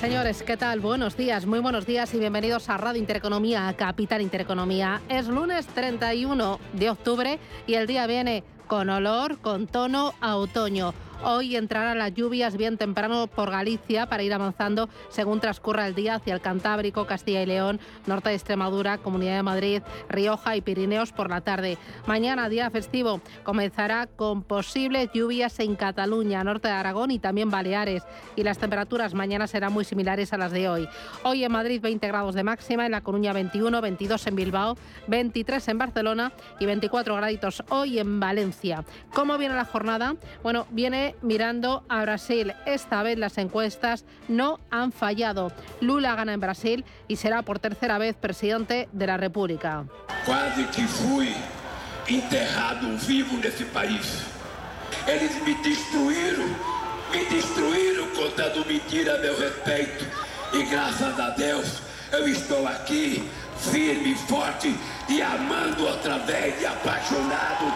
Señores, 0.00 0.42
¿qué 0.42 0.56
tal? 0.56 0.80
Buenos 0.80 1.14
días, 1.14 1.44
muy 1.44 1.58
buenos 1.58 1.84
días 1.84 2.14
y 2.14 2.18
bienvenidos 2.18 2.70
a 2.70 2.78
Radio 2.78 2.98
Intereconomía, 2.98 3.68
a 3.68 3.74
Capital 3.74 4.22
Intereconomía. 4.22 5.02
Es 5.10 5.28
lunes 5.28 5.66
31 5.66 6.58
de 6.72 6.88
octubre 6.88 7.38
y 7.66 7.74
el 7.74 7.86
día 7.86 8.06
viene 8.06 8.42
con 8.66 8.88
olor, 8.88 9.36
con 9.40 9.66
tono 9.66 10.14
a 10.22 10.36
otoño. 10.36 10.94
Hoy 11.22 11.54
entrarán 11.54 11.98
las 11.98 12.14
lluvias 12.14 12.56
bien 12.56 12.78
temprano 12.78 13.26
por 13.26 13.50
Galicia 13.50 14.06
para 14.06 14.22
ir 14.22 14.32
avanzando 14.32 14.88
según 15.10 15.38
transcurra 15.38 15.86
el 15.86 15.94
día 15.94 16.14
hacia 16.14 16.32
el 16.32 16.40
Cantábrico, 16.40 17.06
Castilla 17.06 17.42
y 17.42 17.46
León, 17.46 17.78
norte 18.06 18.30
de 18.30 18.36
Extremadura, 18.36 18.96
Comunidad 18.96 19.36
de 19.36 19.42
Madrid, 19.42 19.82
Rioja 20.08 20.56
y 20.56 20.62
Pirineos 20.62 21.12
por 21.12 21.28
la 21.28 21.42
tarde. 21.42 21.76
Mañana, 22.06 22.48
día 22.48 22.70
festivo, 22.70 23.20
comenzará 23.44 24.06
con 24.06 24.42
posibles 24.42 25.10
lluvias 25.12 25.60
en 25.60 25.76
Cataluña, 25.76 26.42
norte 26.42 26.68
de 26.68 26.74
Aragón 26.74 27.10
y 27.10 27.18
también 27.18 27.50
Baleares. 27.50 28.02
Y 28.34 28.42
las 28.42 28.56
temperaturas 28.56 29.12
mañana 29.12 29.46
serán 29.46 29.74
muy 29.74 29.84
similares 29.84 30.32
a 30.32 30.38
las 30.38 30.52
de 30.52 30.70
hoy. 30.70 30.88
Hoy 31.22 31.44
en 31.44 31.52
Madrid 31.52 31.82
20 31.82 32.06
grados 32.08 32.34
de 32.34 32.44
máxima, 32.44 32.86
en 32.86 32.92
La 32.92 33.02
Coruña 33.02 33.34
21, 33.34 33.78
22 33.82 34.26
en 34.26 34.36
Bilbao, 34.36 34.78
23 35.08 35.68
en 35.68 35.78
Barcelona 35.78 36.32
y 36.58 36.64
24 36.64 37.14
graditos 37.14 37.62
hoy 37.68 37.98
en 37.98 38.20
Valencia. 38.20 38.84
¿Cómo 39.12 39.36
viene 39.36 39.54
la 39.54 39.66
jornada? 39.66 40.16
Bueno, 40.42 40.66
viene 40.70 41.09
mirando 41.22 41.84
a 41.88 42.02
Brasil. 42.02 42.52
Esta 42.66 43.02
vez 43.02 43.18
las 43.18 43.38
encuestas 43.38 44.04
no 44.28 44.60
han 44.70 44.92
fallado. 44.92 45.52
Lula 45.80 46.14
gana 46.14 46.32
en 46.32 46.40
Brasil 46.40 46.84
y 47.08 47.16
será 47.16 47.42
por 47.42 47.58
tercera 47.58 47.98
vez 47.98 48.16
presidente 48.16 48.88
de 48.92 49.06
la 49.06 49.16
República. 49.16 49.84
Quase 50.24 50.66
que 50.66 50.82
fui 50.86 51.34
enterrado 52.08 52.96
vivo 53.06 53.36
nesse 53.36 53.64
país. 53.66 54.24
Eles 55.06 55.42
me 55.44 55.54
destruíram, 55.62 56.46
me 57.12 57.24
destruíram 57.26 58.06
contando 58.14 58.66
mentira 58.66 59.14
a 59.14 59.18
meu 59.18 59.38
respeito. 59.38 60.04
E 60.52 60.64
graças 60.64 61.18
a 61.18 61.30
Deus 61.30 61.82
eu 62.12 62.26
estou 62.26 62.66
aqui, 62.66 63.28
firme, 63.56 64.14
forte 64.14 64.74
e 65.08 65.22
amando 65.22 65.86
outra 65.86 66.18
vez 66.18 66.60
e 66.60 66.66
apaixonado 66.66 67.72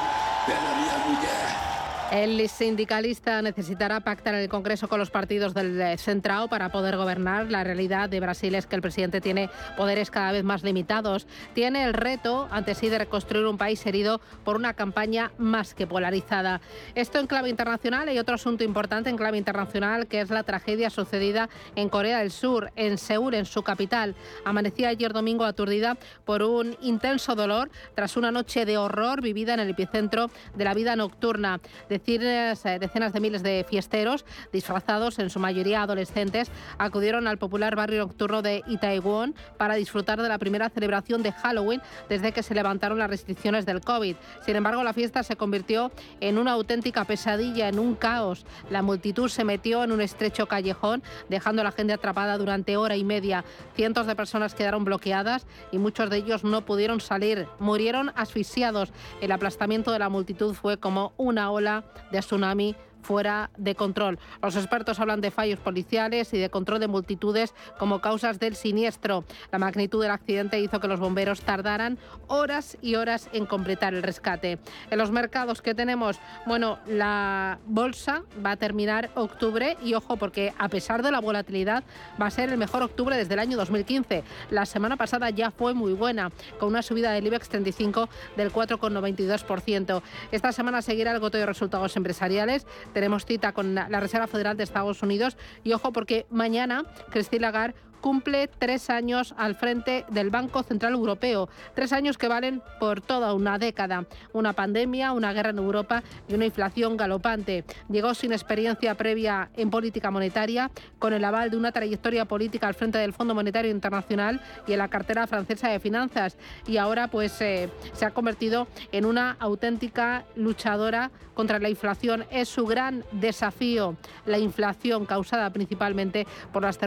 pela 0.46 0.74
minha 0.74 0.98
mulher. 1.06 1.63
El 2.12 2.48
sindicalista 2.48 3.42
necesitará 3.42 4.00
pactar 4.00 4.34
en 4.34 4.42
el 4.42 4.48
Congreso 4.48 4.88
con 4.88 5.00
los 5.00 5.10
partidos 5.10 5.52
del 5.52 5.98
Centrao 5.98 6.48
para 6.48 6.70
poder 6.70 6.96
gobernar. 6.96 7.50
La 7.50 7.64
realidad 7.64 8.08
de 8.08 8.20
Brasil 8.20 8.54
es 8.54 8.66
que 8.66 8.76
el 8.76 8.82
presidente 8.82 9.20
tiene 9.20 9.50
poderes 9.76 10.10
cada 10.10 10.30
vez 10.30 10.44
más 10.44 10.62
limitados. 10.62 11.26
Tiene 11.54 11.82
el 11.84 11.92
reto 11.92 12.46
ante 12.52 12.74
sí 12.74 12.88
de 12.88 12.98
reconstruir 12.98 13.46
un 13.46 13.58
país 13.58 13.84
herido 13.86 14.20
por 14.44 14.56
una 14.56 14.74
campaña 14.74 15.32
más 15.38 15.74
que 15.74 15.86
polarizada. 15.86 16.60
Esto 16.94 17.18
en 17.18 17.26
clave 17.26 17.48
internacional. 17.48 18.08
Hay 18.08 18.18
otro 18.18 18.36
asunto 18.36 18.62
importante 18.62 19.10
en 19.10 19.16
clave 19.16 19.38
internacional 19.38 20.06
que 20.06 20.20
es 20.20 20.30
la 20.30 20.44
tragedia 20.44 20.90
sucedida 20.90 21.48
en 21.74 21.88
Corea 21.88 22.18
del 22.18 22.30
Sur, 22.30 22.70
en 22.76 22.96
Seúl, 22.96 23.34
en 23.34 23.46
su 23.46 23.62
capital. 23.62 24.14
Amanecía 24.44 24.90
ayer 24.90 25.12
domingo 25.12 25.44
aturdida 25.44 25.96
por 26.24 26.42
un 26.42 26.76
intenso 26.80 27.34
dolor 27.34 27.70
tras 27.94 28.16
una 28.16 28.30
noche 28.30 28.66
de 28.66 28.78
horror 28.78 29.20
vivida 29.20 29.54
en 29.54 29.60
el 29.60 29.70
epicentro 29.70 30.30
de 30.54 30.64
la 30.64 30.74
vida 30.74 30.94
nocturna. 30.94 31.60
Eh, 31.88 31.93
decenas 31.98 33.12
de 33.12 33.20
miles 33.20 33.42
de 33.42 33.64
fiesteros, 33.68 34.24
disfrazados, 34.52 35.18
en 35.18 35.30
su 35.30 35.38
mayoría 35.38 35.82
adolescentes, 35.82 36.50
acudieron 36.78 37.26
al 37.26 37.38
popular 37.38 37.76
barrio 37.76 38.00
nocturno 38.00 38.42
de 38.42 38.62
Itaewon 38.66 39.34
para 39.56 39.74
disfrutar 39.74 40.20
de 40.20 40.28
la 40.28 40.38
primera 40.38 40.68
celebración 40.70 41.22
de 41.22 41.32
Halloween 41.32 41.82
desde 42.08 42.32
que 42.32 42.42
se 42.42 42.54
levantaron 42.54 42.98
las 42.98 43.10
restricciones 43.10 43.66
del 43.66 43.80
COVID. 43.80 44.16
Sin 44.44 44.56
embargo, 44.56 44.82
la 44.82 44.92
fiesta 44.92 45.22
se 45.22 45.36
convirtió 45.36 45.92
en 46.20 46.38
una 46.38 46.52
auténtica 46.52 47.04
pesadilla, 47.04 47.68
en 47.68 47.78
un 47.78 47.94
caos. 47.94 48.44
La 48.70 48.82
multitud 48.82 49.28
se 49.28 49.44
metió 49.44 49.84
en 49.84 49.92
un 49.92 50.00
estrecho 50.00 50.46
callejón, 50.46 51.02
dejando 51.28 51.62
a 51.62 51.64
la 51.64 51.72
gente 51.72 51.92
atrapada 51.92 52.38
durante 52.38 52.76
hora 52.76 52.96
y 52.96 53.04
media. 53.04 53.44
Cientos 53.74 54.06
de 54.06 54.16
personas 54.16 54.54
quedaron 54.54 54.84
bloqueadas 54.84 55.46
y 55.72 55.78
muchos 55.78 56.10
de 56.10 56.18
ellos 56.18 56.44
no 56.44 56.64
pudieron 56.64 57.00
salir. 57.00 57.46
Murieron 57.58 58.12
asfixiados. 58.14 58.92
El 59.20 59.32
aplastamiento 59.32 59.92
de 59.92 59.98
la 59.98 60.08
multitud 60.08 60.54
fue 60.54 60.78
como 60.78 61.12
una 61.16 61.50
ola 61.50 61.83
de 62.12 62.20
tsunami 62.20 62.74
fuera 63.04 63.50
de 63.56 63.74
control. 63.74 64.18
Los 64.42 64.56
expertos 64.56 64.98
hablan 64.98 65.20
de 65.20 65.30
fallos 65.30 65.60
policiales 65.60 66.32
y 66.34 66.38
de 66.38 66.50
control 66.50 66.80
de 66.80 66.88
multitudes 66.88 67.54
como 67.78 68.00
causas 68.00 68.40
del 68.40 68.56
siniestro. 68.56 69.24
La 69.52 69.58
magnitud 69.58 70.02
del 70.02 70.10
accidente 70.10 70.58
hizo 70.58 70.80
que 70.80 70.88
los 70.88 71.00
bomberos 71.00 71.42
tardaran 71.42 71.98
horas 72.26 72.76
y 72.80 72.96
horas 72.96 73.28
en 73.32 73.46
completar 73.46 73.94
el 73.94 74.02
rescate. 74.02 74.58
En 74.90 74.98
los 74.98 75.10
mercados 75.10 75.62
que 75.62 75.74
tenemos, 75.74 76.18
bueno, 76.46 76.78
la 76.86 77.58
bolsa 77.66 78.22
va 78.44 78.52
a 78.52 78.56
terminar 78.56 79.10
octubre 79.14 79.76
y 79.82 79.94
ojo 79.94 80.16
porque 80.16 80.52
a 80.58 80.68
pesar 80.68 81.02
de 81.02 81.10
la 81.10 81.20
volatilidad 81.20 81.84
va 82.20 82.26
a 82.26 82.30
ser 82.30 82.48
el 82.50 82.58
mejor 82.58 82.82
octubre 82.82 83.16
desde 83.16 83.34
el 83.34 83.40
año 83.40 83.56
2015. 83.56 84.24
La 84.50 84.66
semana 84.66 84.96
pasada 84.96 85.30
ya 85.30 85.50
fue 85.50 85.74
muy 85.74 85.92
buena, 85.92 86.30
con 86.58 86.70
una 86.70 86.82
subida 86.82 87.12
del 87.12 87.26
IBEX 87.26 87.48
35 87.48 88.08
del 88.36 88.52
4,92%. 88.52 90.02
Esta 90.32 90.52
semana 90.52 90.82
seguirá 90.82 91.12
el 91.12 91.20
goto 91.20 91.38
de 91.38 91.46
resultados 91.46 91.96
empresariales 91.96 92.66
tenemos 92.94 93.26
cita 93.26 93.52
con 93.52 93.74
la 93.74 94.00
Reserva 94.00 94.26
Federal 94.26 94.56
de 94.56 94.64
Estados 94.64 95.02
Unidos. 95.02 95.36
Y 95.62 95.74
ojo 95.74 95.92
porque 95.92 96.24
mañana 96.30 96.84
Christine 97.10 97.42
Lagarde 97.42 97.74
cumple 98.04 98.48
tres 98.48 98.90
años 98.90 99.34
al 99.38 99.54
frente 99.54 100.04
del 100.10 100.28
Banco 100.28 100.62
Central 100.62 100.92
Europeo. 100.92 101.48
Tres 101.74 101.90
años 101.94 102.18
que 102.18 102.28
valen 102.28 102.60
por 102.78 103.00
toda 103.00 103.32
una 103.32 103.58
década. 103.58 104.04
Una 104.34 104.52
pandemia, 104.52 105.12
una 105.12 105.32
guerra 105.32 105.48
en 105.48 105.56
Europa 105.56 106.02
y 106.28 106.34
una 106.34 106.44
inflación 106.44 106.98
galopante. 106.98 107.64
Llegó 107.88 108.12
sin 108.12 108.34
experiencia 108.34 108.94
previa 108.94 109.48
en 109.56 109.70
política 109.70 110.10
monetaria, 110.10 110.70
con 110.98 111.14
el 111.14 111.24
aval 111.24 111.48
de 111.48 111.56
una 111.56 111.72
trayectoria 111.72 112.26
política 112.26 112.68
al 112.68 112.74
frente 112.74 112.98
del 112.98 113.14
Fondo 113.14 113.34
Monetario 113.34 113.70
Internacional 113.70 114.42
y 114.66 114.74
en 114.74 114.80
la 114.80 114.88
cartera 114.88 115.26
francesa 115.26 115.70
de 115.70 115.80
finanzas. 115.80 116.36
Y 116.66 116.76
ahora 116.76 117.08
pues 117.08 117.40
eh, 117.40 117.70
se 117.94 118.04
ha 118.04 118.10
convertido 118.10 118.68
en 118.92 119.06
una 119.06 119.38
auténtica 119.40 120.26
luchadora 120.36 121.10
contra 121.32 121.58
la 121.58 121.70
inflación. 121.70 122.26
Es 122.30 122.50
su 122.50 122.66
gran 122.66 123.02
desafío, 123.12 123.96
la 124.26 124.38
inflación 124.38 125.06
causada 125.06 125.48
principalmente 125.48 126.26
por 126.52 126.64
las 126.64 126.78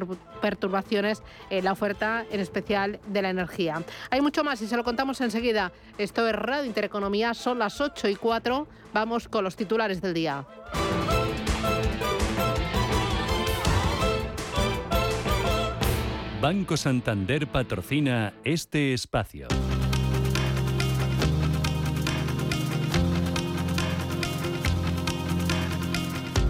perturbaciones 0.41 1.06
eh, 1.49 1.61
la 1.61 1.71
oferta 1.71 2.25
en 2.31 2.39
especial 2.39 2.99
de 3.07 3.21
la 3.21 3.29
energía. 3.29 3.81
Hay 4.09 4.21
mucho 4.21 4.43
más 4.43 4.61
y 4.61 4.67
se 4.67 4.77
lo 4.77 4.83
contamos 4.83 5.21
enseguida. 5.21 5.71
Esto 5.97 6.27
es 6.27 6.33
Radio 6.35 6.65
Intereconomía, 6.65 7.33
son 7.33 7.59
las 7.59 7.79
8 7.81 8.09
y 8.09 8.15
4. 8.15 8.67
Vamos 8.93 9.27
con 9.27 9.43
los 9.43 9.55
titulares 9.55 10.01
del 10.01 10.13
día. 10.13 10.45
Banco 16.41 16.77
Santander 16.77 17.47
patrocina 17.47 18.33
este 18.43 18.93
espacio. 18.93 19.47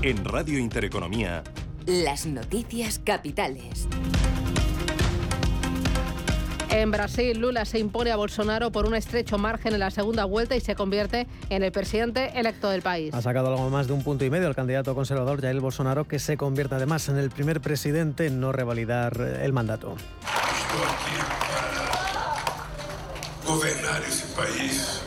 En 0.01 0.24
Radio 0.25 0.59
Intereconomía. 0.59 1.44
Las 1.85 2.25
noticias 2.25 3.00
capitales. 3.00 3.88
En 6.77 6.91
Brasil, 6.91 7.39
Lula 7.39 7.65
se 7.65 7.79
impone 7.79 8.12
a 8.12 8.15
Bolsonaro 8.18 8.71
por 8.71 8.85
un 8.85 8.94
estrecho 8.94 9.39
margen 9.39 9.74
en 9.74 9.79
la 9.79 9.89
segunda 9.89 10.25
vuelta 10.25 10.56
y 10.56 10.62
se 10.62 10.75
convierte 10.75 11.25
en 11.50 11.63
el 11.63 11.71
presidente 11.71 12.39
electo 12.39 12.69
del 12.69 12.83
país. 12.83 13.15
Ha 13.15 13.21
sacado 13.24 13.47
algo 13.47 13.68
más 13.71 13.88
de 13.88 13.94
un 13.94 14.03
punto 14.03 14.25
y 14.25 14.29
medio 14.29 14.47
el 14.47 14.53
candidato 14.53 14.94
conservador 14.94 15.41
Jair 15.41 15.59
Bolsonaro, 15.59 16.07
que 16.07 16.19
se 16.19 16.38
convierte 16.38 16.75
además 16.75 17.09
en 17.09 17.18
el 17.18 17.31
primer 17.31 17.62
presidente 17.62 18.27
en 18.27 18.39
no 18.39 18.51
revalidar 18.51 19.19
el 19.41 19.53
mandato. 19.53 19.95
gobernar 23.44 24.03
ese 24.03 24.25
país 24.35 25.01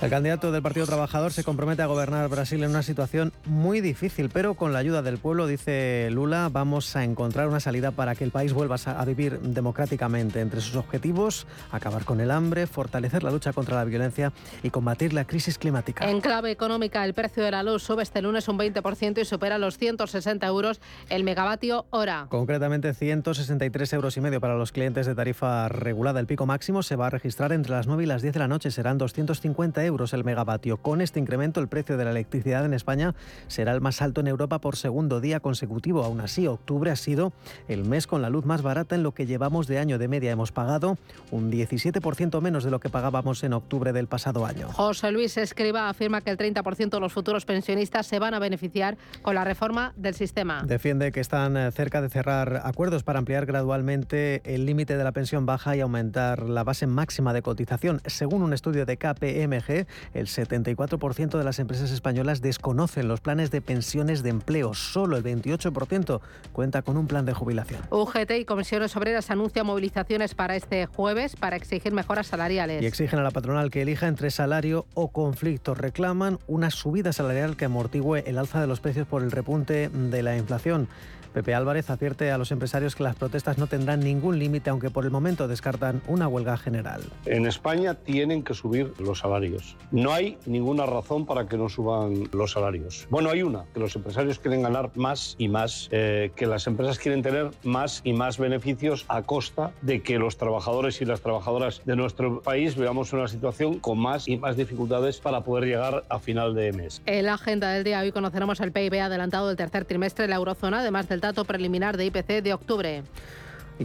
El 0.00 0.10
candidato 0.10 0.52
del 0.52 0.62
Partido 0.62 0.86
Trabajador 0.86 1.32
se 1.32 1.44
compromete 1.44 1.82
a 1.82 1.86
gobernar 1.86 2.28
Brasil 2.28 2.62
en 2.62 2.70
una 2.70 2.82
situación 2.82 3.32
muy 3.46 3.80
difícil, 3.80 4.30
pero 4.30 4.54
con 4.54 4.72
la 4.72 4.78
ayuda 4.78 5.02
del 5.02 5.18
pueblo, 5.18 5.46
dice 5.46 6.08
Lula, 6.10 6.48
vamos 6.52 6.94
a 6.94 7.04
encontrar 7.04 7.48
una 7.48 7.60
salida 7.60 7.90
para 7.90 8.14
que 8.14 8.24
el 8.24 8.30
país 8.30 8.52
vuelva 8.52 8.76
a 8.84 9.04
vivir 9.04 9.40
democráticamente. 9.40 10.40
Entre 10.40 10.60
sus 10.60 10.76
objetivos, 10.76 11.46
acabar 11.70 12.04
con 12.04 12.20
el 12.20 12.30
hambre, 12.30 12.66
fortalecer 12.66 13.22
la 13.22 13.30
lucha 13.30 13.52
contra 13.52 13.76
la 13.76 13.84
violencia 13.84 14.32
y 14.62 14.70
combatir 14.70 15.12
la 15.12 15.24
crisis 15.24 15.58
climática. 15.58 16.08
En 16.08 16.20
clave 16.20 16.50
económica, 16.50 17.04
el 17.04 17.14
precio 17.14 17.42
de 17.42 17.50
la 17.50 17.62
luz 17.62 17.82
sube 17.82 18.02
este 18.02 18.22
lunes 18.22 18.48
un 18.48 18.58
20% 18.58 19.20
y 19.20 19.24
supera 19.24 19.58
los 19.58 19.78
160 19.78 20.46
euros 20.46 20.80
el 21.08 21.24
megavatio 21.24 21.86
hora. 21.90 22.26
Concretamente 22.28 22.94
163 22.94 23.92
euros 23.94 24.16
y 24.16 24.20
medio 24.20 24.40
para 24.40 24.56
los 24.56 24.70
clientes 24.72 25.06
de 25.06 25.14
tarifa 25.14 25.68
regulada. 25.68 26.20
El 26.20 26.26
pico 26.26 26.46
máximo 26.46 26.82
se 26.82 26.96
va 26.96 27.06
a 27.06 27.10
registrar 27.10 27.52
entre 27.52 27.72
las 27.72 27.86
9 27.86 28.02
y 28.02 28.06
las 28.06 28.22
10 28.22 28.34
de 28.34 28.40
la 28.40 28.48
noche. 28.48 28.70
Serán 28.70 28.98
250 28.98 29.71
euros 29.78 30.12
el 30.12 30.24
megavatio. 30.24 30.76
Con 30.76 31.00
este 31.00 31.20
incremento, 31.20 31.60
el 31.60 31.68
precio 31.68 31.96
de 31.96 32.04
la 32.04 32.10
electricidad 32.10 32.64
en 32.64 32.74
España 32.74 33.14
será 33.48 33.72
el 33.72 33.80
más 33.80 34.02
alto 34.02 34.20
en 34.20 34.26
Europa 34.26 34.60
por 34.60 34.76
segundo 34.76 35.20
día 35.20 35.40
consecutivo. 35.40 36.04
Aún 36.04 36.20
así, 36.20 36.46
octubre 36.46 36.90
ha 36.90 36.96
sido 36.96 37.32
el 37.68 37.84
mes 37.84 38.06
con 38.06 38.22
la 38.22 38.30
luz 38.30 38.44
más 38.44 38.62
barata 38.62 38.94
en 38.94 39.02
lo 39.02 39.12
que 39.12 39.26
llevamos 39.26 39.66
de 39.66 39.78
año 39.78 39.98
de 39.98 40.08
media. 40.08 40.30
Hemos 40.30 40.52
pagado 40.52 40.98
un 41.30 41.50
17% 41.50 42.40
menos 42.40 42.64
de 42.64 42.70
lo 42.70 42.80
que 42.80 42.88
pagábamos 42.88 43.42
en 43.44 43.52
octubre 43.52 43.92
del 43.92 44.06
pasado 44.06 44.44
año. 44.46 44.68
José 44.68 45.10
Luis 45.12 45.36
Escriba 45.36 45.88
afirma 45.88 46.20
que 46.20 46.30
el 46.30 46.38
30% 46.38 46.90
de 46.90 47.00
los 47.00 47.12
futuros 47.12 47.44
pensionistas 47.44 48.06
se 48.06 48.18
van 48.18 48.34
a 48.34 48.38
beneficiar 48.38 48.96
con 49.22 49.34
la 49.34 49.44
reforma 49.44 49.92
del 49.96 50.14
sistema. 50.14 50.62
Defiende 50.66 51.12
que 51.12 51.20
están 51.20 51.56
eh, 51.56 51.70
cerca 51.72 52.02
de 52.02 52.08
cerrar 52.08 52.62
acuerdos 52.64 53.02
para 53.02 53.18
ampliar 53.18 53.46
gradualmente 53.46 54.42
el 54.44 54.66
límite 54.66 54.96
de 54.96 55.04
la 55.04 55.12
pensión 55.12 55.46
baja 55.46 55.76
y 55.76 55.80
aumentar 55.80 56.48
la 56.48 56.64
base 56.64 56.86
máxima 56.86 57.32
de 57.32 57.42
cotización. 57.42 58.00
Según 58.06 58.42
un 58.42 58.52
estudio 58.52 58.86
de 58.86 58.96
KPMG, 58.96 59.61
el 59.68 60.26
74% 60.26 61.38
de 61.38 61.44
las 61.44 61.58
empresas 61.58 61.90
españolas 61.90 62.40
desconocen 62.40 63.08
los 63.08 63.20
planes 63.20 63.50
de 63.50 63.60
pensiones 63.60 64.22
de 64.22 64.30
empleo. 64.30 64.74
Solo 64.74 65.16
el 65.16 65.24
28% 65.24 66.20
cuenta 66.52 66.82
con 66.82 66.96
un 66.96 67.06
plan 67.06 67.24
de 67.26 67.32
jubilación. 67.32 67.80
UGT 67.90 68.30
y 68.40 68.44
Comisiones 68.44 68.96
Obreras 68.96 69.30
anuncian 69.30 69.66
movilizaciones 69.66 70.34
para 70.34 70.56
este 70.56 70.86
jueves 70.86 71.36
para 71.36 71.56
exigir 71.56 71.92
mejoras 71.92 72.26
salariales. 72.26 72.82
Y 72.82 72.86
exigen 72.86 73.18
a 73.18 73.22
la 73.22 73.30
patronal 73.30 73.70
que 73.70 73.82
elija 73.82 74.08
entre 74.08 74.30
salario 74.30 74.86
o 74.94 75.08
conflicto. 75.08 75.74
Reclaman 75.74 76.38
una 76.46 76.70
subida 76.70 77.12
salarial 77.12 77.56
que 77.56 77.66
amortigüe 77.66 78.24
el 78.26 78.38
alza 78.38 78.60
de 78.60 78.66
los 78.66 78.80
precios 78.80 79.06
por 79.06 79.22
el 79.22 79.30
repunte 79.30 79.88
de 79.88 80.22
la 80.22 80.36
inflación. 80.36 80.88
Pepe 81.32 81.54
Álvarez 81.54 81.90
advierte 81.90 82.30
a 82.30 82.38
los 82.38 82.52
empresarios 82.52 82.94
que 82.94 83.02
las 83.02 83.16
protestas 83.16 83.58
no 83.58 83.66
tendrán 83.66 84.00
ningún 84.00 84.38
límite, 84.38 84.70
aunque 84.70 84.90
por 84.90 85.04
el 85.04 85.10
momento 85.10 85.48
descartan 85.48 86.02
una 86.06 86.28
huelga 86.28 86.56
general. 86.56 87.02
En 87.26 87.46
España 87.46 87.94
tienen 87.94 88.42
que 88.42 88.54
subir 88.54 88.92
los 88.98 89.20
salarios. 89.20 89.76
No 89.90 90.12
hay 90.12 90.38
ninguna 90.46 90.86
razón 90.86 91.26
para 91.26 91.46
que 91.46 91.56
no 91.56 91.68
suban 91.68 92.28
los 92.32 92.52
salarios. 92.52 93.06
Bueno, 93.10 93.30
hay 93.30 93.42
una, 93.42 93.64
que 93.72 93.80
los 93.80 93.96
empresarios 93.96 94.38
quieren 94.38 94.62
ganar 94.62 94.90
más 94.94 95.34
y 95.38 95.48
más, 95.48 95.88
eh, 95.90 96.32
que 96.36 96.46
las 96.46 96.66
empresas 96.66 96.98
quieren 96.98 97.22
tener 97.22 97.50
más 97.62 98.02
y 98.04 98.12
más 98.12 98.38
beneficios 98.38 99.04
a 99.08 99.22
costa 99.22 99.72
de 99.80 100.02
que 100.02 100.18
los 100.18 100.36
trabajadores 100.36 101.00
y 101.00 101.04
las 101.04 101.20
trabajadoras 101.20 101.82
de 101.84 101.96
nuestro 101.96 102.42
país 102.42 102.76
veamos 102.76 103.12
una 103.12 103.28
situación 103.28 103.78
con 103.78 103.98
más 103.98 104.28
y 104.28 104.36
más 104.36 104.56
dificultades 104.56 105.18
para 105.18 105.42
poder 105.42 105.64
llegar 105.64 106.04
a 106.08 106.18
final 106.18 106.54
de 106.54 106.72
mes. 106.72 107.00
En 107.06 107.26
la 107.26 107.34
agenda 107.34 107.70
del 107.72 107.84
día 107.84 108.00
hoy 108.00 108.12
conoceremos 108.12 108.60
el 108.60 108.72
PIB 108.72 109.00
adelantado 109.00 109.48
del 109.48 109.56
tercer 109.56 109.84
trimestre 109.84 110.24
de 110.24 110.28
la 110.28 110.36
eurozona, 110.36 110.80
además 110.80 111.08
del 111.08 111.21
dato 111.22 111.44
preliminar 111.44 111.96
de 111.96 112.04
IPC 112.06 112.42
de 112.42 112.52
octubre. 112.52 113.02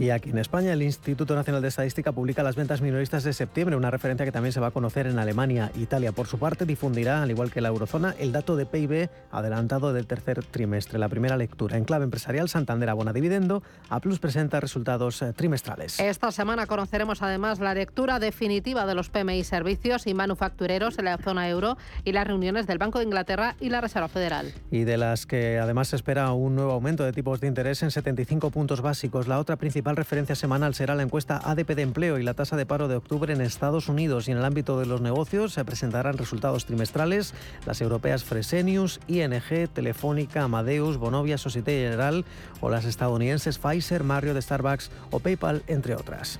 Y 0.00 0.10
aquí 0.10 0.30
en 0.30 0.38
España, 0.38 0.72
el 0.72 0.82
Instituto 0.82 1.34
Nacional 1.34 1.60
de 1.60 1.68
Estadística 1.68 2.12
publica 2.12 2.42
las 2.42 2.54
ventas 2.54 2.80
minoristas 2.80 3.24
de 3.24 3.32
septiembre, 3.32 3.76
una 3.76 3.90
referencia 3.90 4.24
que 4.24 4.32
también 4.32 4.52
se 4.52 4.60
va 4.60 4.68
a 4.68 4.70
conocer 4.70 5.06
en 5.06 5.18
Alemania. 5.18 5.72
Italia, 5.76 6.12
por 6.12 6.28
su 6.28 6.38
parte, 6.38 6.66
difundirá, 6.66 7.22
al 7.22 7.30
igual 7.30 7.50
que 7.50 7.60
la 7.60 7.68
eurozona, 7.68 8.14
el 8.18 8.30
dato 8.30 8.54
de 8.54 8.64
PIB 8.64 9.10
adelantado 9.32 9.92
del 9.92 10.06
tercer 10.06 10.44
trimestre. 10.44 10.98
La 10.98 11.08
primera 11.08 11.36
lectura. 11.36 11.76
En 11.76 11.84
clave 11.84 12.04
empresarial, 12.04 12.48
Santander 12.48 12.90
abona 12.90 13.12
dividendo. 13.12 13.62
A 13.88 14.00
Plus 14.00 14.20
presenta 14.20 14.60
resultados 14.60 15.20
eh, 15.22 15.32
trimestrales. 15.32 15.98
Esta 15.98 16.30
semana 16.30 16.66
conoceremos 16.66 17.22
además 17.22 17.58
la 17.58 17.74
lectura 17.74 18.20
definitiva 18.20 18.86
de 18.86 18.94
los 18.94 19.10
PMI 19.10 19.42
servicios 19.42 20.06
y 20.06 20.14
manufactureros 20.14 20.98
en 20.98 21.06
la 21.06 21.18
zona 21.18 21.48
euro 21.48 21.76
y 22.04 22.12
las 22.12 22.26
reuniones 22.26 22.66
del 22.66 22.78
Banco 22.78 22.98
de 22.98 23.04
Inglaterra 23.04 23.56
y 23.60 23.70
la 23.70 23.80
Reserva 23.80 24.08
Federal. 24.08 24.52
Y 24.70 24.84
de 24.84 24.96
las 24.96 25.26
que 25.26 25.58
además 25.58 25.88
se 25.88 25.96
espera 25.96 26.32
un 26.32 26.54
nuevo 26.54 26.72
aumento 26.72 27.04
de 27.04 27.12
tipos 27.12 27.40
de 27.40 27.48
interés 27.48 27.82
en 27.82 27.90
75 27.90 28.50
puntos 28.50 28.80
básicos. 28.80 29.26
La 29.26 29.38
otra 29.38 29.56
principal 29.56 29.87
principal 29.88 29.96
referencia 29.96 30.34
semanal 30.34 30.74
será 30.74 30.94
la 30.94 31.02
encuesta 31.02 31.40
ADP 31.42 31.74
de 31.74 31.82
empleo 31.82 32.18
y 32.18 32.22
la 32.22 32.34
tasa 32.34 32.56
de 32.56 32.66
paro 32.66 32.88
de 32.88 32.96
octubre 32.96 33.32
en 33.32 33.40
Estados 33.40 33.88
Unidos. 33.88 34.28
Y 34.28 34.32
en 34.32 34.38
el 34.38 34.44
ámbito 34.44 34.78
de 34.78 34.84
los 34.84 35.00
negocios 35.00 35.54
se 35.54 35.64
presentarán 35.64 36.18
resultados 36.18 36.66
trimestrales. 36.66 37.32
Las 37.64 37.80
europeas 37.80 38.22
Fresenius, 38.22 39.00
ING, 39.06 39.68
Telefónica, 39.72 40.42
Amadeus, 40.42 40.98
Bonovia, 40.98 41.38
Societe 41.38 41.72
General 41.72 42.26
o 42.60 42.68
las 42.68 42.84
estadounidenses 42.84 43.58
Pfizer, 43.58 44.04
Mario 44.04 44.34
de 44.34 44.42
Starbucks 44.42 44.90
o 45.10 45.20
PayPal, 45.20 45.62
entre 45.68 45.94
otras. 45.94 46.38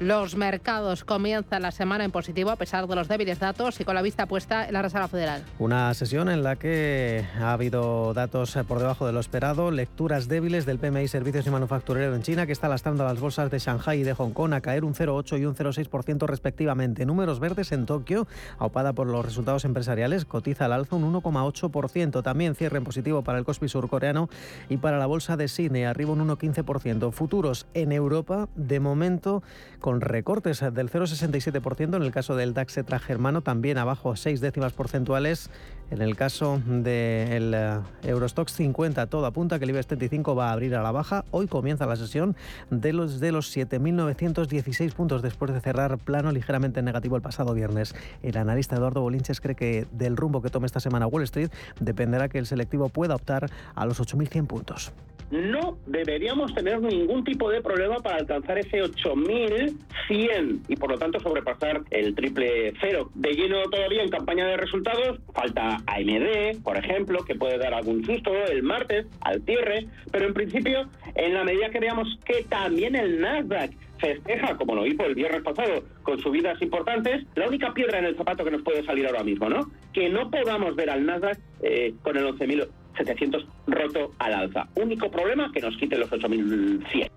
Los 0.00 0.34
mercados 0.34 1.04
comienzan 1.04 1.62
la 1.62 1.70
semana 1.70 2.04
en 2.04 2.10
positivo 2.10 2.50
a 2.50 2.56
pesar 2.56 2.88
de 2.88 2.96
los 2.96 3.06
débiles 3.06 3.38
datos 3.38 3.80
y 3.80 3.84
con 3.84 3.94
la 3.94 4.02
vista 4.02 4.26
puesta 4.26 4.66
en 4.66 4.72
la 4.72 4.82
Reserva 4.82 5.06
Federal. 5.06 5.44
Una 5.60 5.94
sesión 5.94 6.28
en 6.28 6.42
la 6.42 6.56
que 6.56 7.24
ha 7.40 7.52
habido 7.52 8.12
datos 8.12 8.58
por 8.66 8.80
debajo 8.80 9.06
de 9.06 9.12
lo 9.12 9.20
esperado, 9.20 9.70
lecturas 9.70 10.26
débiles 10.26 10.66
del 10.66 10.80
PMI 10.80 11.06
Servicios 11.06 11.46
y 11.46 11.50
Manufacturero 11.50 12.16
en 12.16 12.22
China 12.22 12.44
que 12.44 12.50
está 12.50 12.68
lastrando 12.68 13.04
a 13.04 13.08
las 13.08 13.20
bolsas 13.20 13.52
de 13.52 13.60
Shanghai 13.60 14.00
y 14.00 14.02
de 14.02 14.14
Hong 14.14 14.32
Kong 14.32 14.52
a 14.54 14.60
caer 14.60 14.84
un 14.84 14.94
0,8 14.94 15.38
y 15.38 15.46
un 15.46 15.54
0,6% 15.54 16.26
respectivamente. 16.26 17.06
Números 17.06 17.38
verdes 17.38 17.70
en 17.70 17.86
Tokio, 17.86 18.26
aupada 18.58 18.94
por 18.94 19.06
los 19.06 19.24
resultados 19.24 19.64
empresariales, 19.64 20.24
cotiza 20.24 20.64
al 20.64 20.72
alza 20.72 20.96
un 20.96 21.14
1,8%. 21.14 22.20
También 22.24 22.56
cierre 22.56 22.78
en 22.78 22.84
positivo 22.84 23.22
para 23.22 23.38
el 23.38 23.44
Kospi 23.44 23.68
surcoreano 23.68 24.28
y 24.68 24.76
para 24.78 24.98
la 24.98 25.06
bolsa 25.06 25.36
de 25.36 25.46
Sydney, 25.46 25.84
arriba 25.84 26.10
un 26.10 26.28
1,15%. 26.28 27.12
Futuros 27.12 27.66
en 27.74 27.92
Europa, 27.92 28.48
de 28.56 28.80
momento 28.80 29.44
con 29.84 30.00
recortes 30.00 30.60
del 30.60 30.90
0,67% 30.90 31.96
en 31.96 32.02
el 32.02 32.10
caso 32.10 32.36
del 32.36 32.54
DAX 32.54 32.80
germano, 33.02 33.42
también 33.42 33.76
abajo 33.76 34.16
6 34.16 34.40
décimas 34.40 34.72
porcentuales. 34.72 35.50
En 35.90 36.02
el 36.02 36.16
caso 36.16 36.60
del 36.66 37.54
eh, 37.54 37.78
Eurostox 38.02 38.52
50, 38.52 39.06
todo 39.06 39.26
apunta 39.26 39.58
que 39.58 39.64
el 39.64 39.70
IBEX 39.70 39.86
35 39.86 40.34
va 40.34 40.48
a 40.48 40.52
abrir 40.52 40.74
a 40.74 40.82
la 40.82 40.92
baja. 40.92 41.24
Hoy 41.30 41.46
comienza 41.46 41.86
la 41.86 41.96
sesión 41.96 42.36
de 42.70 42.92
los, 42.92 43.20
de 43.20 43.32
los 43.32 43.54
7.916 43.56 44.92
puntos 44.92 45.22
después 45.22 45.52
de 45.52 45.60
cerrar 45.60 45.98
plano 45.98 46.32
ligeramente 46.32 46.82
negativo 46.82 47.16
el 47.16 47.22
pasado 47.22 47.54
viernes. 47.54 47.94
El 48.22 48.36
analista 48.36 48.76
Eduardo 48.76 49.02
Bolinches 49.02 49.40
cree 49.40 49.54
que 49.54 49.86
del 49.92 50.16
rumbo 50.16 50.42
que 50.42 50.50
tome 50.50 50.66
esta 50.66 50.80
semana 50.80 51.06
Wall 51.06 51.22
Street 51.24 51.50
dependerá 51.80 52.28
que 52.28 52.38
el 52.38 52.46
selectivo 52.46 52.88
pueda 52.88 53.14
optar 53.14 53.50
a 53.74 53.86
los 53.86 54.00
8.100 54.00 54.46
puntos 54.46 54.92
no 55.34 55.78
deberíamos 55.86 56.54
tener 56.54 56.80
ningún 56.80 57.24
tipo 57.24 57.50
de 57.50 57.60
problema 57.60 57.96
para 57.96 58.18
alcanzar 58.18 58.58
ese 58.58 58.82
8100 58.82 60.62
y 60.68 60.76
por 60.76 60.90
lo 60.90 60.98
tanto 60.98 61.18
sobrepasar 61.20 61.82
el 61.90 62.14
triple 62.14 62.72
cero. 62.80 63.10
De 63.14 63.32
lleno 63.32 63.62
todavía 63.70 64.02
en 64.02 64.10
campaña 64.10 64.46
de 64.46 64.56
resultados, 64.56 65.18
falta 65.34 65.73
AMD, 65.86 66.62
por 66.62 66.76
ejemplo, 66.76 67.24
que 67.24 67.34
puede 67.34 67.58
dar 67.58 67.74
algún 67.74 68.04
susto 68.04 68.32
el 68.46 68.62
martes 68.62 69.06
al 69.20 69.42
cierre, 69.42 69.86
pero 70.10 70.26
en 70.26 70.34
principio, 70.34 70.88
en 71.14 71.34
la 71.34 71.44
medida 71.44 71.70
que 71.70 71.80
veamos 71.80 72.18
que 72.24 72.44
también 72.44 72.96
el 72.96 73.20
Nasdaq 73.20 73.72
festeja, 73.98 74.56
como 74.56 74.74
lo 74.74 74.86
hizo 74.86 75.04
el 75.04 75.14
viernes 75.14 75.42
pasado, 75.42 75.84
con 76.02 76.18
subidas 76.20 76.60
importantes, 76.60 77.24
la 77.34 77.48
única 77.48 77.72
piedra 77.72 77.98
en 77.98 78.06
el 78.06 78.16
zapato 78.16 78.44
que 78.44 78.50
nos 78.50 78.62
puede 78.62 78.84
salir 78.84 79.06
ahora 79.06 79.24
mismo, 79.24 79.48
¿no? 79.48 79.70
Que 79.92 80.08
no 80.08 80.30
podamos 80.30 80.76
ver 80.76 80.90
al 80.90 81.06
Nasdaq 81.06 81.38
eh, 81.62 81.94
con 82.02 82.16
el 82.16 82.26
11.700 82.26 83.46
roto 83.66 84.12
al 84.18 84.34
alza. 84.34 84.68
Único 84.76 85.10
problema 85.10 85.50
que 85.52 85.60
nos 85.60 85.76
quite 85.76 85.96
los 85.96 86.10
8.100. 86.10 87.10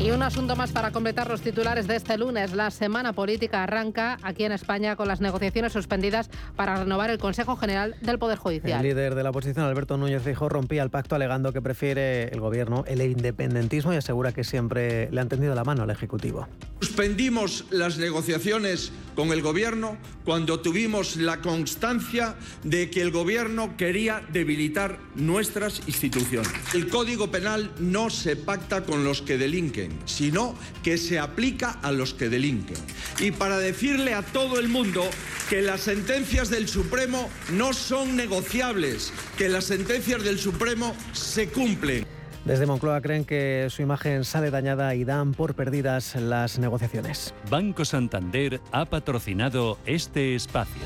Y 0.00 0.10
un 0.10 0.22
asunto 0.22 0.54
más 0.54 0.70
para 0.70 0.90
completar 0.90 1.30
los 1.30 1.40
titulares 1.40 1.86
de 1.86 1.96
este 1.96 2.18
lunes. 2.18 2.52
La 2.52 2.70
semana 2.70 3.12
política 3.12 3.62
arranca 3.62 4.18
aquí 4.22 4.44
en 4.44 4.52
España 4.52 4.96
con 4.96 5.08
las 5.08 5.20
negociaciones 5.20 5.72
suspendidas 5.72 6.28
para 6.56 6.76
renovar 6.76 7.10
el 7.10 7.18
Consejo 7.18 7.56
General 7.56 7.94
del 8.02 8.18
Poder 8.18 8.36
Judicial. 8.36 8.84
El 8.84 8.88
líder 8.88 9.14
de 9.14 9.22
la 9.22 9.30
oposición, 9.30 9.64
Alberto 9.64 9.96
Núñez 9.96 10.22
Feijóo, 10.22 10.48
rompía 10.48 10.82
el 10.82 10.90
pacto 10.90 11.14
alegando 11.14 11.52
que 11.52 11.62
prefiere 11.62 12.28
el 12.28 12.40
gobierno 12.40 12.84
el 12.86 13.00
independentismo 13.00 13.94
y 13.94 13.96
asegura 13.96 14.32
que 14.32 14.44
siempre 14.44 15.08
le 15.10 15.20
han 15.20 15.28
tendido 15.28 15.54
la 15.54 15.64
mano 15.64 15.84
al 15.84 15.90
Ejecutivo. 15.90 16.48
Suspendimos 16.80 17.64
las 17.70 17.96
negociaciones 17.96 18.92
con 19.14 19.32
el 19.32 19.42
gobierno 19.42 19.96
cuando 20.24 20.60
tuvimos 20.60 21.16
la 21.16 21.40
constancia 21.40 22.36
de 22.62 22.90
que 22.90 23.02
el 23.02 23.10
gobierno 23.10 23.76
quería 23.76 24.22
debilitar 24.32 24.98
nuestras 25.14 25.82
instituciones. 25.86 26.52
El 26.72 26.88
Código 26.88 27.30
Penal 27.30 27.70
no 27.78 28.10
se 28.10 28.36
pacta 28.36 28.84
con 28.84 29.04
los 29.04 29.22
que 29.22 29.38
delinquen 29.38 29.64
sino 30.04 30.54
que 30.82 30.98
se 30.98 31.18
aplica 31.18 31.70
a 31.82 31.92
los 31.92 32.14
que 32.14 32.28
delinquen. 32.28 32.76
Y 33.18 33.30
para 33.30 33.58
decirle 33.58 34.14
a 34.14 34.22
todo 34.22 34.58
el 34.58 34.68
mundo 34.68 35.08
que 35.48 35.62
las 35.62 35.82
sentencias 35.82 36.50
del 36.50 36.68
Supremo 36.68 37.28
no 37.52 37.72
son 37.72 38.16
negociables, 38.16 39.12
que 39.36 39.48
las 39.48 39.64
sentencias 39.64 40.22
del 40.22 40.38
Supremo 40.38 40.94
se 41.12 41.48
cumplen. 41.48 42.06
Desde 42.44 42.66
Moncloa 42.66 43.00
creen 43.00 43.24
que 43.24 43.68
su 43.70 43.80
imagen 43.80 44.24
sale 44.24 44.50
dañada 44.50 44.94
y 44.94 45.04
dan 45.04 45.32
por 45.32 45.54
perdidas 45.54 46.14
las 46.16 46.58
negociaciones. 46.58 47.34
Banco 47.50 47.84
Santander 47.84 48.60
ha 48.70 48.84
patrocinado 48.84 49.78
este 49.86 50.34
espacio. 50.34 50.82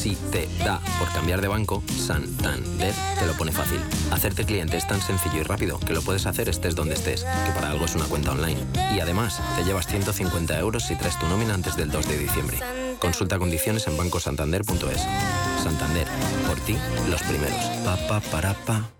Si 0.00 0.16
te 0.32 0.48
da 0.64 0.80
por 0.98 1.12
cambiar 1.12 1.42
de 1.42 1.48
banco, 1.48 1.82
Santander 1.86 2.94
te 3.18 3.26
lo 3.26 3.34
pone 3.34 3.52
fácil. 3.52 3.78
Hacerte 4.10 4.46
cliente 4.46 4.78
es 4.78 4.86
tan 4.86 5.02
sencillo 5.02 5.40
y 5.40 5.42
rápido 5.42 5.78
que 5.78 5.92
lo 5.92 6.00
puedes 6.00 6.24
hacer 6.24 6.48
estés 6.48 6.74
donde 6.74 6.94
estés, 6.94 7.24
que 7.24 7.52
para 7.52 7.70
algo 7.70 7.84
es 7.84 7.94
una 7.94 8.06
cuenta 8.06 8.32
online. 8.32 8.60
Y 8.96 9.00
además, 9.00 9.42
te 9.56 9.64
llevas 9.64 9.86
150 9.88 10.58
euros 10.58 10.84
si 10.84 10.96
traes 10.96 11.18
tu 11.18 11.26
nómina 11.26 11.52
antes 11.52 11.76
del 11.76 11.90
2 11.90 12.08
de 12.08 12.16
diciembre. 12.16 12.56
Consulta 12.98 13.38
condiciones 13.38 13.86
en 13.88 13.98
bancosantander.es. 13.98 15.49
Santander, 15.62 16.06
por 16.46 16.58
ti, 16.60 16.76
los 17.10 17.22
primeros. 17.22 17.64
Pa, 17.84 17.96
pa, 18.08 18.20
para, 18.30 18.54
pa. 18.54 18.99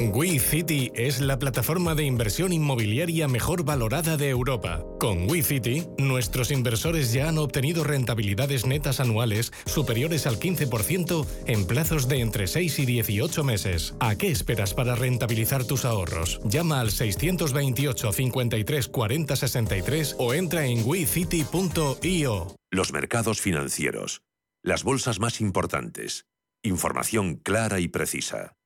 WeCity 0.00 0.92
es 0.94 1.20
la 1.20 1.38
plataforma 1.38 1.94
de 1.94 2.04
inversión 2.04 2.54
inmobiliaria 2.54 3.28
mejor 3.28 3.64
valorada 3.64 4.16
de 4.16 4.30
Europa. 4.30 4.82
Con 4.98 5.28
WeCity, 5.28 5.88
nuestros 5.98 6.50
inversores 6.50 7.12
ya 7.12 7.28
han 7.28 7.36
obtenido 7.36 7.84
rentabilidades 7.84 8.64
netas 8.64 8.98
anuales 9.00 9.52
superiores 9.66 10.26
al 10.26 10.40
15% 10.40 11.26
en 11.46 11.66
plazos 11.66 12.08
de 12.08 12.20
entre 12.20 12.46
6 12.46 12.78
y 12.78 12.86
18 12.86 13.44
meses. 13.44 13.94
¿A 14.00 14.16
qué 14.16 14.30
esperas 14.30 14.72
para 14.72 14.94
rentabilizar 14.94 15.66
tus 15.66 15.84
ahorros? 15.84 16.40
Llama 16.44 16.80
al 16.80 16.92
628 16.92 18.12
53 18.12 18.88
40 18.88 19.36
63 19.36 20.16
o 20.18 20.32
entra 20.32 20.64
en 20.64 20.82
wecity.io. 20.88 22.56
Los 22.70 22.92
mercados 22.94 23.42
financieros. 23.42 24.22
Las 24.62 24.82
bolsas 24.82 25.20
más 25.20 25.42
importantes. 25.42 26.24
Información 26.62 27.36
clara 27.36 27.80
y 27.80 27.88
precisa. 27.88 28.56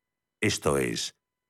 Esto 0.41 0.79
es 0.79 1.17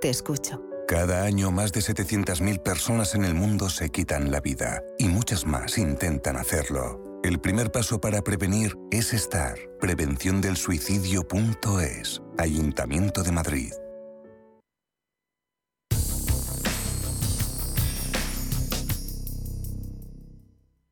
Te 0.00 0.08
escucho. 0.08 0.62
Cada 0.88 1.24
año 1.24 1.50
más 1.50 1.72
de 1.72 1.80
700.000 1.80 2.62
personas 2.62 3.14
en 3.14 3.26
el 3.26 3.34
mundo 3.34 3.68
se 3.68 3.90
quitan 3.90 4.30
la 4.30 4.40
vida 4.40 4.82
y 4.98 5.08
muchas 5.08 5.44
más 5.46 5.76
intentan 5.76 6.36
hacerlo. 6.36 7.20
El 7.22 7.38
primer 7.38 7.70
paso 7.70 8.00
para 8.00 8.22
prevenir 8.22 8.78
es 8.90 9.12
estar. 9.12 9.58
Prevenciondelsuicidio.es. 9.78 12.22
Ayuntamiento 12.38 13.22
de 13.22 13.32
Madrid. 13.32 13.72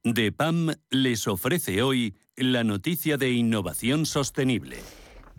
DEPAM 0.04 0.74
les 0.90 1.26
ofrece 1.28 1.80
hoy 1.82 2.14
la 2.36 2.62
noticia 2.62 3.16
de 3.16 3.30
innovación 3.30 4.04
sostenible. 4.04 4.76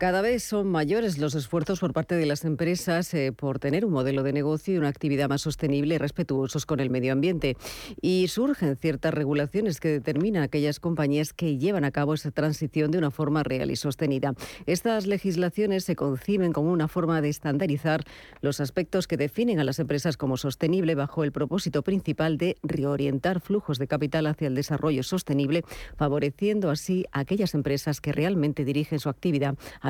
Cada 0.00 0.22
vez 0.22 0.42
son 0.42 0.66
mayores 0.68 1.18
los 1.18 1.34
esfuerzos 1.34 1.80
por 1.80 1.92
parte 1.92 2.14
de 2.14 2.24
las 2.24 2.46
empresas 2.46 3.12
eh, 3.12 3.32
por 3.36 3.58
tener 3.58 3.84
un 3.84 3.92
modelo 3.92 4.22
de 4.22 4.32
negocio 4.32 4.72
y 4.72 4.78
una 4.78 4.88
actividad 4.88 5.28
más 5.28 5.42
sostenible 5.42 5.96
y 5.96 5.98
respetuosos 5.98 6.64
con 6.64 6.80
el 6.80 6.88
medio 6.88 7.12
ambiente. 7.12 7.58
Y 8.00 8.28
surgen 8.28 8.78
ciertas 8.78 9.12
regulaciones 9.12 9.78
que 9.78 9.88
determinan 9.88 10.42
aquellas 10.42 10.80
compañías 10.80 11.34
que 11.34 11.58
llevan 11.58 11.84
a 11.84 11.90
cabo 11.90 12.14
esa 12.14 12.30
transición 12.30 12.90
de 12.90 12.96
una 12.96 13.10
forma 13.10 13.42
real 13.42 13.70
y 13.70 13.76
sostenida. 13.76 14.32
Estas 14.64 15.06
legislaciones 15.06 15.84
se 15.84 15.96
conciben 15.96 16.54
como 16.54 16.72
una 16.72 16.88
forma 16.88 17.20
de 17.20 17.28
estandarizar 17.28 18.02
los 18.40 18.60
aspectos 18.60 19.06
que 19.06 19.18
definen 19.18 19.60
a 19.60 19.64
las 19.64 19.80
empresas 19.80 20.16
como 20.16 20.38
sostenible 20.38 20.94
bajo 20.94 21.24
el 21.24 21.32
propósito 21.32 21.82
principal 21.82 22.38
de 22.38 22.56
reorientar 22.62 23.42
flujos 23.42 23.78
de 23.78 23.86
capital 23.86 24.28
hacia 24.28 24.46
el 24.46 24.54
desarrollo 24.54 25.02
sostenible, 25.02 25.62
favoreciendo 25.98 26.70
así 26.70 27.04
a 27.12 27.20
aquellas 27.20 27.52
empresas 27.52 28.00
que 28.00 28.12
realmente 28.12 28.64
dirigen 28.64 28.98
su 28.98 29.10
actividad 29.10 29.58
a 29.82 29.89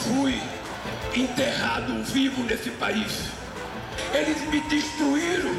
Fui 0.00 0.40
enterrado 1.14 2.02
vivo 2.04 2.42
nesse 2.44 2.70
país. 2.70 3.30
Eles 4.12 4.40
me 4.48 4.60
destruíram, 4.62 5.52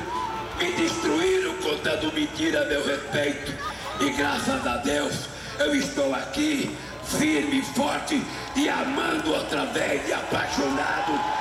me 0.58 0.72
destruíram 0.74 1.54
contando 1.56 2.14
mentira 2.14 2.64
a 2.64 2.66
meu 2.66 2.86
respeito. 2.86 3.54
E 4.00 4.10
graças 4.12 4.66
a 4.66 4.78
Deus 4.78 5.14
eu 5.60 5.76
estou 5.76 6.14
aqui, 6.16 6.76
firme, 7.04 7.62
forte 7.62 8.22
e 8.56 8.70
amando 8.70 9.34
outra 9.34 9.66
vez 9.66 10.08
e 10.08 10.14
apaixonado 10.14 11.41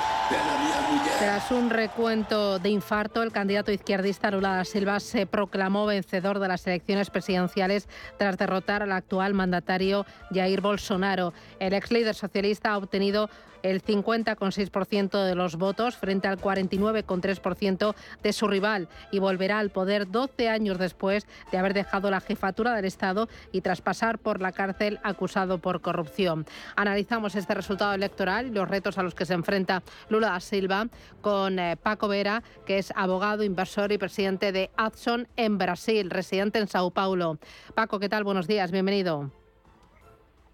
Tras 1.19 1.51
un 1.51 1.69
recuento 1.69 2.57
de 2.57 2.69
infarto, 2.69 3.21
el 3.21 3.31
candidato 3.31 3.71
izquierdista 3.71 4.31
Lula 4.31 4.55
da 4.55 4.65
Silva 4.65 4.99
se 4.99 5.27
proclamó 5.27 5.85
vencedor 5.85 6.39
de 6.39 6.47
las 6.47 6.65
elecciones 6.65 7.09
presidenciales 7.09 7.87
tras 8.17 8.37
derrotar 8.37 8.81
al 8.81 8.91
actual 8.91 9.33
mandatario 9.35 10.05
Jair 10.31 10.61
Bolsonaro. 10.61 11.33
El 11.59 11.73
ex 11.73 11.91
líder 11.91 12.15
socialista 12.15 12.71
ha 12.71 12.77
obtenido 12.77 13.29
el 13.63 13.83
50,6% 13.83 15.23
de 15.23 15.35
los 15.35 15.55
votos 15.55 15.95
frente 15.95 16.27
al 16.27 16.39
49,3% 16.39 17.95
de 18.23 18.33
su 18.33 18.47
rival 18.47 18.87
y 19.11 19.19
volverá 19.19 19.59
al 19.59 19.69
poder 19.69 20.09
12 20.09 20.49
años 20.49 20.77
después 20.77 21.27
de 21.51 21.57
haber 21.57 21.73
dejado 21.73 22.09
la 22.09 22.21
jefatura 22.21 22.75
del 22.75 22.85
Estado 22.85 23.29
y 23.51 23.61
tras 23.61 23.81
pasar 23.81 24.19
por 24.19 24.41
la 24.41 24.51
cárcel 24.51 24.99
acusado 25.03 25.59
por 25.59 25.81
corrupción. 25.81 26.45
Analizamos 26.75 27.35
este 27.35 27.53
resultado 27.53 27.93
electoral 27.93 28.47
y 28.47 28.51
los 28.51 28.69
retos 28.69 28.97
a 28.97 29.03
los 29.03 29.15
que 29.15 29.25
se 29.25 29.33
enfrenta 29.33 29.83
Lula 30.09 30.31
da 30.31 30.39
Silva 30.39 30.87
con 31.21 31.59
eh, 31.59 31.77
Paco 31.77 32.07
Vera, 32.07 32.43
que 32.65 32.77
es 32.77 32.91
abogado, 32.95 33.43
inversor 33.43 33.91
y 33.91 33.97
presidente 33.97 34.51
de 34.51 34.69
Adson 34.77 35.27
en 35.35 35.57
Brasil, 35.57 36.09
residente 36.09 36.59
en 36.59 36.67
Sao 36.67 36.91
Paulo. 36.91 37.37
Paco, 37.75 37.99
¿qué 37.99 38.09
tal? 38.09 38.23
Buenos 38.23 38.47
días, 38.47 38.71
bienvenido. 38.71 39.40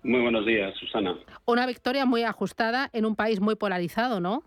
Muy 0.08 0.22
buenos 0.22 0.46
días, 0.46 0.74
Susana. 0.78 1.18
Una 1.46 1.68
victoria 1.68 2.06
muy 2.06 2.24
ajustada 2.24 2.90
en 2.94 3.06
un 3.06 3.18
país 3.18 3.42
muy 3.42 3.56
polarizado, 3.56 4.22
¿no? 4.22 4.42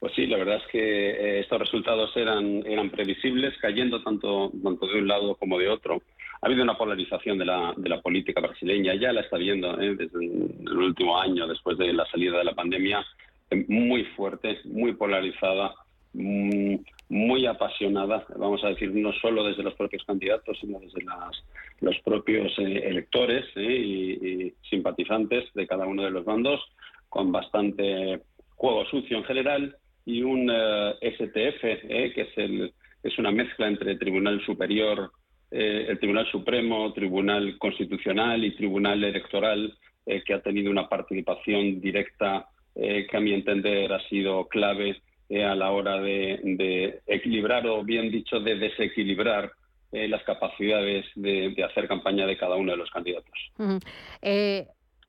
Pues 0.00 0.12
sí, 0.16 0.26
la 0.26 0.36
verdad 0.36 0.56
es 0.56 0.66
que 0.72 1.10
eh, 1.10 1.40
estos 1.40 1.60
resultados 1.60 2.10
eran, 2.16 2.66
eran 2.66 2.90
previsibles, 2.90 3.56
cayendo 3.60 4.02
tanto, 4.02 4.50
tanto 4.64 4.84
de 4.88 4.98
un 4.98 5.06
lado 5.06 5.36
como 5.36 5.60
de 5.60 5.68
otro. 5.68 6.02
Ha 6.42 6.46
habido 6.46 6.64
una 6.64 6.76
polarización 6.76 7.38
de 7.38 7.44
la, 7.44 7.72
de 7.76 7.88
la 7.88 8.00
política 8.00 8.40
brasileña, 8.40 8.96
ya 8.96 9.12
la 9.12 9.20
está 9.20 9.36
viendo 9.36 9.80
¿eh? 9.80 9.94
desde 9.94 10.24
el 10.24 10.76
último 10.76 11.16
año, 11.16 11.46
después 11.46 11.78
de 11.78 11.92
la 11.92 12.04
salida 12.06 12.38
de 12.38 12.44
la 12.44 12.56
pandemia, 12.56 13.06
eh, 13.48 13.64
muy 13.68 14.02
fuerte, 14.16 14.58
muy 14.64 14.94
polarizada, 14.94 15.72
mm, 16.14 16.74
muy 17.08 17.46
apasionada, 17.46 18.26
vamos 18.36 18.62
a 18.64 18.68
decir, 18.68 18.94
no 18.94 19.12
solo 19.14 19.44
desde 19.44 19.62
los 19.62 19.74
propios 19.74 20.04
candidatos, 20.04 20.58
sino 20.60 20.78
desde 20.78 21.02
las, 21.02 21.42
los 21.80 21.98
propios 22.00 22.52
electores 22.58 23.46
y, 23.56 24.44
y 24.44 24.54
simpatizantes 24.68 25.52
de 25.54 25.66
cada 25.66 25.86
uno 25.86 26.02
de 26.02 26.10
los 26.10 26.24
bandos, 26.24 26.60
con 27.08 27.32
bastante 27.32 28.20
juego 28.56 28.84
sucio 28.86 29.18
en 29.18 29.24
general 29.24 29.76
y 30.04 30.22
un 30.22 30.50
eh, 30.50 30.94
STF, 31.02 31.64
eh, 31.64 32.12
que 32.14 32.22
es, 32.22 32.38
el, 32.38 32.72
es 33.02 33.18
una 33.18 33.30
mezcla 33.30 33.68
entre 33.68 33.96
Tribunal 33.96 34.44
Superior, 34.44 35.10
eh, 35.50 35.86
el 35.88 35.98
Tribunal 35.98 36.26
Supremo, 36.30 36.92
Tribunal 36.92 37.56
Constitucional 37.58 38.44
y 38.44 38.54
Tribunal 38.56 39.04
Electoral, 39.04 39.76
que 40.24 40.32
ha 40.32 40.40
tenido 40.40 40.70
una 40.70 40.88
participación 40.88 41.82
directa 41.82 42.46
que 42.74 43.10
a 43.12 43.20
mi 43.20 43.34
entender 43.34 43.92
ha 43.92 44.00
sido 44.08 44.48
clave 44.48 45.02
a 45.30 45.54
la 45.54 45.70
hora 45.70 46.00
de, 46.00 47.00
equilibrar 47.06 47.66
o 47.66 47.82
bien 47.82 48.10
dicho 48.10 48.40
de 48.40 48.56
desequilibrar 48.56 49.52
las 49.92 50.22
capacidades 50.24 51.06
de, 51.14 51.54
hacer 51.64 51.88
campaña 51.88 52.26
de 52.26 52.36
cada 52.36 52.56
uno 52.56 52.72
de 52.72 52.78
los 52.78 52.90
candidatos. 52.90 53.52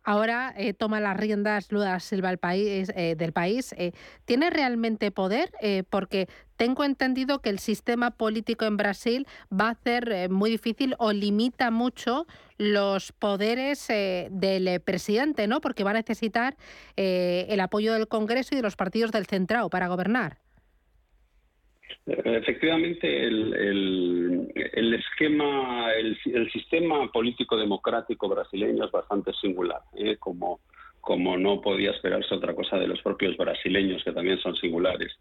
Ahora 0.04 0.54
eh, 0.58 0.74
toma 0.74 1.00
las 1.00 1.18
riendas 1.18 1.72
Lula 1.72 2.00
Silva 2.00 2.30
el 2.30 2.38
país, 2.38 2.92
eh, 2.96 3.16
del 3.18 3.34
país. 3.34 3.74
Eh, 3.78 3.92
¿Tiene 4.26 4.50
realmente 4.50 5.12
poder? 5.12 5.52
porque 5.90 6.28
tengo 6.56 6.84
entendido 6.84 7.40
que 7.40 7.50
el 7.50 7.60
sistema 7.60 8.12
político 8.12 8.66
en 8.66 8.78
Brasil 8.78 9.28
va 9.52 9.68
a 9.68 9.72
hacer 9.72 10.30
muy 10.30 10.50
difícil 10.50 10.96
o 10.98 11.12
limita 11.12 11.70
mucho 11.70 12.28
los 12.58 13.12
poderes 13.12 13.88
del 13.88 14.82
presidente, 14.82 15.48
¿no? 15.48 15.62
Porque 15.62 15.84
va 15.84 15.92
a 15.92 15.94
necesitar 15.94 16.56
el 16.96 17.60
apoyo 17.60 17.94
del 17.94 18.08
Congreso 18.08 18.50
y 18.54 18.58
de 18.58 18.64
los 18.64 18.76
partidos 18.76 19.12
del 19.12 19.26
centrado 19.26 19.70
para 19.70 19.88
gobernar. 19.88 20.38
Efectivamente, 22.06 23.24
el, 23.24 24.94
esquema, 24.94 25.92
el, 25.94 26.52
sistema 26.52 27.12
político 27.12 27.58
democrático 27.58 28.28
brasileño 28.28 28.86
es 28.86 28.92
bastante 28.92 29.32
singular, 29.34 29.82
¿eh? 29.96 30.18
como, 30.18 30.60
como 31.02 31.38
no 31.38 31.62
podía 31.62 31.92
esperarse 31.92 32.34
otra 32.34 32.56
cosa 32.56 32.78
de 32.78 32.88
los 32.88 33.02
propios 33.02 33.38
brasileños, 33.38 34.04
que 34.04 34.12
también 34.12 34.40
son 34.40 34.56
singulares. 34.56 35.18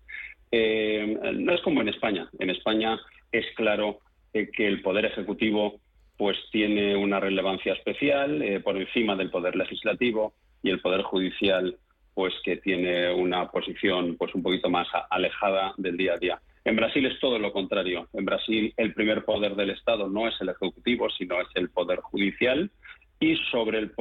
Eh, 0.50 1.18
no 1.34 1.52
es 1.52 1.60
como 1.62 1.80
en 1.82 1.88
España. 1.88 2.28
En 2.38 2.50
España 2.50 2.98
es 3.32 3.44
claro 3.54 4.00
eh, 4.32 4.50
que 4.50 4.66
el 4.66 4.82
poder 4.82 5.04
ejecutivo 5.04 5.80
pues 6.16 6.36
tiene 6.50 6.96
una 6.96 7.20
relevancia 7.20 7.74
especial 7.74 8.60
por 8.64 8.76
encima 8.76 9.14
del 9.14 9.30
poder 9.30 9.54
legislativo 9.54 10.34
y 10.64 10.70
el 10.70 10.80
poder 10.80 11.02
judicial 11.02 11.76
pues 12.18 12.34
que 12.42 12.56
tiene 12.56 13.12
una 13.12 13.48
posición 13.48 14.16
pues 14.16 14.34
un 14.34 14.42
poquito 14.42 14.68
más 14.68 14.88
alejada 15.10 15.72
del 15.76 15.96
día 15.96 16.14
a 16.14 16.18
día. 16.18 16.40
En 16.68 16.76
Brasil 16.76 17.06
es 17.06 17.18
todo 17.18 17.38
lo 17.38 17.50
contrario. 17.50 18.08
En 18.12 18.26
Brasil 18.26 18.74
el 18.76 18.92
primer 18.92 19.24
poder 19.24 19.56
del 19.56 19.70
Estado 19.70 20.06
no 20.06 20.28
es 20.28 20.34
el 20.42 20.50
ejecutivo, 20.50 21.08
sino 21.08 21.40
es 21.40 21.48
el 21.54 21.70
poder 21.70 22.00
judicial 22.00 22.70
y 23.18 23.36
sobre 23.50 23.78
el 23.78 23.92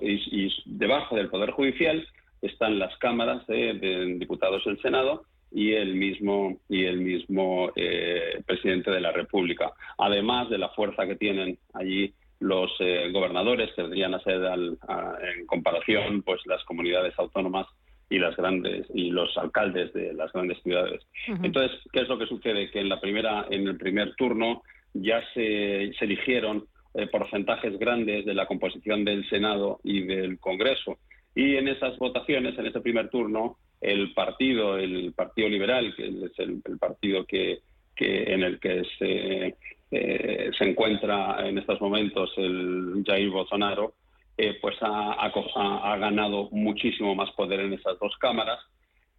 y, 0.00 0.48
debajo 0.64 1.16
del 1.16 1.28
poder 1.28 1.50
judicial 1.50 2.06
están 2.40 2.78
las 2.78 2.96
cámaras 2.98 3.44
de, 3.48 4.14
diputados 4.16 4.64
del 4.64 4.80
Senado 4.80 5.24
y 5.50 5.72
el 5.72 5.96
mismo 5.96 6.56
y 6.68 6.84
el 6.84 6.98
mismo 6.98 7.72
eh, 7.74 8.40
presidente 8.46 8.92
de 8.92 9.00
la 9.00 9.10
República. 9.10 9.72
Además 9.98 10.48
de 10.50 10.58
la 10.58 10.68
fuerza 10.68 11.08
que 11.08 11.16
tienen 11.16 11.58
allí 11.72 12.14
los 12.38 12.70
eh, 12.78 13.10
gobernadores, 13.12 13.72
que 13.74 13.82
deberían 13.82 14.22
ser 14.22 14.40
en 14.40 15.46
comparación 15.46 16.22
pues 16.22 16.40
las 16.46 16.62
comunidades 16.62 17.18
autónomas 17.18 17.66
y 18.14 18.18
las 18.20 18.36
grandes 18.36 18.86
y 18.94 19.10
los 19.10 19.36
alcaldes 19.36 19.92
de 19.92 20.12
las 20.14 20.32
grandes 20.32 20.62
ciudades. 20.62 21.00
Entonces, 21.42 21.76
¿qué 21.92 22.02
es 22.02 22.08
lo 22.08 22.16
que 22.16 22.26
sucede? 22.26 22.70
Que 22.70 22.80
en 22.80 22.88
la 22.88 23.00
primera, 23.00 23.46
en 23.50 23.66
el 23.66 23.76
primer 23.76 24.14
turno 24.14 24.62
ya 24.92 25.20
se, 25.34 25.92
se 25.98 26.04
eligieron 26.04 26.64
eh, 26.94 27.08
porcentajes 27.08 27.76
grandes 27.76 28.24
de 28.24 28.34
la 28.34 28.46
composición 28.46 29.04
del 29.04 29.28
Senado 29.28 29.80
y 29.82 30.02
del 30.02 30.38
Congreso. 30.38 30.98
Y 31.34 31.56
en 31.56 31.66
esas 31.66 31.98
votaciones, 31.98 32.56
en 32.56 32.66
ese 32.66 32.80
primer 32.80 33.08
turno, 33.10 33.56
el 33.80 34.14
partido, 34.14 34.78
el 34.78 35.12
Partido 35.12 35.48
Liberal, 35.48 35.92
que 35.96 36.06
es 36.06 36.38
el, 36.38 36.62
partido 36.78 37.26
que, 37.26 37.58
que, 37.96 38.32
en 38.32 38.44
el 38.44 38.60
que 38.60 38.84
se, 38.96 39.56
eh, 39.90 40.50
se 40.56 40.64
encuentra 40.64 41.48
en 41.48 41.58
estos 41.58 41.80
momentos 41.80 42.32
el 42.36 43.02
Jair 43.04 43.30
Bolsonaro, 43.30 43.94
eh, 44.36 44.58
pues 44.60 44.76
ha, 44.80 45.96
ganado 45.96 46.48
muchísimo 46.50 47.14
más 47.14 47.30
poder 47.32 47.60
en 47.60 47.74
esas 47.74 47.98
dos 48.00 48.16
cámaras. 48.18 48.58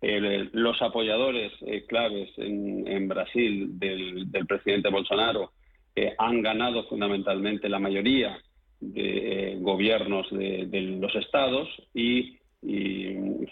los 0.02 0.82
apoyadores 0.82 1.54
eh, 1.66 1.86
claves 1.88 2.30
en, 2.38 3.08
Brasil 3.08 3.80
del, 3.80 4.28
presidente 4.48 4.90
Bolsonaro 4.90 5.52
eh, 5.96 6.14
han 6.18 6.42
ganado 6.42 6.84
fundamentalmente 6.90 7.70
la 7.70 7.80
mayoría 7.80 8.38
de 8.82 9.58
gobiernos 9.62 10.30
de, 10.32 10.98
los 11.00 11.16
estados 11.16 11.70
y, 11.94 12.38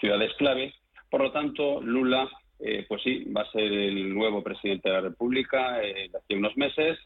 ciudades 0.02 0.34
clave. 0.38 0.74
Por 1.10 1.22
lo 1.22 1.32
tanto, 1.32 1.80
Lula, 1.82 2.28
pues 2.88 3.02
sí, 3.04 3.26
va 3.26 3.42
a 3.42 3.52
ser 3.52 3.72
el 3.72 4.14
nuevo 4.14 4.44
presidente 4.44 4.90
de 4.90 4.96
la 4.96 5.02
República 5.02 5.78
de 5.78 6.10
hace 6.14 6.36
unos 6.36 6.58
meses 6.58 6.98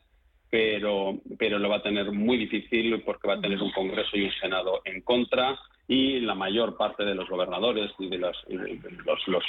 pero, 0.49 1.17
pero 1.37 1.59
lo 1.59 1.69
va 1.69 1.77
a 1.77 1.83
tener 1.83 2.11
muy 2.11 2.37
difícil 2.37 3.01
porque 3.01 3.27
va 3.27 3.35
a 3.35 3.41
tener 3.41 3.61
un 3.61 3.71
Congreso 3.71 4.15
y 4.17 4.25
un 4.25 4.31
Senado 4.31 4.81
en 4.85 5.01
contra 5.01 5.57
y 5.87 6.19
la 6.19 6.35
mayor 6.35 6.77
parte 6.77 7.03
de 7.03 7.15
los 7.15 7.29
gobernadores 7.29 7.91
y 7.99 8.09
de 8.09 8.17
los, 8.17 8.37
los, 9.27 9.43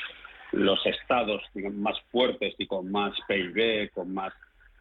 los, 0.53 0.87
estados 0.87 1.43
más 1.73 2.01
fuertes 2.11 2.55
y 2.59 2.67
con 2.67 2.91
más 2.91 3.13
PIB, 3.27 3.91
con 3.93 4.15
más 4.15 4.33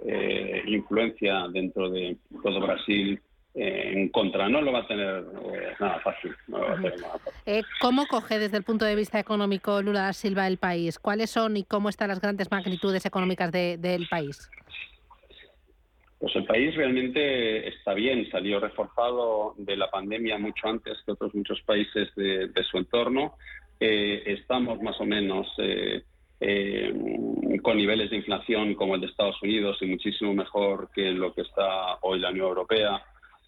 eh, 0.06 0.64
influencia 0.68 1.48
dentro 1.50 1.90
de 1.90 2.18
todo 2.44 2.60
Brasil, 2.62 3.20
eh, 3.56 3.94
en 3.96 4.10
contra. 4.10 4.48
No 4.48 4.62
lo 4.62 4.72
va 4.72 4.82
a 4.82 4.88
tener 4.88 5.26
eh, 5.52 5.74
nada 5.80 6.00
fácil. 6.02 6.36
¿Cómo 7.82 8.06
coge 8.06 8.38
desde 8.38 8.58
el 8.58 8.64
punto 8.64 8.86
de 8.86 8.96
vista 8.96 9.20
económico 9.20 9.82
Lula 9.82 10.14
Silva 10.14 10.46
el 10.46 10.58
país? 10.58 11.00
¿Cuáles 11.00 11.32
son 11.32 11.58
y 11.58 11.64
cómo 11.64 11.90
están 11.90 12.10
las 12.10 12.22
grandes 12.22 12.52
magnitudes 12.52 13.04
económicas 13.08 13.52
del 13.52 14.08
país? 14.08 14.48
Pues 16.20 16.36
el 16.36 16.46
país 16.46 16.76
realmente 16.76 17.68
está 17.68 17.94
bien, 17.94 18.30
salió 18.32 18.60
reforzado 18.60 19.54
de 19.58 19.78
la 19.78 19.90
pandemia 19.92 20.40
mucho 20.40 20.68
antes 20.68 20.98
que 21.06 21.12
otros 21.12 21.36
muchos 21.36 21.62
países 21.62 22.10
de, 22.16 22.64
su 22.70 22.78
entorno. 22.78 23.36
Eh, 23.80 24.24
estamos 24.26 24.82
más 24.82 25.00
o 25.00 25.06
menos 25.06 25.48
eh, 25.60 26.02
eh, 26.40 26.92
con 27.62 27.78
niveles 27.78 28.10
de 28.10 28.16
inflación 28.16 28.74
como 28.74 28.96
el 28.96 29.02
de 29.02 29.08
Estados 29.08 29.40
Unidos 29.44 29.78
y 29.82 29.86
muchísimo 29.86 30.34
mejor 30.34 30.90
que 30.92 31.12
lo 31.12 31.34
que 31.34 31.42
está 31.42 31.98
hoy 32.02 32.20
la 32.20 32.32
Unión 32.32 32.48
Europea, 32.48 33.00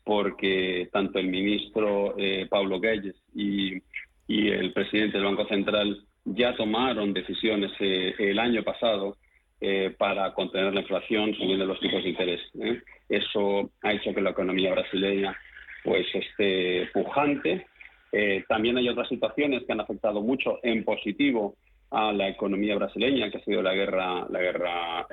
porque 0.03 0.89
tanto 0.91 1.17
el 1.17 1.27
ministro 1.27 2.15
Pablo 2.49 2.79
Guedes 2.79 3.15
y, 3.33 3.81
y 4.27 4.49
el 4.49 4.73
presidente 4.73 5.17
del 5.17 5.25
Banco 5.25 5.47
Central 5.47 6.03
ya 6.23 6.55
tomaron 6.55 7.13
decisiones 7.13 7.71
el 7.79 8.37
año 8.37 8.63
pasado 8.63 9.17
eh, 9.61 9.93
para 9.97 10.33
contener 10.33 10.73
la 10.73 10.79
inflación 10.79 11.35
subiendo 11.35 11.65
los 11.65 11.79
tipos 11.81 12.01
de 12.01 12.09
interés. 12.09 12.39
¿eh? 12.61 12.81
Eso 13.09 13.71
ha 13.81 13.91
hecho 13.91 14.13
que 14.13 14.21
la 14.21 14.29
economía 14.29 14.71
brasileña 14.71 15.37
pues 15.83 16.07
esté 16.13 16.89
pujante. 16.93 17.65
Eh, 18.11 18.45
también 18.47 18.77
hay 18.77 18.87
otras 18.87 19.09
situaciones 19.09 19.63
que 19.63 19.73
han 19.73 19.81
afectado 19.81 20.21
mucho 20.21 20.59
en 20.63 20.85
positivo 20.85 21.55
a 21.91 22.13
la 22.13 22.29
economía 22.29 22.75
brasileña, 22.75 23.29
que 23.29 23.39
ha 23.39 23.43
sido 23.43 23.61
la 23.61 23.73
guerra, 23.73 24.27
la 24.29 24.39
guerra 24.39 25.07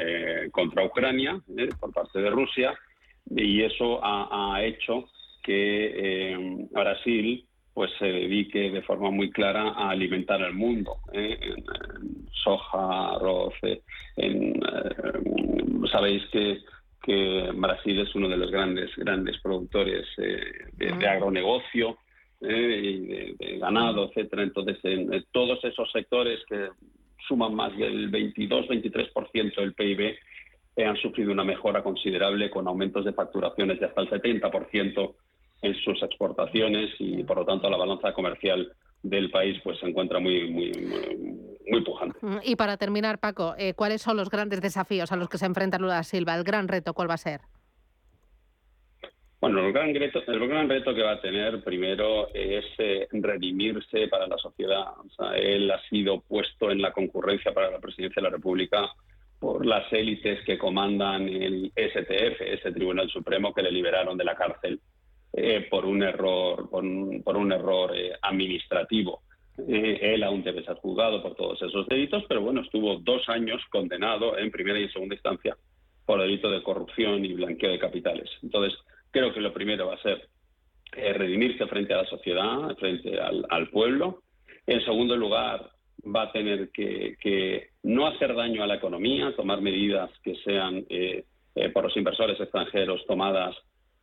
contra 0.53 0.85
Ucrania 0.85 1.41
por 1.81 1.93
parte 1.93 2.21
de 2.21 2.29
Rusia, 2.29 2.79
y 3.31 3.63
eso 3.63 3.99
ha, 4.05 4.55
ha 4.55 4.63
hecho 4.63 5.09
que 5.43 6.67
Brasil 6.71 7.46
pues 7.77 7.91
se 7.99 8.07
dedique 8.07 8.71
de 8.71 8.81
forma 8.81 9.11
muy 9.11 9.31
clara 9.31 9.69
a 9.69 9.91
alimentar 9.91 10.43
al 10.43 10.55
mundo. 10.55 10.97
¿eh? 11.13 11.39
En, 11.43 12.27
soja, 12.33 13.17
arroz. 13.17 13.53
Eh, 13.61 13.83
en, 14.17 14.57
eh, 14.57 15.89
sabéis 15.93 16.23
que, 16.33 16.61
que, 17.03 17.51
Brasil 17.55 18.01
es 18.01 18.15
uno 18.15 18.31
de 18.31 18.39
los 18.39 18.51
grandes 18.51 18.91
grandes 18.97 19.37
productores 19.43 20.07
de, 20.17 21.07
agronegocio 21.07 21.99
y 22.41 23.35
de, 23.37 23.59
ganado, 23.59 24.09
etcétera. 24.09 24.45
Entonces, 24.45 24.79
en, 24.83 25.11
todos 25.31 25.63
esos 25.63 25.93
sectores 25.93 26.41
que 26.49 26.71
suman 27.29 27.55
más 27.55 27.77
del 27.77 28.11
22-23% 28.11 29.55
del 29.55 29.75
PIB 29.75 30.17
han 30.79 30.97
sufrido 30.97 31.31
una 31.31 31.45
mejora 31.45 31.83
considerable 31.83 32.49
con 32.49 32.67
aumentos 32.69 33.05
de 33.05 33.13
facturaciones 33.13 33.79
de 33.81 33.85
hasta 33.85 34.01
el 34.01 34.09
70% 34.09 35.15
en 35.67 35.75
sus 35.77 36.03
exportaciones 36.03 36.91
y 36.99 37.23
por 37.25 37.39
lo 37.39 37.45
tanto 37.45 37.69
la 37.69 37.77
balanza 37.77 38.13
comercial 38.13 38.73
del 39.03 39.31
país 39.31 39.61
pues 39.63 39.79
se 39.79 39.87
encuentra 39.87 40.19
muy 40.19 40.51
muy 40.51 40.73
muy, 41.71 41.81
pujante. 41.83 42.19
Y 42.45 42.57
para 42.57 42.77
terminar, 42.77 43.19
Paco, 43.19 43.55
eh, 43.59 43.75
¿cuáles 43.75 44.01
son 44.01 44.17
los 44.17 44.31
grandes 44.31 44.61
desafíos 44.61 45.13
a 45.13 45.17
los 45.17 45.29
que 45.29 45.39
se 45.39 45.47
enfrenta 45.47 45.79
Lula 45.79 46.03
Silva? 46.05 46.35
El 46.35 46.45
gran 46.45 46.69
reto, 46.69 46.95
¿cuál 46.95 47.11
va 47.11 47.15
a 47.15 47.19
ser? 47.19 47.41
Bueno, 49.41 49.65
el 49.67 49.73
gran 49.73 49.95
reto, 49.95 50.23
el 50.27 50.49
gran 50.49 50.69
reto 50.69 50.95
que 50.95 51.03
va 51.03 51.13
a 51.13 51.21
tener 51.21 51.63
primero 51.63 52.29
es 52.33 52.65
eh, 52.79 53.07
redimirse 53.13 54.09
para 54.09 54.27
la 54.27 54.39
sociedad. 54.39 54.87
O 54.99 55.11
sea, 55.11 55.37
él 55.37 55.71
ha 55.71 55.81
sido 55.89 56.21
puesto 56.21 56.71
en 56.71 56.81
la 56.81 56.93
concurrencia 56.93 57.53
para 57.53 57.71
la 57.71 57.79
presidencia 57.79 58.21
de 58.23 58.29
la 58.29 58.35
República 58.35 58.89
por 59.39 59.67
las 59.67 59.93
élites 59.93 60.43
que 60.45 60.57
comandan 60.57 61.29
el 61.29 61.71
STF, 61.77 62.41
ese 62.41 62.73
Tribunal 62.73 63.11
Supremo 63.11 63.53
que 63.53 63.63
le 63.63 63.71
liberaron 63.71 64.17
de 64.17 64.25
la 64.25 64.35
cárcel 64.35 64.81
eh, 65.33 65.67
por 65.71 65.85
un 65.85 66.03
error, 66.03 66.69
por 66.71 66.85
un, 66.85 67.53
error 67.53 67.97
eh, 67.97 68.13
administrativo. 68.23 69.23
él 69.67 70.23
aún 70.23 70.43
debe 70.43 70.65
ser 70.65 70.77
juzgado 70.77 71.23
por 71.23 71.35
todos 71.35 71.61
esos 71.63 71.87
delitos, 71.89 72.25
pero 72.29 72.41
bueno, 72.43 72.61
estuvo 72.61 72.97
dos 72.99 73.29
años 73.29 73.63
condenado 73.71 74.39
en 74.39 74.51
primera 74.51 74.79
y 74.79 74.89
segunda 74.89 75.15
instancia 75.15 75.57
por 76.05 76.21
delito 76.21 76.51
de 76.51 76.63
corrupción 76.63 77.25
y 77.25 77.35
blanqueo 77.35 77.71
de 77.71 77.79
capitales. 77.79 78.31
Entonces, 78.43 78.79
Creo 79.17 79.33
que 79.33 79.41
lo 79.41 79.51
primero 79.51 79.87
va 79.87 79.95
a 79.95 80.03
ser 80.03 80.29
eh, 80.95 81.15
redimirse 81.15 81.67
frente 81.69 81.95
a 81.95 82.03
la 82.03 82.07
sociedad, 82.07 82.77
frente 82.77 83.19
al, 83.19 83.71
pueblo. 83.71 84.21
En 84.67 84.85
segundo 84.85 85.17
lugar, 85.17 85.71
va 86.05 86.25
a 86.25 86.33
tener 86.33 86.69
que, 86.71 87.71
no 87.83 88.07
hacer 88.07 88.35
daño 88.35 88.63
a 88.63 88.67
la 88.67 88.75
economía, 88.75 89.35
tomar 89.35 89.63
medidas 89.63 90.11
que 90.23 90.35
sean 90.45 90.85
eh, 90.91 91.25
eh, 91.55 91.71
por 91.71 91.85
los 91.85 91.97
inversores 91.97 92.39
extranjeros 92.39 93.07
tomadas 93.07 93.57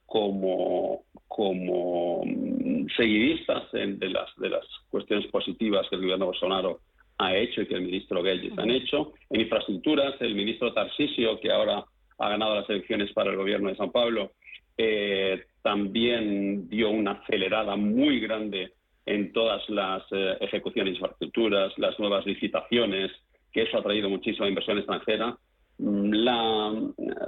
como, 0.05 1.03
como 1.27 2.23
mm, 2.25 2.87
seguidistas 2.95 3.71
de, 3.71 4.09
las, 4.09 4.29
de 4.37 4.49
las 4.49 4.65
cuestiones 4.89 5.27
positivas 5.27 5.87
que 5.89 5.95
el 5.95 6.01
gobierno 6.01 6.27
Bolsonaro 6.27 6.79
ha 7.17 7.35
hecho 7.35 7.61
y 7.61 7.67
que 7.67 7.75
el 7.75 7.83
ministro 7.83 8.23
Guedes 8.23 8.57
han 8.57 8.69
hecho. 8.69 9.13
En 9.29 9.41
infraestructuras, 9.41 10.15
el 10.21 10.35
ministro 10.35 10.73
Tarcisio, 10.73 11.39
que 11.39 11.51
ahora 11.51 11.83
ha 12.19 12.29
ganado 12.29 12.55
las 12.55 12.69
elecciones 12.69 13.11
para 13.13 13.31
el 13.31 13.37
gobierno 13.37 13.69
de 13.69 13.75
San 13.75 13.91
Pablo, 13.91 14.31
eh, 14.77 15.43
también 15.61 16.67
dio 16.69 16.89
una 16.89 17.11
acelerada 17.11 17.75
muy 17.75 18.19
grande 18.19 18.73
en 19.05 19.31
todas 19.33 19.67
las 19.69 20.03
eh, 20.11 20.37
ejecuciones 20.41 20.93
de 20.93 20.99
infraestructuras, 20.99 21.77
las 21.77 21.97
nuevas 21.99 22.25
licitaciones, 22.25 23.11
que 23.51 23.63
eso 23.63 23.77
ha 23.77 23.83
traído 23.83 24.09
muchísima 24.09 24.47
inversión 24.47 24.77
extranjera. 24.77 25.37
La, 25.79 26.71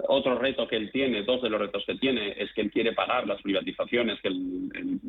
otro 0.07 0.37
reto 0.37 0.67
que 0.67 0.77
él 0.77 0.91
tiene, 0.91 1.23
dos 1.23 1.41
de 1.41 1.49
los 1.49 1.59
retos 1.59 1.83
que 1.85 1.95
tiene, 1.95 2.35
es 2.37 2.53
que 2.53 2.61
él 2.61 2.71
quiere 2.71 2.93
parar 2.93 3.27
las 3.27 3.41
privatizaciones 3.41 4.21
que 4.21 4.27
el, 4.29 5.01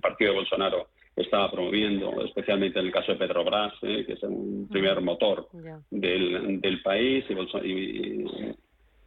partido 0.00 0.30
de 0.30 0.38
Bolsonaro 0.38 0.88
estaba 1.16 1.50
promoviendo, 1.50 2.22
especialmente 2.24 2.78
en 2.78 2.86
el 2.86 2.92
caso 2.92 3.12
de 3.12 3.18
Petrobras, 3.18 3.72
eh, 3.82 4.04
que 4.06 4.12
es 4.12 4.22
el 4.22 4.66
primer 4.70 5.00
motor 5.00 5.48
del, 5.90 6.80
país, 6.84 7.24
y, 7.64 8.24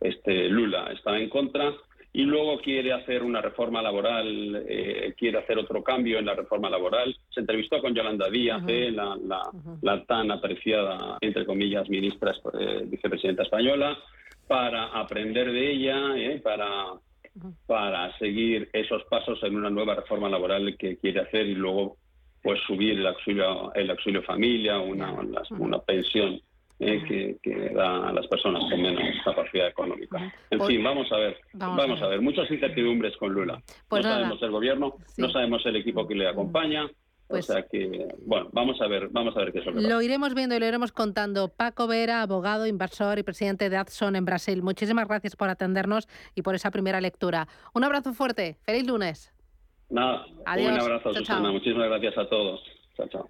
este, 0.01 0.49
Lula 0.49 0.91
estaba 0.91 1.19
en 1.19 1.29
contra 1.29 1.73
y 2.13 2.23
luego 2.23 2.59
quiere 2.59 2.91
hacer 2.91 3.23
una 3.23 3.41
reforma 3.41 3.81
laboral, 3.81 4.65
eh, 4.67 5.13
quiere 5.17 5.39
hacer 5.39 5.57
otro 5.57 5.81
cambio 5.81 6.19
en 6.19 6.25
la 6.25 6.35
reforma 6.35 6.69
laboral. 6.69 7.15
Se 7.29 7.39
entrevistó 7.39 7.79
con 7.81 7.95
Yolanda 7.95 8.29
Díaz, 8.29 8.63
eh, 8.67 8.91
la, 8.91 10.05
tan 10.05 10.29
apreciada, 10.29 11.17
entre 11.21 11.45
comillas, 11.45 11.89
ministra, 11.89 12.33
eh, 12.59 12.83
vicepresidenta 12.85 13.43
española, 13.43 13.97
para 14.45 14.87
aprender 14.87 15.53
de 15.53 15.71
ella, 15.71 16.41
para, 16.43 16.67
para 17.65 18.17
seguir 18.17 18.69
esos 18.73 19.05
pasos 19.05 19.41
en 19.43 19.55
una 19.55 19.69
nueva 19.69 19.95
reforma 19.95 20.27
laboral 20.27 20.75
que 20.77 20.97
quiere 20.97 21.21
hacer 21.21 21.45
y 21.47 21.55
luego 21.55 21.95
pues 22.43 22.59
subir 22.67 22.99
el 22.99 23.07
auxilio, 23.07 23.73
el 23.73 23.89
auxilio 23.89 24.21
familia, 24.23 24.79
una, 24.79 25.13
una 25.51 25.79
pensión 25.79 26.41
eh, 26.83 27.37
que, 27.43 27.69
da 27.75 28.09
a 28.09 28.11
las 28.11 28.25
personas 28.25 28.63
con 28.69 28.81
menos 28.81 29.03
capacidad 29.23 29.67
económica. 29.67 30.17
En 30.49 30.57
pues 30.57 30.67
fin, 30.67 30.83
vamos 30.83 31.11
a 31.11 31.17
ver, 31.17 31.37
vamos, 31.53 32.01
a, 32.01 32.07
ver. 32.07 32.21
muchas 32.21 32.49
incertidumbres 32.49 33.15
con 33.17 33.31
Lula. 33.31 33.61
Pues 33.87 34.03
no 34.03 34.11
sabemos 34.11 34.41
el 34.41 34.51
gobierno, 34.51 34.95
no 35.17 35.29
sabemos 35.29 35.63
el 35.67 35.75
equipo 35.75 36.07
que 36.07 36.15
le 36.15 36.27
acompaña. 36.27 36.85
o 36.85 36.89
pues 37.27 37.45
sea 37.45 37.67
que, 37.67 38.07
bueno, 38.25 38.49
vamos 38.51 38.81
a 38.81 38.87
ver, 38.87 39.09
vamos 39.11 39.37
a 39.37 39.41
ver 39.41 39.51
qué 39.51 39.59
es 39.59 39.65
lo 39.67 39.75
que 39.75 39.81
Lo 39.81 40.01
iremos 40.01 40.33
viendo 40.33 40.55
y 40.55 40.59
lo 40.59 40.65
iremos 40.65 40.91
contando. 40.91 41.49
Paco 41.49 41.85
Vera, 41.85 42.23
abogado, 42.23 42.65
inversor 42.65 43.19
y 43.19 43.23
presidente 43.23 43.69
de 43.69 43.77
Adson 43.77 44.15
en 44.15 44.25
Brasil. 44.25 44.63
Muchísimas 44.63 45.07
gracias 45.07 45.35
por 45.35 45.49
atendernos 45.49 46.07
y 46.33 46.41
por 46.41 46.55
esa 46.55 46.71
primera 46.71 46.99
lectura. 46.99 47.47
Un 47.75 47.83
abrazo 47.83 48.13
fuerte. 48.13 48.57
Feliz 48.63 48.87
lunes. 48.87 49.31
Nada, 49.91 50.25
un 50.25 50.79
abrazo, 50.79 51.13
Susana. 51.13 51.51
Muchísimas 51.51 51.89
gracias 51.89 52.17
a 52.17 52.27
todos. 52.27 52.63
Chao, 52.97 53.07
chao. 53.07 53.29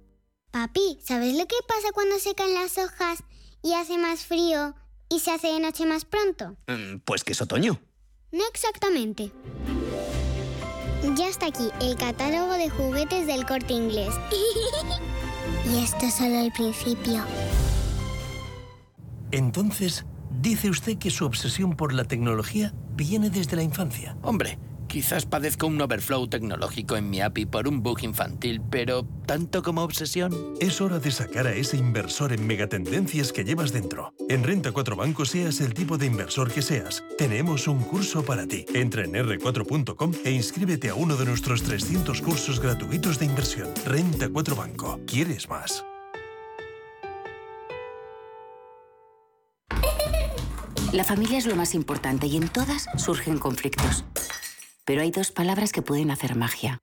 Papi, 0.51 0.99
¿sabes 1.01 1.33
lo 1.37 1.47
que 1.47 1.55
pasa 1.65 1.93
cuando 1.93 2.19
se 2.19 2.35
caen 2.35 2.53
las 2.55 2.77
hojas 2.77 3.23
y 3.63 3.73
hace 3.73 3.97
más 3.97 4.25
frío 4.25 4.75
y 5.09 5.21
se 5.21 5.31
hace 5.31 5.47
de 5.47 5.61
noche 5.61 5.85
más 5.85 6.03
pronto? 6.03 6.57
Mm, 6.67 6.99
pues 7.05 7.23
que 7.23 7.31
es 7.31 7.41
otoño. 7.41 7.79
No 8.33 8.43
exactamente. 8.53 9.31
Ya 11.15 11.29
está 11.29 11.45
aquí 11.47 11.69
el 11.79 11.95
catálogo 11.95 12.51
de 12.53 12.69
juguetes 12.69 13.27
del 13.27 13.45
corte 13.45 13.73
inglés. 13.73 14.13
y 15.73 15.81
esto 15.81 16.05
es 16.05 16.15
solo 16.15 16.39
el 16.39 16.51
principio. 16.51 17.23
Entonces, 19.31 20.05
dice 20.41 20.69
usted 20.69 20.97
que 20.97 21.11
su 21.11 21.25
obsesión 21.25 21.77
por 21.77 21.93
la 21.93 22.03
tecnología 22.03 22.73
viene 22.93 23.29
desde 23.29 23.55
la 23.55 23.63
infancia. 23.63 24.17
Hombre, 24.21 24.59
Quizás 24.91 25.25
padezco 25.25 25.67
un 25.67 25.79
overflow 25.79 26.27
tecnológico 26.27 26.97
en 26.97 27.09
mi 27.09 27.21
API 27.21 27.45
por 27.45 27.65
un 27.69 27.81
bug 27.81 28.03
infantil, 28.03 28.61
pero 28.69 29.07
¿tanto 29.25 29.63
como 29.63 29.83
obsesión? 29.83 30.35
Es 30.59 30.81
hora 30.81 30.99
de 30.99 31.11
sacar 31.11 31.47
a 31.47 31.53
ese 31.53 31.77
inversor 31.77 32.33
en 32.33 32.45
megatendencias 32.45 33.31
que 33.31 33.45
llevas 33.45 33.71
dentro. 33.71 34.13
En 34.27 34.43
Renta 34.43 34.73
4 34.73 34.97
Banco, 34.97 35.23
seas 35.23 35.61
el 35.61 35.73
tipo 35.73 35.97
de 35.97 36.07
inversor 36.07 36.51
que 36.51 36.61
seas, 36.61 37.05
tenemos 37.17 37.69
un 37.69 37.85
curso 37.85 38.25
para 38.25 38.45
ti. 38.45 38.65
Entra 38.73 39.05
en 39.05 39.13
r4.com 39.13 40.11
e 40.25 40.31
inscríbete 40.31 40.89
a 40.89 40.95
uno 40.95 41.15
de 41.15 41.23
nuestros 41.23 41.63
300 41.63 42.21
cursos 42.21 42.59
gratuitos 42.59 43.17
de 43.17 43.27
inversión. 43.27 43.69
Renta 43.85 44.27
4 44.27 44.55
Banco. 44.57 44.99
¿Quieres 45.07 45.47
más? 45.47 45.85
La 50.91 51.05
familia 51.05 51.37
es 51.37 51.45
lo 51.45 51.55
más 51.55 51.75
importante 51.75 52.27
y 52.27 52.35
en 52.35 52.49
todas 52.49 52.87
surgen 52.97 53.39
conflictos. 53.39 54.03
Pero 54.85 55.01
hay 55.01 55.11
dos 55.11 55.31
palabras 55.31 55.71
que 55.71 55.81
pueden 55.81 56.11
hacer 56.11 56.35
magia. 56.35 56.79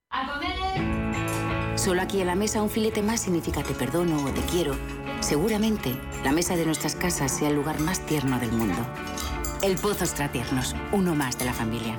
Solo 1.77 2.03
aquí 2.03 2.21
en 2.21 2.27
la 2.27 2.35
mesa 2.35 2.63
un 2.63 2.71
filete 2.71 3.03
más 3.03 3.21
significa 3.21 3.63
te 3.63 3.75
perdono 3.75 4.25
o 4.25 4.31
te 4.31 4.41
quiero. 4.43 4.77
Seguramente 5.21 5.95
la 6.25 6.33
mesa 6.33 6.57
de 6.57 6.67
nuestras 6.67 6.95
casas 6.95 7.31
sea 7.33 7.49
el 7.49 7.57
lugar 7.57 7.81
más 7.81 8.05
tierno 8.07 8.39
del 8.39 8.53
mundo. 8.53 8.87
El 9.63 9.77
Pozo 9.77 10.05
Tiernos, 10.31 10.77
uno 10.93 11.15
más 11.15 11.39
de 11.39 11.45
la 11.45 11.53
familia. 11.53 11.99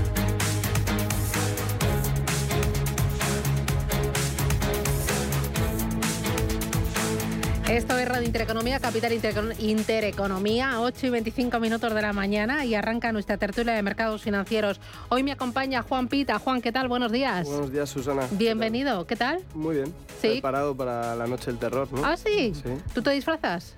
Esto 7.71 7.97
es 7.97 8.05
Radio 8.05 8.25
Intereconomía, 8.25 8.81
Capital 8.81 9.13
Intereconomía, 9.59 10.81
8 10.81 11.07
y 11.07 11.09
25 11.09 11.57
minutos 11.61 11.93
de 11.93 12.01
la 12.01 12.11
mañana 12.11 12.65
y 12.65 12.75
arranca 12.75 13.13
nuestra 13.13 13.37
tertulia 13.37 13.71
de 13.73 13.81
mercados 13.81 14.21
financieros. 14.21 14.81
Hoy 15.07 15.23
me 15.23 15.31
acompaña 15.31 15.81
Juan 15.81 16.09
Pita. 16.09 16.37
Juan, 16.37 16.61
¿qué 16.61 16.73
tal? 16.73 16.89
Buenos 16.89 17.13
días. 17.13 17.47
Buenos 17.47 17.71
días, 17.71 17.89
Susana. 17.89 18.27
Bienvenido, 18.31 19.07
¿qué 19.07 19.15
tal? 19.15 19.41
Muy 19.55 19.77
bien. 19.77 19.93
¿Sí? 20.21 20.31
Preparado 20.31 20.75
para 20.75 21.15
la 21.15 21.27
noche 21.27 21.45
del 21.45 21.59
terror, 21.59 21.87
¿no? 21.93 22.03
Ah, 22.05 22.17
sí. 22.17 22.53
Sí. 22.53 22.69
¿Tú 22.93 23.01
te 23.01 23.11
disfrazas? 23.11 23.75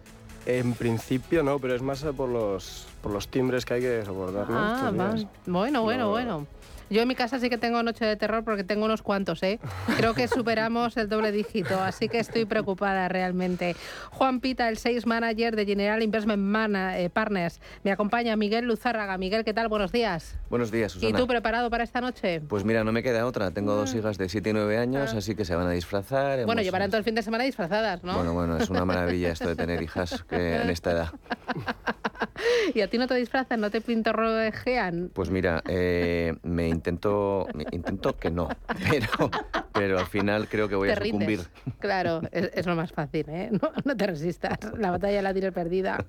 En 0.47 0.73
principio 0.73 1.43
no, 1.43 1.59
pero 1.59 1.75
es 1.75 1.83
más 1.83 2.01
por 2.17 2.29
los, 2.29 2.87
por 3.03 3.11
los 3.11 3.27
timbres 3.27 3.63
que 3.63 3.75
hay 3.75 3.81
que 3.81 4.03
soportar, 4.03 4.49
¿no? 4.49 4.57
Ah, 4.59 4.73
Estos 4.89 4.93
días. 5.21 5.27
bueno, 5.45 5.83
bueno, 5.83 6.03
No. 6.05 6.09
bueno. 6.09 6.47
Yo 6.93 7.01
en 7.01 7.07
mi 7.07 7.15
casa 7.15 7.39
sí 7.39 7.49
que 7.49 7.57
tengo 7.57 7.81
noche 7.81 8.05
de 8.05 8.15
terror 8.15 8.43
porque 8.43 8.63
tengo 8.63 8.85
unos 8.85 9.01
cuantos, 9.01 9.41
¿eh? 9.41 9.59
Creo 9.97 10.13
que 10.13 10.27
superamos 10.27 10.95
el 10.95 11.09
doble 11.09 11.31
dígito, 11.31 11.81
así 11.81 12.07
que 12.07 12.19
estoy 12.19 12.45
preocupada 12.45 13.07
realmente. 13.07 13.75
Juan 14.11 14.39
Pita, 14.39 14.69
el 14.69 14.77
sales 14.77 15.07
manager 15.07 15.55
de 15.55 15.65
General 15.65 16.03
Investment 16.03 16.75
eh, 16.93 17.09
Partners. 17.11 17.59
Me 17.83 17.91
acompaña 17.91 18.35
Miguel 18.35 18.65
Luzárraga. 18.65 19.17
Miguel, 19.17 19.43
¿qué 19.43 19.55
tal? 19.55 19.69
Buenos 19.69 19.91
días. 19.91 20.35
Buenos 20.51 20.69
días, 20.69 20.95
¿Y 20.97 20.99
Susana. 20.99 21.17
tú 21.17 21.25
preparado 21.25 21.71
para 21.71 21.83
esta 21.83 21.99
noche? 21.99 22.41
Pues 22.41 22.63
mira, 22.63 22.83
no 22.83 22.91
me 22.91 23.01
queda 23.01 23.25
otra. 23.25 23.49
Tengo 23.49 23.73
dos 23.73 23.95
hijas 23.95 24.19
de 24.19 24.29
7 24.29 24.51
y 24.51 24.53
9 24.53 24.77
años, 24.77 25.15
así 25.15 25.33
que 25.33 25.45
se 25.45 25.55
van 25.55 25.65
a 25.65 25.71
disfrazar. 25.71 26.41
Ah. 26.41 26.45
Bueno, 26.45 26.61
llevarán 26.61 26.91
todo 26.91 26.99
el 26.99 27.03
fin 27.03 27.15
de 27.15 27.23
semana 27.23 27.43
disfrazadas, 27.43 28.03
¿no? 28.03 28.13
Bueno, 28.13 28.35
bueno, 28.35 28.57
es 28.57 28.69
una 28.69 28.85
maravilla 28.85 29.31
esto 29.31 29.47
de 29.47 29.55
tener 29.55 29.81
hijas 29.81 30.23
que 30.29 30.57
en 30.57 30.69
esta 30.69 30.91
edad. 30.91 31.09
¿Y 32.73 32.81
a 32.81 32.87
ti 32.87 32.97
no 32.97 33.07
te 33.07 33.15
disfrazan? 33.15 33.61
¿No 33.61 33.69
te 33.69 33.81
pintorrojean? 33.81 35.11
Pues 35.13 35.29
mira, 35.29 35.63
eh, 35.67 36.35
me 36.43 36.67
intento, 36.83 37.47
intento 37.71 38.17
que 38.17 38.29
no, 38.29 38.49
pero, 38.89 39.31
pero 39.73 39.99
al 39.99 40.05
final 40.07 40.47
creo 40.49 40.67
que 40.67 40.75
voy 40.75 40.89
te 40.89 40.93
a 40.93 40.97
sucumbir. 40.97 41.39
rindes. 41.39 41.49
Claro, 41.79 42.21
es, 42.31 42.51
es 42.53 42.65
lo 42.65 42.75
más 42.75 42.91
fácil, 42.91 43.25
¿eh? 43.29 43.49
No, 43.51 43.71
no 43.85 43.95
te 43.95 44.07
resistas. 44.07 44.57
La 44.77 44.91
batalla 44.91 45.21
la 45.21 45.31
tienes 45.33 45.53
perdida. 45.53 46.03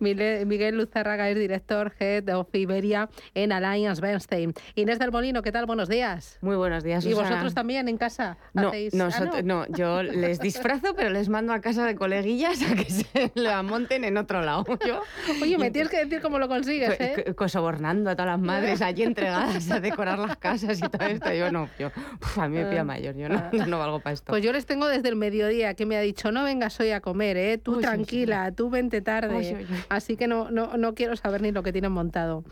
Miguel 0.00 0.76
Luzárraga 0.76 1.28
es 1.30 1.38
director 1.38 1.92
Head 1.98 2.28
of 2.36 2.48
Iberia 2.54 3.08
en 3.34 3.52
Alliance 3.52 4.00
Bernstein. 4.02 4.52
Inés 4.74 4.98
del 4.98 5.10
Molino, 5.12 5.42
¿qué 5.42 5.52
tal? 5.52 5.66
Buenos 5.66 5.88
días. 5.88 6.38
Muy 6.42 6.56
buenos 6.56 6.84
días, 6.84 7.04
¿Y 7.06 7.10
Susana. 7.10 7.28
vosotros 7.30 7.54
también 7.54 7.88
en 7.88 7.96
casa? 7.96 8.36
No, 8.52 8.70
hacéis- 8.70 8.92
Ah, 8.94 8.96
nosotros, 8.96 9.44
no. 9.44 9.66
no. 9.66 9.76
yo 9.76 10.02
les 10.02 10.40
disfrazo, 10.40 10.94
pero 10.94 11.10
les 11.10 11.28
mando 11.28 11.52
a 11.52 11.60
casa 11.60 11.86
de 11.86 11.94
coleguillas 11.94 12.60
a 12.62 12.74
que 12.74 12.84
se 12.90 13.32
la 13.34 13.62
monten 13.62 14.04
en 14.04 14.16
otro 14.16 14.42
lado. 14.42 14.64
Yo, 14.86 15.00
Oye, 15.40 15.56
me 15.58 15.70
tienes 15.70 15.90
que 15.90 15.98
decir 16.04 16.20
cómo 16.20 16.38
lo 16.38 16.48
consigues, 16.48 16.90
co- 17.36 17.44
¿eh? 17.44 17.48
sobornando 17.48 18.10
a 18.10 18.14
todas 18.16 18.32
las 18.32 18.40
madres 18.40 18.82
allí 18.82 19.02
entregadas 19.02 19.70
a 19.70 19.80
decorar 20.04 20.28
las 20.28 20.36
casas 20.36 20.78
y 20.78 20.82
todo 20.82 21.06
esto. 21.06 21.32
Yo 21.32 21.50
no, 21.50 21.68
yo, 21.78 21.88
uf, 22.20 22.38
a 22.38 22.48
mí 22.48 22.56
me 22.56 22.66
pilla 22.66 22.84
mayor, 22.84 23.16
yo 23.16 23.28
no, 23.28 23.66
no 23.66 23.78
valgo 23.78 24.00
para 24.00 24.14
esto. 24.14 24.30
Pues 24.30 24.42
yo 24.42 24.52
les 24.52 24.66
tengo 24.66 24.86
desde 24.86 25.08
el 25.08 25.16
mediodía 25.16 25.74
que 25.74 25.86
me 25.86 25.96
ha 25.96 26.00
dicho, 26.00 26.32
no 26.32 26.44
vengas 26.44 26.78
hoy 26.80 26.90
a 26.90 27.00
comer, 27.00 27.36
¿eh? 27.36 27.58
Tú 27.58 27.72
Uy, 27.72 27.76
sí, 27.78 27.82
tranquila, 27.82 28.52
tú 28.52 28.70
vente 28.70 29.00
tarde. 29.00 29.34
Uy, 29.34 29.46
uy, 29.46 29.66
uy. 29.70 29.78
Así 29.88 30.16
que 30.16 30.26
no, 30.26 30.50
no, 30.50 30.76
no 30.76 30.94
quiero 30.94 31.16
saber 31.16 31.42
ni 31.42 31.52
lo 31.52 31.62
que 31.62 31.72
tienen 31.72 31.92
montado. 31.92 32.44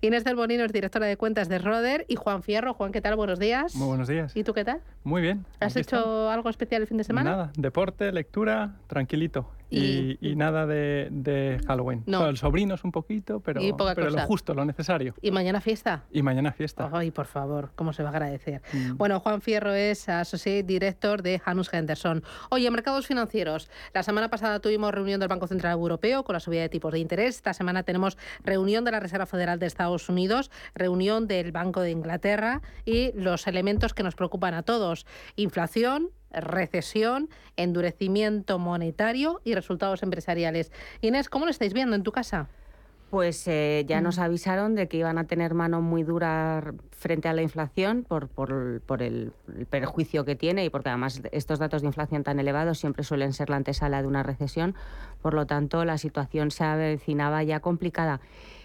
Inés 0.00 0.24
del 0.24 0.36
Bonino 0.36 0.64
es 0.64 0.72
directora 0.72 1.06
de 1.06 1.16
cuentas 1.16 1.48
de 1.48 1.58
Roder 1.58 2.04
y 2.08 2.16
Juan 2.16 2.42
Fierro. 2.42 2.74
Juan, 2.74 2.92
¿qué 2.92 3.00
tal? 3.00 3.16
Buenos 3.16 3.38
días. 3.38 3.74
Muy 3.74 3.88
buenos 3.88 4.08
días. 4.08 4.36
¿Y 4.36 4.44
tú 4.44 4.52
qué 4.52 4.64
tal? 4.64 4.80
Muy 5.04 5.22
bien. 5.22 5.44
¿Has 5.60 5.76
hecho 5.76 5.96
estamos. 5.96 6.32
algo 6.32 6.50
especial 6.50 6.82
el 6.82 6.88
fin 6.88 6.98
de 6.98 7.04
semana? 7.04 7.30
Nada, 7.30 7.52
deporte, 7.56 8.12
lectura, 8.12 8.76
tranquilito. 8.86 9.50
Y- 9.70 10.16
Y, 10.20 10.30
y 10.32 10.36
nada 10.36 10.66
de, 10.66 11.08
de 11.10 11.60
Halloween. 11.66 12.02
No. 12.06 12.20
Con 12.20 12.36
sobrinos 12.36 12.84
un 12.84 12.92
poquito, 12.92 13.40
pero, 13.40 13.60
pero 13.94 14.10
lo 14.10 14.18
justo, 14.22 14.54
lo 14.54 14.64
necesario. 14.64 15.14
¿Y 15.22 15.30
mañana 15.30 15.60
fiesta? 15.60 16.04
Y 16.12 16.22
mañana 16.22 16.52
fiesta. 16.52 16.88
Ay, 16.92 17.10
por 17.10 17.26
favor, 17.26 17.72
cómo 17.74 17.92
se 17.92 18.02
va 18.02 18.10
a 18.10 18.12
agradecer. 18.12 18.62
Mm. 18.72 18.96
Bueno, 18.96 19.20
Juan 19.20 19.40
Fierro 19.40 19.74
es 19.74 20.08
Associate 20.08 20.62
Director 20.62 21.22
de 21.22 21.38
Janus 21.38 21.72
Henderson. 21.72 22.22
Oye, 22.50 22.70
mercados 22.70 23.06
financieros. 23.06 23.68
La 23.92 24.02
semana 24.02 24.30
pasada 24.30 24.60
tuvimos 24.60 24.92
reunión 24.92 25.18
del 25.20 25.28
Banco 25.28 25.46
Central 25.46 25.72
Europeo 25.72 26.22
con 26.24 26.34
la 26.34 26.40
subida 26.40 26.62
de 26.62 26.68
tipos 26.68 26.92
de 26.92 27.00
interés. 27.00 27.36
Esta 27.36 27.52
semana 27.54 27.82
tenemos 27.82 28.16
reunión 28.44 28.84
de 28.84 28.92
la 28.92 29.00
Reserva 29.00 29.26
Federal 29.26 29.58
de 29.58 29.66
Estados 29.66 30.08
Unidos, 30.08 30.50
reunión 30.74 31.26
del 31.26 31.50
Banco 31.52 31.80
de 31.80 31.90
Inglaterra 31.90 32.62
y 32.84 33.10
los 33.18 33.46
elementos 33.46 33.94
que 33.94 34.02
nos 34.02 34.14
preocupan 34.14 34.54
a 34.54 34.62
todos. 34.62 35.06
Inflación, 35.36 36.10
recesión, 36.36 37.28
endurecimiento 37.56 38.58
monetario 38.58 39.40
y 39.44 39.54
resultados 39.54 40.02
empresariales. 40.02 40.70
Inés, 41.00 41.28
¿cómo 41.28 41.44
lo 41.44 41.50
estáis 41.50 41.72
viendo 41.74 41.96
en 41.96 42.02
tu 42.02 42.12
casa? 42.12 42.48
Pues 43.10 43.46
eh, 43.46 43.84
ya 43.86 44.00
Mm. 44.00 44.04
nos 44.04 44.18
avisaron 44.18 44.74
de 44.74 44.88
que 44.88 44.96
iban 44.96 45.16
a 45.16 45.24
tener 45.24 45.54
mano 45.54 45.80
muy 45.80 46.02
dura 46.02 46.74
frente 46.90 47.28
a 47.28 47.32
la 47.34 47.42
inflación 47.42 48.04
por, 48.06 48.28
por- 48.28 48.80
por 48.84 49.00
el, 49.00 49.32
el 49.56 49.66
perjuicio 49.66 50.24
que 50.24 50.34
tiene 50.34 50.64
y 50.64 50.70
porque 50.70 50.88
además 50.88 51.22
estos 51.30 51.60
datos 51.60 51.82
de 51.82 51.86
inflación 51.88 52.24
tan 52.24 52.40
elevados 52.40 52.78
siempre 52.78 53.04
suelen 53.04 53.32
ser 53.32 53.48
la 53.48 53.56
antesala 53.56 54.02
de 54.02 54.08
una 54.08 54.24
recesión. 54.24 54.74
Por 55.22 55.34
lo 55.34 55.46
tanto, 55.46 55.84
la 55.84 55.98
situación 55.98 56.50
se 56.50 56.64
avecinaba 56.64 57.44
ya 57.44 57.60
complicada. 57.60 58.20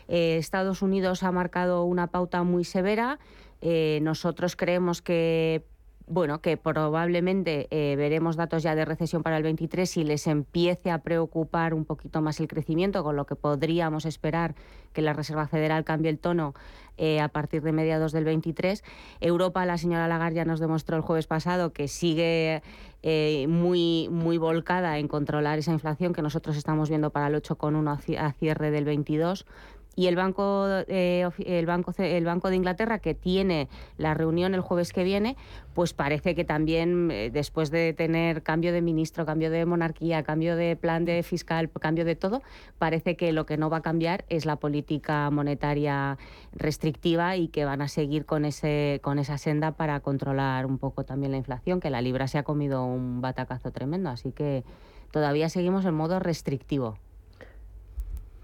Eh, 0.07 0.37
Estados 0.37 0.81
Unidos 0.81 1.21
ha 1.21 1.31
marcado 1.31 1.83
una 1.83 2.07
pauta 2.07 2.41
muy 2.41 2.63
severa. 2.63 3.19
Eh, 3.61 3.99
nosotros 4.01 4.55
creemos 4.55 5.03
que 5.03 5.63
bueno, 6.11 6.41
que 6.41 6.57
probablemente 6.57 7.67
eh, 7.71 7.95
veremos 7.95 8.35
datos 8.35 8.63
ya 8.63 8.75
de 8.75 8.83
recesión 8.83 9.23
para 9.23 9.37
el 9.37 9.43
23 9.43 9.95
y 9.97 10.03
les 10.03 10.27
empiece 10.27 10.91
a 10.91 10.97
preocupar 10.99 11.73
un 11.73 11.85
poquito 11.85 12.21
más 12.21 12.39
el 12.41 12.47
crecimiento, 12.49 13.03
con 13.03 13.15
lo 13.15 13.25
que 13.25 13.35
podríamos 13.35 14.05
esperar 14.05 14.53
que 14.91 15.01
la 15.01 15.13
Reserva 15.13 15.47
Federal 15.47 15.85
cambie 15.85 16.09
el 16.11 16.19
tono 16.19 16.53
eh, 16.97 17.21
a 17.21 17.29
partir 17.29 17.61
de 17.61 17.71
mediados 17.71 18.11
del 18.11 18.25
23. 18.25 18.83
Europa, 19.21 19.65
la 19.65 19.77
señora 19.77 20.09
Lagarde 20.09 20.35
ya 20.35 20.45
nos 20.45 20.59
demostró 20.59 20.97
el 20.97 21.01
jueves 21.01 21.27
pasado 21.27 21.71
que 21.71 21.87
sigue 21.87 22.61
eh, 23.03 23.45
muy, 23.47 24.09
muy 24.11 24.37
volcada 24.37 24.99
en 24.99 25.07
controlar 25.07 25.59
esa 25.59 25.71
inflación 25.71 26.11
que 26.13 26.21
nosotros 26.21 26.57
estamos 26.57 26.89
viendo 26.89 27.11
para 27.11 27.27
el 27.27 27.35
8,1 27.41 27.89
a 27.89 27.97
ci- 27.99 28.17
a 28.19 28.33
cierre 28.33 28.69
del 28.69 28.83
22. 28.83 29.45
Y 29.93 30.07
el 30.07 30.15
Banco, 30.15 30.67
eh, 30.87 31.29
el, 31.45 31.65
Banco, 31.65 31.93
el 31.97 32.23
Banco 32.23 32.49
de 32.49 32.55
Inglaterra, 32.55 32.99
que 32.99 33.13
tiene 33.13 33.67
la 33.97 34.13
reunión 34.13 34.53
el 34.53 34.61
jueves 34.61 34.93
que 34.93 35.03
viene, 35.03 35.35
pues 35.73 35.93
parece 35.93 36.33
que 36.33 36.45
también, 36.45 37.11
eh, 37.11 37.29
después 37.29 37.71
de 37.71 37.91
tener 37.91 38.41
cambio 38.41 38.71
de 38.71 38.81
ministro, 38.81 39.25
cambio 39.25 39.51
de 39.51 39.65
monarquía, 39.65 40.23
cambio 40.23 40.55
de 40.55 40.77
plan 40.77 41.03
de 41.03 41.23
fiscal, 41.23 41.69
cambio 41.69 42.05
de 42.05 42.15
todo, 42.15 42.41
parece 42.77 43.17
que 43.17 43.33
lo 43.33 43.45
que 43.45 43.57
no 43.57 43.69
va 43.69 43.77
a 43.77 43.81
cambiar 43.81 44.23
es 44.29 44.45
la 44.45 44.55
política 44.55 45.29
monetaria 45.29 46.17
restrictiva 46.53 47.35
y 47.35 47.49
que 47.49 47.65
van 47.65 47.81
a 47.81 47.89
seguir 47.89 48.25
con, 48.25 48.45
ese, 48.45 49.01
con 49.03 49.19
esa 49.19 49.37
senda 49.37 49.73
para 49.73 49.99
controlar 49.99 50.67
un 50.67 50.77
poco 50.77 51.03
también 51.03 51.33
la 51.33 51.37
inflación, 51.37 51.81
que 51.81 51.89
la 51.89 52.01
libra 52.01 52.29
se 52.29 52.37
ha 52.37 52.43
comido 52.43 52.85
un 52.85 53.19
batacazo 53.19 53.71
tremendo. 53.71 54.09
Así 54.09 54.31
que 54.31 54.63
todavía 55.11 55.49
seguimos 55.49 55.83
en 55.83 55.95
modo 55.95 56.19
restrictivo. 56.19 56.97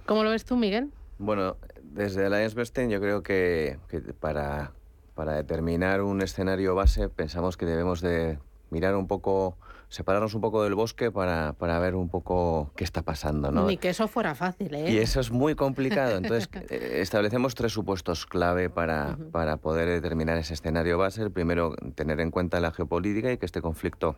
¿Cómo 0.06 0.24
lo 0.24 0.32
ves 0.32 0.44
tú, 0.44 0.58
Miguel? 0.58 0.92
Bueno, 1.20 1.58
desde 1.82 2.26
Alliance 2.26 2.56
Bernstein 2.56 2.90
yo 2.90 3.00
creo 3.00 3.24
que, 3.24 3.80
que 3.90 4.00
para, 4.02 4.72
para 5.16 5.34
determinar 5.34 6.02
un 6.02 6.22
escenario 6.22 6.76
base 6.76 7.10
pensamos 7.10 7.58
que 7.58 7.66
debemos 7.66 8.02
de 8.02 8.40
mirar 8.70 8.96
un 8.96 9.08
poco, 9.08 9.58
separarnos 9.90 10.34
un 10.34 10.42
poco 10.42 10.64
del 10.64 10.76
bosque 10.76 11.12
para, 11.12 11.54
para 11.54 11.80
ver 11.80 11.96
un 11.96 12.10
poco 12.10 12.72
qué 12.76 12.84
está 12.84 13.02
pasando, 13.02 13.52
¿no? 13.52 13.66
Ni 13.66 13.78
que 13.78 13.90
eso 13.90 14.08
fuera 14.08 14.36
fácil, 14.36 14.74
¿eh? 14.76 14.92
Y 14.92 14.98
eso 14.98 15.20
es 15.20 15.32
muy 15.32 15.56
complicado. 15.56 16.18
Entonces, 16.18 16.50
eh, 16.70 17.00
establecemos 17.02 17.56
tres 17.56 17.72
supuestos 17.72 18.26
clave 18.26 18.70
para, 18.70 19.18
para 19.32 19.58
poder 19.58 19.88
determinar 19.88 20.38
ese 20.38 20.54
escenario 20.54 20.98
base. 20.98 21.22
El 21.22 21.32
primero, 21.32 21.76
tener 21.96 22.20
en 22.20 22.32
cuenta 22.32 22.60
la 22.60 22.72
geopolítica 22.72 23.32
y 23.32 23.38
que 23.38 23.46
este 23.46 23.62
conflicto 23.62 24.18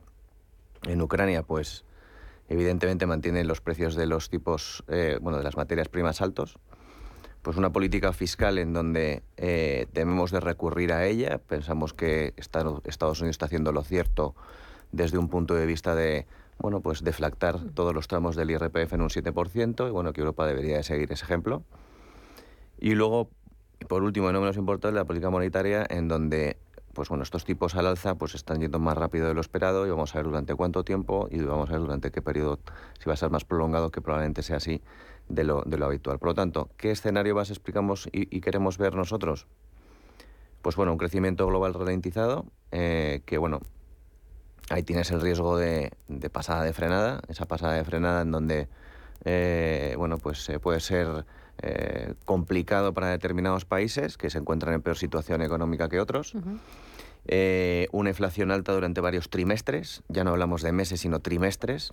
en 0.83 1.01
Ucrania, 1.01 1.43
pues, 1.43 1.85
evidentemente 2.47 3.05
mantiene 3.05 3.43
los 3.43 3.61
precios 3.61 3.95
de 3.95 4.07
los 4.07 4.29
tipos, 4.29 4.83
eh, 4.87 5.19
bueno, 5.21 5.37
de 5.37 5.43
las 5.43 5.55
materias 5.55 5.87
primas 5.87 6.21
altos. 6.21 6.57
Pues 7.41 7.55
una 7.57 7.71
política 7.71 8.11
fiscal 8.11 8.57
en 8.57 8.73
donde 8.73 9.23
eh, 9.37 9.87
debemos 9.93 10.31
de 10.31 10.39
recurrir 10.41 10.91
a 10.91 11.05
ella. 11.05 11.39
Pensamos 11.39 11.93
que 11.93 12.33
Estado- 12.37 12.81
Estados 12.85 13.21
Unidos 13.21 13.35
está 13.35 13.45
haciendo 13.45 13.71
lo 13.71 13.83
cierto 13.83 14.35
desde 14.91 15.17
un 15.17 15.29
punto 15.29 15.55
de 15.55 15.65
vista 15.65 15.95
de, 15.95 16.25
bueno, 16.57 16.81
pues 16.81 17.03
deflactar 17.03 17.59
todos 17.73 17.93
los 17.93 18.07
tramos 18.07 18.35
del 18.35 18.51
IRPF 18.51 18.93
en 18.93 19.01
un 19.01 19.09
7%, 19.09 19.87
y 19.87 19.91
bueno, 19.91 20.11
que 20.13 20.21
Europa 20.21 20.45
debería 20.47 20.77
de 20.77 20.83
seguir 20.83 21.11
ese 21.11 21.23
ejemplo. 21.23 21.63
Y 22.79 22.95
luego, 22.95 23.29
por 23.87 24.03
último, 24.03 24.29
y 24.29 24.33
no 24.33 24.41
menos 24.41 24.57
importante, 24.57 24.95
la 24.95 25.05
política 25.05 25.29
monetaria, 25.29 25.85
en 25.89 26.07
donde 26.07 26.57
pues 26.93 27.07
bueno, 27.07 27.23
estos 27.23 27.45
tipos 27.45 27.75
al 27.75 27.85
alza 27.85 28.15
pues 28.15 28.35
están 28.35 28.59
yendo 28.59 28.79
más 28.79 28.97
rápido 28.97 29.27
de 29.27 29.33
lo 29.33 29.39
esperado 29.41 29.85
y 29.87 29.89
vamos 29.89 30.13
a 30.15 30.17
ver 30.17 30.25
durante 30.25 30.55
cuánto 30.55 30.83
tiempo 30.83 31.29
y 31.31 31.39
vamos 31.39 31.69
a 31.69 31.73
ver 31.73 31.81
durante 31.81 32.11
qué 32.11 32.21
periodo, 32.21 32.59
si 32.99 33.05
va 33.05 33.13
a 33.13 33.15
ser 33.15 33.29
más 33.29 33.45
prolongado, 33.45 33.89
que 33.91 34.01
probablemente 34.01 34.41
sea 34.41 34.57
así 34.57 34.81
de 35.29 35.43
lo, 35.43 35.63
de 35.65 35.77
lo 35.77 35.85
habitual. 35.85 36.19
Por 36.19 36.29
lo 36.29 36.33
tanto, 36.33 36.69
¿qué 36.77 36.91
escenario 36.91 37.35
base 37.35 37.53
explicamos 37.53 38.07
y, 38.11 38.35
y 38.35 38.41
queremos 38.41 38.77
ver 38.77 38.95
nosotros? 38.95 39.47
pues 40.61 40.75
bueno, 40.75 40.91
un 40.91 40.97
crecimiento 40.97 41.47
global 41.47 41.73
ralentizado, 41.73 42.45
eh, 42.71 43.21
que 43.25 43.37
bueno, 43.37 43.61
ahí 44.69 44.83
tienes 44.83 45.11
el 45.11 45.21
riesgo 45.21 45.57
de, 45.57 45.91
pasada 46.31 46.63
de 46.63 46.73
frenada, 46.73 47.21
esa 47.27 47.45
pasada 47.45 47.73
de 47.73 47.83
frenada 47.83 48.21
en 48.21 48.31
donde, 48.31 48.67
eh, 49.25 49.95
bueno, 49.97 50.17
pues 50.17 50.51
puede 50.61 50.79
ser 50.79 51.25
complicado 52.23 52.93
para 52.93 53.09
determinados 53.09 53.65
países 53.65 54.17
que 54.17 54.29
se 54.29 54.37
encuentran 54.37 54.73
en 54.75 54.81
peor 54.81 54.97
situación 54.97 55.41
económica 55.41 55.89
que 55.89 55.99
otros. 55.99 56.33
una 57.91 58.09
inflación 58.09 58.51
alta 58.51 58.71
durante 58.71 59.01
varios 59.01 59.29
trimestres, 59.29 60.01
ya 60.07 60.23
no 60.23 60.29
hablamos 60.29 60.61
de 60.61 60.71
meses, 60.71 61.01
sino 61.01 61.19
trimestres, 61.19 61.91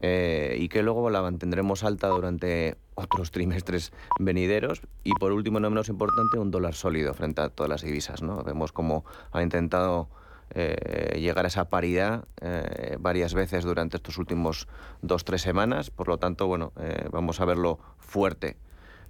eh, 0.00 0.56
y 0.58 0.68
que 0.68 0.82
luego 0.82 1.10
la 1.10 1.22
mantendremos 1.22 1.84
alta 1.84 2.08
durante 2.08 2.76
otros 2.94 3.30
trimestres 3.30 3.92
venideros. 4.18 4.82
Y 5.04 5.12
por 5.12 5.32
último, 5.32 5.60
no 5.60 5.70
menos 5.70 5.88
importante, 5.88 6.38
un 6.38 6.50
dólar 6.50 6.74
sólido 6.74 7.14
frente 7.14 7.40
a 7.42 7.48
todas 7.48 7.70
las 7.70 7.82
divisas. 7.82 8.22
¿no? 8.22 8.42
Vemos 8.42 8.72
cómo 8.72 9.04
ha 9.32 9.42
intentado 9.42 10.08
eh, 10.50 11.18
llegar 11.18 11.44
a 11.44 11.48
esa 11.48 11.68
paridad 11.68 12.24
eh, 12.40 12.96
varias 13.00 13.34
veces 13.34 13.64
durante 13.64 13.96
estos 13.96 14.18
últimos 14.18 14.68
dos, 15.02 15.24
tres 15.24 15.42
semanas. 15.42 15.90
Por 15.90 16.08
lo 16.08 16.18
tanto, 16.18 16.46
bueno, 16.46 16.72
vamos 17.10 17.40
a 17.40 17.44
verlo 17.44 17.78
fuerte. 17.98 18.56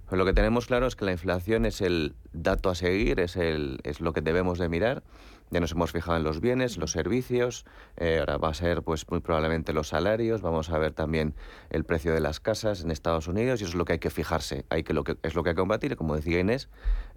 Pero 0.09 0.17
lo 0.17 0.25
que 0.25 0.33
tenemos 0.33 0.67
claro 0.67 0.87
es 0.87 0.95
que 0.95 1.05
la 1.05 1.11
inflación 1.11 1.65
es 1.65 1.81
el 1.81 2.15
dato 2.31 2.69
a 2.69 2.75
seguir, 2.75 3.19
es, 3.19 3.35
el, 3.35 3.79
es 3.83 3.99
lo 3.99 4.13
que 4.13 4.21
debemos 4.21 4.57
de 4.57 4.69
mirar. 4.69 5.03
Ya 5.49 5.61
nos 5.61 5.71
hemos 5.71 5.93
fijado 5.93 6.17
en 6.17 6.23
los 6.23 6.41
bienes, 6.41 6.77
los 6.77 6.91
servicios, 6.91 7.65
eh, 7.95 8.17
ahora 8.19 8.37
va 8.37 8.49
a 8.49 8.53
ser 8.53 8.81
pues 8.81 9.09
muy 9.09 9.21
probablemente 9.21 9.71
los 9.71 9.87
salarios, 9.87 10.41
vamos 10.41 10.69
a 10.69 10.77
ver 10.77 10.91
también 10.91 11.35
el 11.69 11.85
precio 11.85 12.13
de 12.13 12.19
las 12.19 12.41
casas 12.41 12.81
en 12.83 12.91
Estados 12.91 13.29
Unidos 13.29 13.61
y 13.61 13.63
eso 13.63 13.71
es 13.71 13.75
lo 13.75 13.85
que 13.85 13.93
hay 13.93 13.99
que 13.99 14.09
fijarse, 14.09 14.65
hay 14.69 14.83
que, 14.83 14.93
lo 14.93 15.05
que 15.05 15.15
es 15.23 15.35
lo 15.35 15.43
que 15.43 15.51
hay 15.51 15.55
que 15.55 15.61
combatir, 15.61 15.95
como 15.95 16.17
decía 16.17 16.41
Inés, 16.41 16.67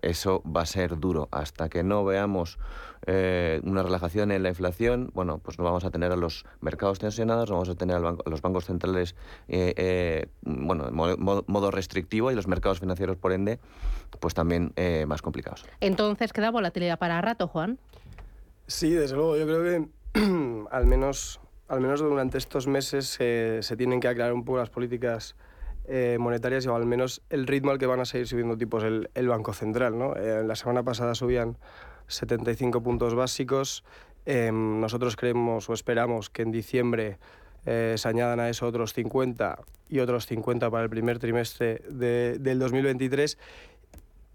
eso 0.00 0.44
va 0.44 0.62
a 0.62 0.66
ser 0.66 1.00
duro. 1.00 1.28
Hasta 1.32 1.68
que 1.68 1.82
no 1.82 2.04
veamos 2.04 2.60
eh, 3.06 3.60
una 3.64 3.82
relajación 3.82 4.30
en 4.30 4.44
la 4.44 4.50
inflación, 4.50 5.10
bueno, 5.12 5.38
pues 5.38 5.58
no 5.58 5.64
vamos 5.64 5.84
a 5.84 5.90
tener 5.90 6.12
a 6.12 6.16
los 6.16 6.44
mercados 6.60 7.00
tensionados, 7.00 7.50
vamos 7.50 7.68
a 7.68 7.74
tener 7.74 7.96
a 7.96 8.00
los 8.00 8.42
bancos 8.42 8.64
centrales 8.64 9.16
eh, 9.48 10.28
bueno, 10.42 10.86
en 10.86 10.94
modo, 10.94 11.44
modo, 11.48 11.70
restrictivo 11.72 12.30
y 12.30 12.36
los 12.36 12.46
mercados 12.46 12.78
financieros, 12.78 13.16
por 13.16 13.32
ende, 13.32 13.58
pues 14.20 14.34
también 14.34 14.72
más 15.06 15.20
complicados. 15.20 15.64
Entonces, 15.80 16.32
¿queda 16.32 16.52
volatilidad 16.52 16.98
para 16.98 17.20
rato, 17.20 17.48
Juan? 17.48 17.78
Sí, 18.70 18.92
desde 18.92 19.16
luego. 19.16 19.36
Yo 19.36 19.46
creo 19.46 19.64
que 19.64 20.20
al 20.70 20.86
menos, 20.86 21.40
al 21.66 21.80
menos 21.80 21.98
durante 21.98 22.38
estos 22.38 22.68
meses 22.68 23.08
se 23.08 23.76
tienen 23.76 23.98
que 23.98 24.06
aclarar 24.06 24.32
un 24.32 24.44
poco 24.44 24.58
las 24.58 24.70
políticas 24.70 25.34
eh, 25.86 26.18
monetarias 26.20 26.68
o 26.68 26.76
al 26.76 26.86
menos 26.86 27.20
el 27.30 27.48
ritmo 27.48 27.72
al 27.72 27.78
que 27.78 27.86
van 27.86 27.98
a 27.98 28.04
seguir 28.04 28.28
subiendo 28.28 28.56
tipos 28.56 28.84
el, 28.84 29.10
el 29.14 29.26
Banco 29.26 29.52
Central. 29.54 29.98
¿no? 29.98 30.14
Eh, 30.14 30.44
la 30.44 30.54
semana 30.54 30.84
pasada 30.84 31.16
subían 31.16 31.58
75 32.06 32.80
puntos 32.80 33.16
básicos. 33.16 33.82
Em, 34.24 34.78
nosotros 34.80 35.16
creemos 35.16 35.68
o 35.68 35.74
esperamos 35.74 36.30
que 36.30 36.42
en 36.42 36.52
diciembre 36.52 37.18
eh, 37.66 37.96
se 37.98 38.08
añadan 38.08 38.38
a 38.38 38.48
eso 38.50 38.68
otros 38.68 38.92
50 38.92 39.58
y 39.88 39.98
otros 39.98 40.26
50 40.26 40.70
para 40.70 40.84
el 40.84 40.90
primer 40.90 41.18
trimestre 41.18 41.82
de, 41.88 42.38
del 42.38 42.60
2023. 42.60 43.36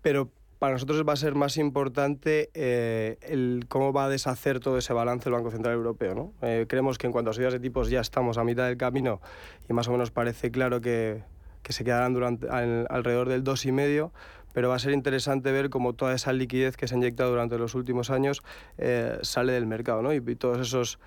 Pero 0.01 0.29
para 0.65 0.73
nosotros 0.73 1.03
va 1.07 1.13
a 1.13 1.15
ser 1.15 1.35
más 1.35 1.57
importante 1.57 2.49
eh, 2.55 3.59
cómo 3.67 3.93
va 3.93 4.05
a 4.05 4.09
deshacer 4.09 4.59
todo 4.59 4.79
ese 4.79 4.93
balance 4.93 5.29
el 5.29 5.33
Banco 5.33 5.51
Central 5.51 5.75
Europeo. 5.75 6.15
¿no? 6.15 6.33
Eh, 6.41 6.65
creemos 6.67 6.97
que 6.97 7.05
en 7.05 7.13
cuanto 7.13 7.29
a 7.29 7.33
subidas 7.33 7.53
de 7.53 7.59
tipos 7.59 7.91
ya 7.91 7.99
estamos 7.99 8.39
a 8.39 8.43
mitad 8.43 8.65
del 8.65 8.75
camino 8.75 9.21
y 9.69 9.73
más 9.73 9.87
o 9.89 9.91
menos 9.91 10.09
parece 10.09 10.49
claro 10.49 10.81
que, 10.81 11.21
que 11.61 11.71
se 11.71 11.83
quedarán 11.83 12.15
durante, 12.15 12.47
alrededor 12.49 13.29
del 13.29 13.43
2,5, 13.43 14.09
pero 14.53 14.69
va 14.69 14.75
a 14.77 14.79
ser 14.79 14.93
interesante 14.93 15.51
ver 15.51 15.69
cómo 15.69 15.93
toda 15.93 16.15
esa 16.15 16.33
liquidez 16.33 16.77
que 16.77 16.87
se 16.87 16.95
ha 16.95 16.97
inyectado 16.97 17.29
durante 17.29 17.59
los 17.59 17.75
últimos 17.75 18.09
años 18.09 18.41
eh, 18.79 19.19
sale 19.21 19.53
del 19.53 19.67
mercado 19.67 20.01
¿no? 20.01 20.15
y, 20.15 20.17
y 20.17 20.35
todos 20.35 20.57
esos 20.59 20.97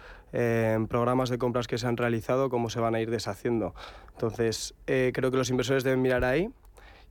programas 0.88 1.30
de 1.30 1.38
compras 1.38 1.66
que 1.66 1.78
se 1.78 1.88
han 1.88 1.96
realizado, 1.96 2.48
cómo 2.48 2.70
se 2.70 2.78
van 2.78 2.94
a 2.94 3.00
ir 3.00 3.10
deshaciendo. 3.10 3.74
Entonces, 4.12 4.76
creo 4.84 5.32
que 5.32 5.36
los 5.36 5.50
inversores 5.50 5.82
deben 5.82 6.00
mirar 6.00 6.22
ahí 6.22 6.48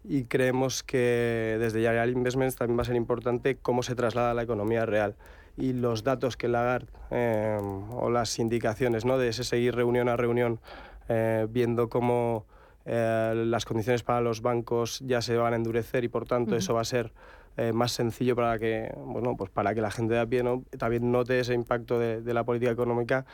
y 0.07 0.23
creemos 0.23 0.83
que 0.83 1.57
desde 1.59 1.81
Yarial 1.81 2.11
Investments 2.11 2.55
también 2.55 2.77
va 2.77 2.83
a 2.83 2.85
ser 2.85 2.95
importante 2.95 3.57
cómo 3.57 3.83
se 3.83 3.95
traslada 3.95 4.31
a 4.31 4.33
la 4.33 4.43
economía 4.43 4.85
real 4.85 5.15
y 5.57 5.73
los 5.73 6.03
datos 6.03 6.37
que 6.37 6.47
Lagarde 6.47 6.87
eh, 7.11 7.59
o 7.91 8.09
las 8.09 8.39
indicaciones 8.39 9.05
¿no? 9.05 9.17
de 9.17 9.29
ese 9.29 9.43
seguir 9.43 9.75
reunión 9.75 10.07
a 10.07 10.15
reunión 10.15 10.59
eh, 11.09 11.47
viendo 11.49 11.89
cómo 11.89 12.45
eh, 12.85 13.33
las 13.35 13.65
condiciones 13.65 14.03
para 14.03 14.21
los 14.21 14.41
bancos 14.41 15.01
ya 15.05 15.21
se 15.21 15.35
van 15.35 15.53
a 15.53 15.55
endurecer 15.57 16.03
y 16.03 16.07
por 16.07 16.25
tanto 16.25 16.55
eso 16.55 16.73
va 16.73 16.81
a 16.81 16.85
ser 16.85 17.11
más 17.73 17.91
sencillo 17.91 18.35
para 18.35 18.59
que, 18.59 18.93
bueno, 19.03 19.35
pues 19.35 19.49
para 19.49 19.73
que 19.73 19.81
la 19.81 19.89
gente 19.89 20.13
de 20.13 20.19
a 20.19 20.27
pie 20.27 20.43
¿no? 20.43 20.61
también 20.77 21.11
note 21.11 21.39
ese 21.39 21.55
impacto 21.55 21.97
de, 21.97 22.21
de 22.21 22.33
la 22.35 22.43
política 22.43 22.71
económica 22.71 23.25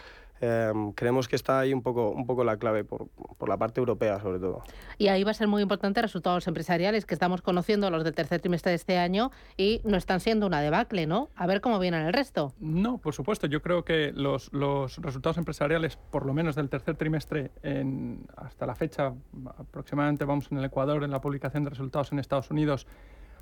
Em, 0.45 0.91
creemos 0.91 1.29
que 1.29 1.37
está 1.37 1.59
ahí 1.59 1.73
un 1.73 1.81
poco, 1.81 2.09
un 2.09 2.25
poco 2.25 2.43
la 2.43 2.57
clave, 2.57 2.83
por, 2.83 3.07
por, 3.07 3.47
la 3.47 3.55
parte 3.55 3.79
europea 3.79 4.19
sobre 4.19 4.39
todo. 4.39 4.61
Y 4.97 5.07
ahí 5.07 5.23
va 5.23 5.31
a 5.31 5.33
ser 5.33 5.47
muy 5.47 5.61
importante 5.61 6.01
resultados 6.01 6.45
empresariales 6.49 7.05
que 7.05 7.13
estamos 7.13 7.41
conociendo 7.41 7.89
los 7.89 8.03
del 8.03 8.13
tercer 8.13 8.41
trimestre 8.41 8.71
de 8.71 8.75
este 8.75 8.97
año 8.97 9.31
y 9.55 9.79
no 9.85 9.95
están 9.95 10.19
siendo 10.19 10.45
una 10.45 10.59
debacle, 10.59 11.07
¿no? 11.07 11.29
A 11.37 11.47
ver 11.47 11.61
cómo 11.61 11.79
vienen 11.79 12.05
el 12.05 12.11
resto. 12.11 12.53
No, 12.59 12.97
por 12.97 13.13
supuesto. 13.13 13.47
Yo 13.47 13.61
creo 13.61 13.85
que 13.85 14.11
los, 14.13 14.51
los 14.51 14.97
resultados 14.97 15.37
empresariales, 15.37 15.95
por 15.95 16.25
lo 16.25 16.33
menos 16.33 16.55
del 16.55 16.67
tercer 16.67 16.97
trimestre 16.97 17.51
en, 17.61 18.25
hasta 18.35 18.65
la 18.65 18.75
fecha, 18.75 19.13
aproximadamente 19.57 20.25
vamos 20.25 20.51
en 20.51 20.57
el 20.57 20.65
Ecuador 20.65 21.05
en 21.05 21.11
la 21.11 21.21
publicación 21.21 21.63
de 21.63 21.69
resultados 21.69 22.11
en 22.11 22.19
Estados 22.19 22.51
Unidos, 22.51 22.85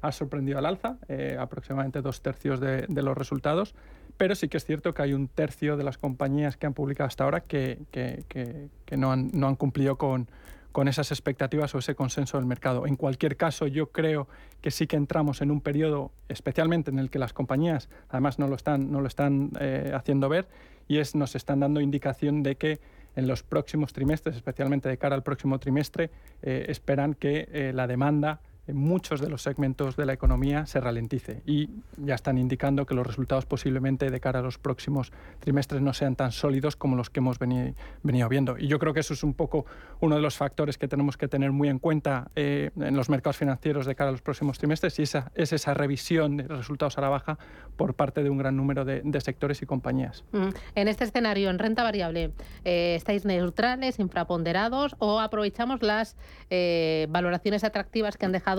ha 0.03 0.11
sorprendido 0.11 0.59
al 0.59 0.67
alza, 0.67 0.97
eh, 1.07 1.35
aproximadamente 1.39 2.03
dos 2.03 2.21
tercios 2.21 2.59
de, 2.59 2.85
de 2.87 3.01
los 3.01 3.17
resultados 3.17 3.73
pero 4.21 4.35
sí 4.35 4.49
que 4.49 4.57
es 4.57 4.65
cierto 4.65 4.93
que 4.93 5.01
hay 5.01 5.13
un 5.13 5.27
tercio 5.27 5.77
de 5.77 5.83
las 5.83 5.97
compañías 5.97 6.55
que 6.55 6.67
han 6.67 6.75
publicado 6.75 7.07
hasta 7.07 7.23
ahora 7.23 7.39
que, 7.39 7.79
que, 7.89 8.23
que, 8.29 8.95
no, 8.95 9.11
han, 9.11 9.31
no 9.33 9.47
han 9.47 9.55
cumplido 9.55 9.97
con, 9.97 10.29
con 10.71 10.87
esas 10.87 11.09
expectativas 11.09 11.73
o 11.73 11.79
ese 11.79 11.95
consenso 11.95 12.37
del 12.37 12.45
mercado. 12.45 12.85
En 12.85 12.97
cualquier 12.97 13.35
caso, 13.35 13.65
yo 13.65 13.91
creo 13.91 14.27
que 14.61 14.69
sí 14.69 14.85
que 14.85 14.95
entramos 14.95 15.41
en 15.41 15.49
un 15.49 15.59
periodo, 15.59 16.11
especialmente 16.29 16.91
en 16.91 16.99
el 16.99 17.09
que 17.09 17.17
las 17.17 17.33
compañías, 17.33 17.89
además 18.09 18.37
no 18.37 18.47
lo 18.47 18.55
están, 18.55 18.91
no 18.91 19.01
lo 19.01 19.07
están 19.07 19.53
eh, 19.59 19.91
haciendo 19.95 20.29
ver, 20.29 20.47
y 20.87 20.99
es 20.99 21.15
nos 21.15 21.35
están 21.35 21.61
dando 21.61 21.81
indicación 21.81 22.43
de 22.43 22.57
que 22.57 22.79
en 23.15 23.25
los 23.25 23.41
próximos 23.41 23.91
trimestres, 23.91 24.35
especialmente 24.35 24.87
de 24.87 24.99
cara 24.99 25.15
al 25.15 25.23
próximo 25.23 25.57
trimestre, 25.57 26.11
eh, 26.43 26.67
esperan 26.69 27.15
que 27.15 27.49
eh, 27.51 27.71
la 27.73 27.87
demanda 27.87 28.39
en 28.67 28.77
muchos 28.77 29.19
de 29.19 29.29
los 29.29 29.41
segmentos 29.41 29.95
de 29.95 30.05
la 30.05 30.13
economía 30.13 30.65
se 30.65 30.79
ralentice 30.79 31.41
y 31.45 31.69
ya 31.97 32.15
están 32.15 32.37
indicando 32.37 32.85
que 32.85 32.93
los 32.93 33.05
resultados 33.05 33.45
posiblemente 33.45 34.09
de 34.09 34.19
cara 34.19 34.39
a 34.39 34.41
los 34.43 34.57
próximos 34.57 35.11
trimestres 35.39 35.81
no 35.81 35.93
sean 35.93 36.15
tan 36.15 36.31
sólidos 36.31 36.75
como 36.75 36.95
los 36.95 37.09
que 37.09 37.19
hemos 37.19 37.39
venido, 37.39 38.29
viendo. 38.29 38.57
Y 38.57 38.67
yo 38.67 38.77
creo 38.77 38.93
que 38.93 38.99
eso 38.99 39.13
es 39.13 39.23
un 39.23 39.33
poco 39.33 39.65
uno 39.99 40.15
de 40.15 40.21
los 40.21 40.37
factores 40.37 40.77
que 40.77 40.87
tenemos 40.87 41.17
que 41.17 41.27
tener 41.27 41.51
muy 41.51 41.69
en 41.69 41.79
cuenta 41.79 42.29
eh, 42.35 42.69
en 42.75 42.95
los 42.95 43.09
mercados 43.09 43.37
financieros 43.37 43.85
de 43.85 43.95
cara 43.95 44.09
a 44.09 44.11
los 44.11 44.21
próximos 44.21 44.57
trimestres 44.57 44.99
y 44.99 45.03
esa, 45.03 45.31
es 45.35 45.53
esa 45.53 45.73
revisión 45.73 46.37
de 46.37 46.47
resultados 46.47 46.97
a 46.97 47.01
la 47.01 47.09
baja 47.09 47.39
por 47.77 47.95
parte 47.95 48.23
de 48.23 48.29
un 48.29 48.37
gran 48.37 48.55
número 48.55 48.85
de, 48.85 49.01
sectores 49.21 49.61
y 49.61 49.65
compañías. 49.65 50.23
Mm. 50.31 50.49
En 50.75 50.87
este 50.87 51.03
escenario, 51.03 51.49
en 51.49 51.59
renta 51.59 51.83
variable, 51.83 52.31
eh, 52.63 52.95
¿estáis 52.95 53.23
neutrales, 53.25 53.99
infraponderados 53.99 54.95
o 54.97 55.19
aprovechamos 55.19 55.83
las 55.83 56.15
eh, 56.49 57.07
valoraciones 57.09 57.63
atractivas 57.63 58.17
que 58.17 58.25
han 58.25 58.31
dejado 58.31 58.50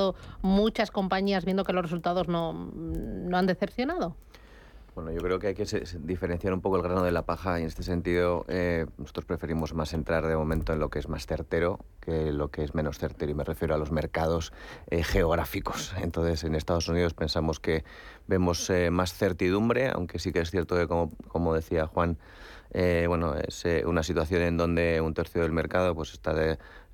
muchas 0.42 0.90
compañías 0.90 1.44
viendo 1.44 1.64
que 1.64 1.72
los 1.72 1.82
resultados 1.82 2.28
no, 2.28 2.52
no 2.52 3.36
han 3.36 3.46
decepcionado? 3.46 4.16
Bueno, 4.94 5.10
yo 5.10 5.20
creo 5.20 5.38
que 5.38 5.46
hay 5.46 5.54
que 5.54 5.64
diferenciar 6.00 6.52
un 6.52 6.60
poco 6.60 6.76
el 6.76 6.82
grano 6.82 7.02
de 7.02 7.12
la 7.12 7.22
paja 7.22 7.58
y 7.58 7.62
en 7.62 7.68
este 7.68 7.82
sentido 7.82 8.44
eh, 8.48 8.84
nosotros 8.98 9.24
preferimos 9.24 9.72
más 9.72 9.94
entrar 9.94 10.26
de 10.26 10.36
momento 10.36 10.74
en 10.74 10.80
lo 10.80 10.90
que 10.90 10.98
es 10.98 11.08
más 11.08 11.26
certero 11.26 11.78
que 12.00 12.30
lo 12.30 12.50
que 12.50 12.62
es 12.62 12.74
menos 12.74 12.98
certero 12.98 13.32
y 13.32 13.34
me 13.34 13.44
refiero 13.44 13.74
a 13.74 13.78
los 13.78 13.90
mercados 13.90 14.52
eh, 14.90 15.02
geográficos. 15.02 15.94
Entonces 15.96 16.44
en 16.44 16.54
Estados 16.54 16.88
Unidos 16.88 17.14
pensamos 17.14 17.58
que 17.58 17.84
vemos 18.32 18.68
eh, 18.70 18.90
más 18.90 19.12
certidumbre, 19.12 19.88
aunque 19.88 20.18
sí 20.18 20.32
que 20.32 20.40
es 20.40 20.50
cierto 20.50 20.76
que 20.76 20.88
como, 20.88 21.12
como 21.28 21.54
decía 21.54 21.86
Juan, 21.86 22.18
bueno, 23.06 23.34
es 23.36 23.66
una 23.84 24.02
situación 24.02 24.40
en 24.40 24.56
donde 24.56 25.02
un 25.02 25.12
tercio 25.12 25.42
del 25.42 25.52
mercado 25.52 25.94
pues 25.94 26.14
está 26.14 26.32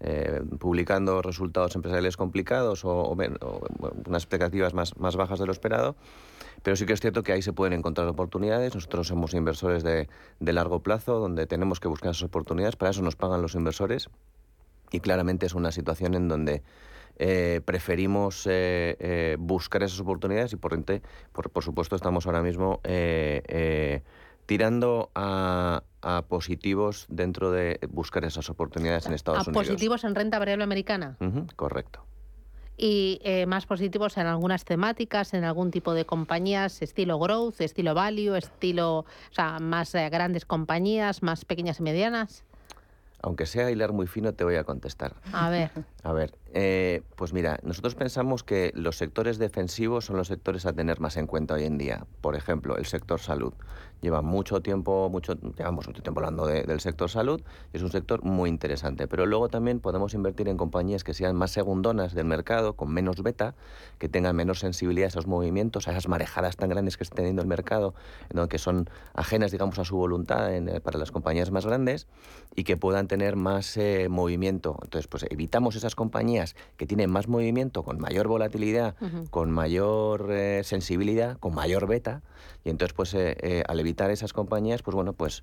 eh, 0.01 0.43
publicando 0.61 1.23
resultados 1.23 1.75
empresariales 1.75 2.17
complicados 2.17 2.85
o, 2.85 3.17
unas 4.07 4.23
expectativas 4.23 4.73
más, 4.73 4.97
más 4.97 5.17
bajas 5.17 5.41
de 5.41 5.47
lo 5.47 5.53
esperado. 5.53 5.97
Pero 6.63 6.77
sí 6.77 6.87
que 6.87 6.93
es 6.93 7.01
cierto 7.01 7.23
que 7.25 7.33
ahí 7.33 7.43
se 7.43 7.53
pueden 7.53 7.73
encontrar 7.73 8.07
oportunidades. 8.07 8.75
Nosotros 8.75 9.09
somos 9.09 9.35
inversores 9.35 9.83
de, 9.83 10.09
de 10.39 10.53
largo 10.53 10.83
plazo, 10.83 11.19
donde 11.19 11.47
tenemos 11.47 11.81
que 11.81 11.89
buscar 11.89 12.13
esas 12.13 12.25
oportunidades. 12.25 12.77
Para 12.77 12.91
eso 12.91 13.03
nos 13.03 13.17
pagan 13.17 13.43
los 13.43 13.55
inversores. 13.55 14.09
Y 14.91 15.01
claramente 15.01 15.47
es 15.47 15.55
una 15.55 15.73
situación 15.73 16.15
en 16.15 16.29
donde 16.29 16.63
eh, 17.19 17.61
preferimos 17.65 18.47
eh, 18.49 19.37
buscar 19.39 19.83
esas 19.83 20.01
oportunidades 20.01 20.53
y 20.53 20.57
por, 20.57 20.83
por, 21.33 21.51
por, 21.51 21.65
supuesto 21.65 21.97
estamos 21.97 22.27
ahora 22.27 22.43
mismo 22.43 22.81
tirando 24.49 25.11
a, 25.15 25.83
positivos 26.29 27.05
dentro 27.11 27.51
de 27.51 27.79
buscar 27.91 28.25
esas 28.25 28.49
oportunidades 28.49 29.05
en 29.07 29.13
Estados 29.13 29.47
Unidos. 29.47 29.67
¿A 29.67 29.69
positivos 29.69 30.05
en 30.05 30.15
renta 30.15 30.39
variable 30.39 30.65
americana? 30.65 31.19
correcto. 31.55 32.07
y 32.79 33.21
eh, 33.25 33.45
más 33.45 33.67
positivos 33.67 34.17
en 34.17 34.27
algunas 34.27 34.65
temáticas, 34.65 35.35
en 35.35 35.45
algún 35.45 35.71
tipo 35.71 35.93
de 35.93 36.07
compañías, 36.07 36.81
estilo 36.81 37.19
growth, 37.19 37.61
estilo 37.61 37.93
value, 37.93 38.37
estilo, 38.37 39.01
o 39.01 39.07
sea, 39.33 39.59
más 39.59 39.95
eh, 39.95 40.09
grandes 40.09 40.47
compañías, 40.47 41.23
más 41.23 41.45
pequeñas 41.45 41.81
y 41.81 41.83
medianas. 41.83 42.45
Aunque 43.21 43.47
sea 43.47 43.71
hilar 43.71 43.93
muy 43.93 44.07
fino, 44.07 44.33
te 44.33 44.45
voy 44.45 44.55
a 44.55 44.65
contestar. 44.65 45.15
A 45.33 45.51
ver. 45.51 45.71
A 46.05 46.13
ver, 46.13 46.39
eh, 46.55 47.03
pues 47.17 47.33
mira, 47.33 47.59
nosotros 47.63 47.95
pensamos 47.95 48.43
que 48.43 48.73
los 48.75 48.97
sectores 48.97 49.39
defensivos 49.39 50.07
son 50.07 50.17
los 50.17 50.29
sectores 50.29 50.65
a 50.67 50.73
tener 50.73 51.01
más 51.01 51.17
en 51.17 51.27
cuenta 51.27 51.55
hoy 51.55 51.65
en 51.65 51.77
día. 51.77 52.07
Por 52.21 52.37
ejemplo, 52.37 52.77
el 52.77 52.87
sector 52.87 53.21
salud 53.21 53.53
lleva 54.01 54.23
mucho 54.23 54.61
tiempo, 54.61 55.09
mucho, 55.11 55.35
llevamos 55.57 55.87
mucho 55.87 56.03
tiempo 56.03 56.21
hablando 56.21 56.47
del 56.47 56.81
sector 56.81 57.11
salud, 57.11 57.43
es 57.73 57.83
un 57.83 57.91
sector 57.91 58.23
muy 58.23 58.49
interesante, 58.49 59.09
pero 59.09 59.27
luego 59.27 59.49
también 59.49 59.81
podemos 59.81 60.15
invertir 60.15 60.49
en 60.49 60.57
compañías 60.57 61.05
que 61.05 61.15
sean 61.15 61.35
más 61.37 61.51
segundonas 61.51 62.15
del 62.15 62.27
mercado, 62.27 62.75
con 62.75 62.93
menos 62.93 63.23
beta, 63.23 63.55
que 63.99 64.09
tengan 64.09 64.37
menos 64.37 64.61
sensibilidad 64.61 65.07
a 65.07 65.09
esos 65.09 65.27
movimientos, 65.27 65.89
a 65.89 65.93
esas 65.93 66.09
marejadas 66.09 66.57
tan 66.57 66.69
grandes 66.69 66.97
que 66.97 67.05
está 67.05 67.17
teniendo 67.17 67.43
el 67.43 67.49
mercado, 67.49 67.95
que 68.49 68.59
son 68.59 68.89
ajenas, 69.15 69.51
digamos, 69.51 69.79
a 69.79 69.85
su 69.85 69.97
voluntad 69.97 70.55
eh, 70.55 70.81
para 70.81 70.99
las 70.99 71.11
compañías 71.11 71.51
más 71.51 71.67
grandes 71.67 72.07
y 72.55 72.65
que 72.65 72.77
puedan 72.77 73.09
tener 73.09 73.37
más 73.37 73.77
eh, 73.77 74.07
movimiento. 74.09 74.79
Entonces, 74.83 75.09
pues 75.09 75.27
evitamos 75.29 75.75
esas 75.75 75.95
compañías 75.95 76.38
que 76.77 76.87
tienen 76.87 77.11
más 77.11 77.29
movimiento, 77.29 77.83
con 77.83 77.99
mayor 77.99 78.29
volatilidad, 78.29 78.95
con 79.31 79.51
mayor 79.51 80.29
eh, 80.31 80.63
sensibilidad, 80.65 81.39
con 81.39 81.55
mayor 81.55 81.87
beta, 81.87 82.23
y 82.65 82.71
entonces, 82.71 82.95
pues 82.95 83.15
al 83.15 83.81
evitar 83.81 84.11
esas 84.11 84.33
compañías, 84.33 84.83
pues 84.83 84.95
bueno, 84.95 85.13
pues 85.13 85.43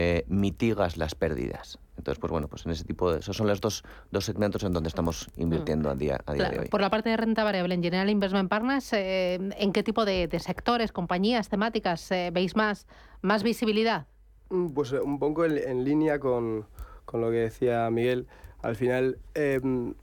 eh, 0.00 0.24
mitigas 0.28 0.96
las 0.96 1.16
pérdidas. 1.16 1.80
Entonces, 1.96 2.20
pues 2.20 2.30
bueno, 2.30 2.46
pues 2.46 2.64
en 2.66 2.70
ese 2.70 2.84
tipo 2.84 3.10
de... 3.10 3.18
Esos 3.18 3.36
son 3.36 3.48
los 3.48 3.60
dos, 3.60 3.82
dos 4.12 4.24
segmentos 4.24 4.62
en 4.62 4.72
donde 4.72 4.88
estamos 4.88 5.28
invirtiendo 5.36 5.90
a 5.90 5.96
día, 5.96 6.20
a 6.24 6.34
día 6.34 6.50
de 6.50 6.60
hoy. 6.60 6.68
Por 6.68 6.80
la 6.80 6.88
parte 6.88 7.10
de 7.10 7.16
renta 7.16 7.42
variable, 7.42 7.74
en 7.74 7.82
General 7.82 8.08
Investment 8.08 8.48
Partners, 8.48 8.92
eh, 8.92 9.40
¿en 9.56 9.72
qué 9.72 9.82
tipo 9.82 10.04
de, 10.04 10.28
sectores, 10.38 10.92
compañías, 10.92 11.48
temáticas 11.48 12.12
eh, 12.12 12.30
veis 12.32 12.54
más, 12.54 12.86
más 13.22 13.42
visibilidad? 13.42 14.06
Mm, 14.50 14.68
pues 14.68 14.92
un 14.92 15.18
poco 15.18 15.44
en, 15.44 15.84
línea 15.84 16.20
con, 16.20 16.66
con, 17.04 17.20
lo 17.20 17.30
que 17.30 17.38
decía 17.38 17.90
Miguel. 17.90 18.28
Al 18.62 18.76
final 18.76 19.18
em, 19.34 19.94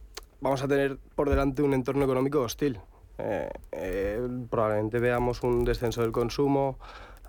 vamos 0.46 0.62
a 0.62 0.68
tener 0.68 1.00
por 1.16 1.28
delante 1.28 1.64
un 1.64 1.74
entorno 1.74 2.06
económico 2.06 2.40
hostil. 2.40 2.80
probablemente 4.52 5.00
veamos 5.00 5.42
un 5.42 5.66
descenso 5.66 6.04
del 6.04 6.12
consumo, 6.12 6.78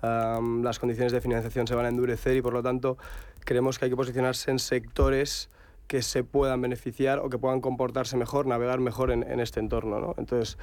las 0.03 0.77
condiciones 0.77 1.13
de 1.13 1.19
financiación 1.19 1.65
se 1.65 1.73
van 1.73 1.85
a 1.87 1.89
endurecer 1.89 2.37
y 2.37 2.43
por 2.43 2.53
lo 2.53 2.61
tanto 2.61 2.99
creemos 3.39 3.79
que 3.79 3.85
hay 3.85 3.91
que 3.91 3.97
posicionarse 3.97 4.51
en 4.51 4.59
sectores 4.59 5.49
que 5.87 6.03
se 6.03 6.23
puedan 6.23 6.61
beneficiar 6.61 7.17
o 7.17 7.29
que 7.29 7.39
puedan 7.39 7.59
comportarse 7.59 8.17
mejor, 8.17 8.45
navegar 8.45 8.79
mejor 8.79 9.09
en, 9.09 9.23
este 9.39 9.61
entorno. 9.61 9.99
¿no? 9.99 10.13
Entonces, 10.17 10.59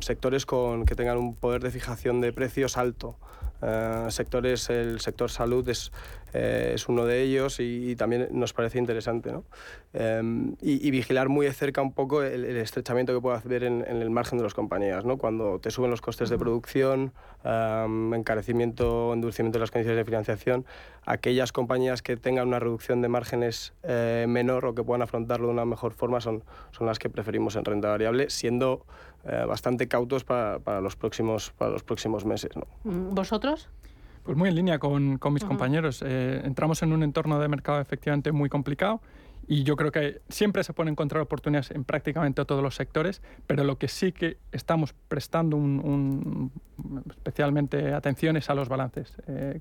sectores 0.00 0.44
con, 0.44 0.84
que 0.84 0.94
tengan 0.94 1.16
un 1.16 1.36
poder 1.36 1.62
de 1.62 1.70
fijación 1.70 2.20
de 2.20 2.34
precios 2.34 2.76
alto. 2.76 3.16
Uh, 3.62 4.10
sectores, 4.10 4.68
el 4.68 5.00
sector 5.00 5.30
salud 5.30 5.66
es, 5.70 5.90
eh, 6.36 6.72
es 6.74 6.88
uno 6.88 7.06
de 7.06 7.22
ellos 7.22 7.60
y, 7.60 7.96
también 7.96 8.28
nos 8.30 8.52
parece 8.52 8.78
interesante. 8.78 9.32
¿no? 9.32 9.44
Em, 9.94 10.54
y, 10.60 10.90
vigilar 10.90 11.28
muy 11.28 11.46
de 11.46 11.52
cerca 11.52 11.80
un 11.80 11.92
poco 11.92 12.22
el, 12.22 12.44
estrechamiento 12.44 13.14
que 13.14 13.20
puede 13.20 13.38
haber 13.38 13.64
en, 13.64 13.82
el 13.86 14.10
margen 14.10 14.38
de 14.38 14.44
las 14.44 14.54
compañías. 14.54 15.04
¿no? 15.04 15.16
Cuando 15.16 15.58
te 15.58 15.70
suben 15.70 15.90
los 15.90 16.00
costes 16.00 16.28
de 16.28 16.38
producción, 16.38 17.12
um, 17.44 18.12
encarecimiento, 18.14 19.12
endurecimiento 19.14 19.58
de 19.58 19.60
las 19.60 19.70
condiciones 19.70 19.98
de 19.98 20.04
financiación, 20.04 20.66
aquellas 21.06 21.52
compañías 21.52 22.02
que 22.02 22.16
tengan 22.16 22.48
una 22.48 22.58
reducción 22.58 23.00
de 23.00 23.08
márgenes 23.08 23.72
eh, 23.82 24.26
menor 24.28 24.66
o 24.66 24.74
que 24.74 24.82
puedan 24.82 25.02
afrontarlo 25.02 25.46
de 25.46 25.52
una 25.54 25.64
mejor 25.64 25.92
forma 25.92 26.20
son, 26.20 26.44
son 26.72 26.86
las 26.86 26.98
que 26.98 27.08
preferimos 27.08 27.56
en 27.56 27.64
renta 27.64 27.88
variable, 27.88 28.28
siendo 28.28 28.84
eh, 29.24 29.44
bastante 29.46 29.88
cautos 29.88 30.24
para, 30.24 30.58
para, 30.58 30.80
los 30.80 30.96
próximos, 30.96 31.52
para 31.56 31.70
los 31.70 31.82
próximos 31.82 32.24
meses. 32.24 32.50
¿no? 32.56 32.66
Mm, 32.84 33.14
¿Vosotros? 33.14 33.68
Pues 34.26 34.36
muy 34.36 34.48
en 34.48 34.56
línea 34.56 34.80
con, 34.80 35.18
con 35.18 35.32
mis 35.32 35.44
compañeros. 35.44 36.02
Eh, 36.04 36.42
entramos 36.44 36.82
en 36.82 36.92
un 36.92 37.04
entorno 37.04 37.38
de 37.38 37.46
mercado 37.46 37.80
efectivamente 37.80 38.32
muy 38.32 38.48
complicado 38.48 39.00
y 39.46 39.62
yo 39.62 39.76
creo 39.76 39.92
que 39.92 40.20
siempre 40.28 40.64
se 40.64 40.72
pueden 40.72 40.90
encontrar 40.90 41.22
oportunidades 41.22 41.70
en 41.70 41.84
prácticamente 41.84 42.44
todos 42.44 42.60
los 42.60 42.74
sectores, 42.74 43.22
pero 43.46 43.62
lo 43.62 43.78
que 43.78 43.86
sí 43.86 44.10
que 44.10 44.38
estamos 44.50 44.94
prestando 45.06 45.56
un, 45.56 46.50
especialmente 47.08 47.94
atención 47.94 48.36
es 48.36 48.50
a 48.50 48.54
los 48.56 48.68
balances. 48.68 49.14
Eh, 49.28 49.60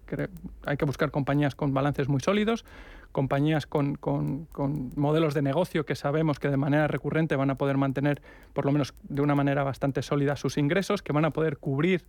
hay 0.66 0.78
que 0.78 0.86
buscar 0.86 1.12
compañías 1.12 1.54
con 1.54 1.72
balances 1.76 2.08
muy 2.08 2.20
sólidos, 2.20 2.66
compañías 3.12 3.68
con, 3.68 3.94
con, 3.94 4.46
con, 4.46 4.92
modelos 4.96 5.36
de 5.36 5.44
negocio 5.44 5.86
que 5.86 5.96
sabemos 5.96 6.40
que 6.40 6.50
de 6.50 6.58
manera 6.58 6.88
recurrente 6.88 7.36
van 7.36 7.52
a 7.52 7.56
poder 7.56 7.78
mantener, 7.78 8.24
por 8.54 8.66
lo 8.66 8.72
menos 8.72 8.96
de 9.04 9.22
una 9.22 9.36
manera 9.36 9.64
bastante 9.64 10.02
sólida, 10.02 10.36
sus 10.36 10.58
ingresos, 10.58 11.04
que 11.04 11.14
van 11.14 11.26
a 11.26 11.30
poder 11.30 11.58
cubrir 11.58 12.04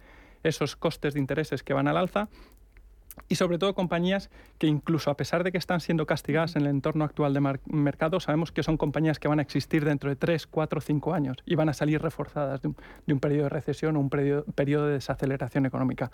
esos 0.49 0.76
costes 0.76 1.14
de 1.14 1.20
intereses 1.20 1.62
que 1.62 1.74
van 1.74 1.88
al 1.88 1.97
alza 1.97 2.28
y 3.28 3.36
sobre 3.36 3.59
todo 3.59 3.74
compañías 3.74 4.30
que 4.59 4.66
incluso 4.66 5.11
a 5.11 5.16
pesar 5.16 5.42
de 5.42 5.53
que 5.53 5.59
están 5.59 5.80
siendo 5.80 6.07
castigadas 6.07 6.57
en 6.57 6.62
el 6.62 6.68
entorno 6.68 7.05
actual 7.05 7.34
de 7.34 7.59
mercado, 7.66 8.20
sabemos 8.20 8.53
que 8.53 8.62
son 8.62 8.76
compañías 8.76 9.18
que 9.18 9.28
van 9.28 9.38
a 9.38 9.42
existir 9.42 9.84
dentro 9.84 10.11
de 10.11 10.16
3, 10.16 10.47
4, 10.47 10.80
5 10.80 11.14
años 11.14 11.36
y 11.47 11.55
van 11.55 11.68
a 11.68 11.72
salir 11.72 12.01
reforzadas 12.01 12.61
de 12.62 12.68
un, 12.68 13.20
periodo 13.20 13.44
de 13.44 13.49
recesión 13.49 13.97
o 13.97 14.01
un 14.01 14.11
periodo, 14.11 14.86
de 14.86 14.92
desaceleración 14.92 15.66
económica. 15.66 16.11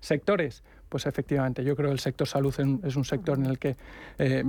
Sectores, 0.00 0.64
pues 0.88 1.06
efectivamente, 1.06 1.62
yo 1.62 1.76
creo 1.76 1.90
que 1.90 1.94
el 1.94 2.00
sector 2.00 2.26
salud 2.26 2.54
es 2.84 2.96
un 2.96 3.04
sector 3.04 3.38
en 3.38 3.46
el 3.46 3.58
que... 3.58 3.76
Eh, 4.18 4.44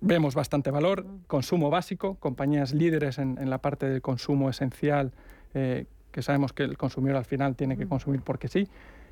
vemos 0.00 0.34
bastante 0.34 0.70
valor, 0.70 1.06
consumo 1.26 1.70
básico, 1.70 2.16
compañías 2.16 2.74
líderes 2.74 3.18
en, 3.18 3.48
la 3.48 3.58
parte 3.58 3.88
del 3.88 4.02
consumo 4.02 4.50
esencial, 4.50 5.12
eh, 5.54 5.86
que 6.16 6.22
sabemos 6.22 6.54
que 6.54 6.62
el 6.62 6.78
consumidor 6.78 7.18
al 7.18 7.26
final 7.26 7.56
tiene 7.56 7.76
que 7.76 7.86
consumir 7.86 8.22
porque 8.22 8.48
sí, 8.48 8.66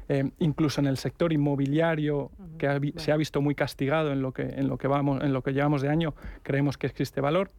eh, 0.09 0.31
incluso 0.39 0.81
en 0.81 0.87
el 0.87 0.97
sector 0.97 1.35
inmobiliario, 1.35 2.31
que 2.57 2.95
se 2.97 3.13
ha 3.13 3.17
visto 3.19 3.43
muy 3.43 3.55
castigado 3.55 4.11
en 4.11 4.23
lo, 4.23 4.33
que, 4.33 4.41
en, 4.41 4.69
lo 4.69 4.79
que 4.79 4.89
vamos, 4.89 5.23
en 5.23 5.35
lo 5.35 5.43
que 5.43 5.53
llevamos 5.53 5.83
de 5.83 5.91
año, 5.91 6.15
creemos 6.43 6.79
que 6.79 6.87
existe 6.87 7.21
valor. 7.21 7.51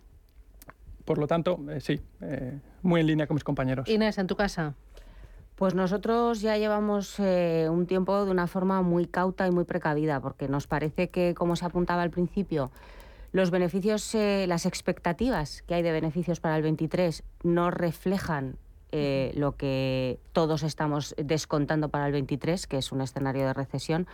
Por 1.06 1.20
lo 1.20 1.28
tanto, 1.28 1.60
eh, 1.70 1.80
sí, 1.80 2.02
eh, 2.22 2.60
muy 2.82 3.02
en 3.02 3.06
línea 3.06 3.28
con 3.28 3.36
mis 3.36 3.44
compañeros. 3.44 3.88
Inés, 3.88 4.18
¿en 4.18 4.26
tu 4.26 4.36
casa? 4.36 4.74
Pues 5.54 5.76
nosotros 5.76 6.42
ya 6.42 6.58
llevamos 6.58 7.20
un 7.20 7.86
tiempo 7.86 8.26
de 8.26 8.32
una 8.32 8.48
forma 8.48 8.82
muy 8.82 9.06
cauta 9.06 9.46
y 9.46 9.52
muy 9.52 9.66
precavida, 9.66 10.22
porque 10.22 10.48
nos 10.48 10.66
parece 10.66 11.10
que, 11.12 11.36
como 11.36 11.56
se 11.56 11.66
apuntaba 11.66 12.02
al 12.02 12.10
principio, 12.10 12.72
los 13.32 13.52
beneficios, 13.52 14.12
las 14.16 14.66
expectativas 14.66 15.62
que 15.62 15.76
hay 15.76 15.84
de 15.84 15.92
beneficios 15.92 16.40
para 16.40 16.58
el 16.58 16.64
23 16.64 17.24
no 17.44 17.70
reflejan 17.70 18.58
eh, 18.98 19.34
lo 19.36 19.58
que 19.58 20.20
todos 20.32 20.64
estamos 20.64 21.16
descontando 21.18 21.90
para 21.90 22.08
el 22.08 22.14
23, 22.14 22.66
que 22.66 22.78
es 22.78 22.94
un 22.94 23.02
escenario 23.02 23.46
de 23.46 23.54
recesión. 23.54 24.08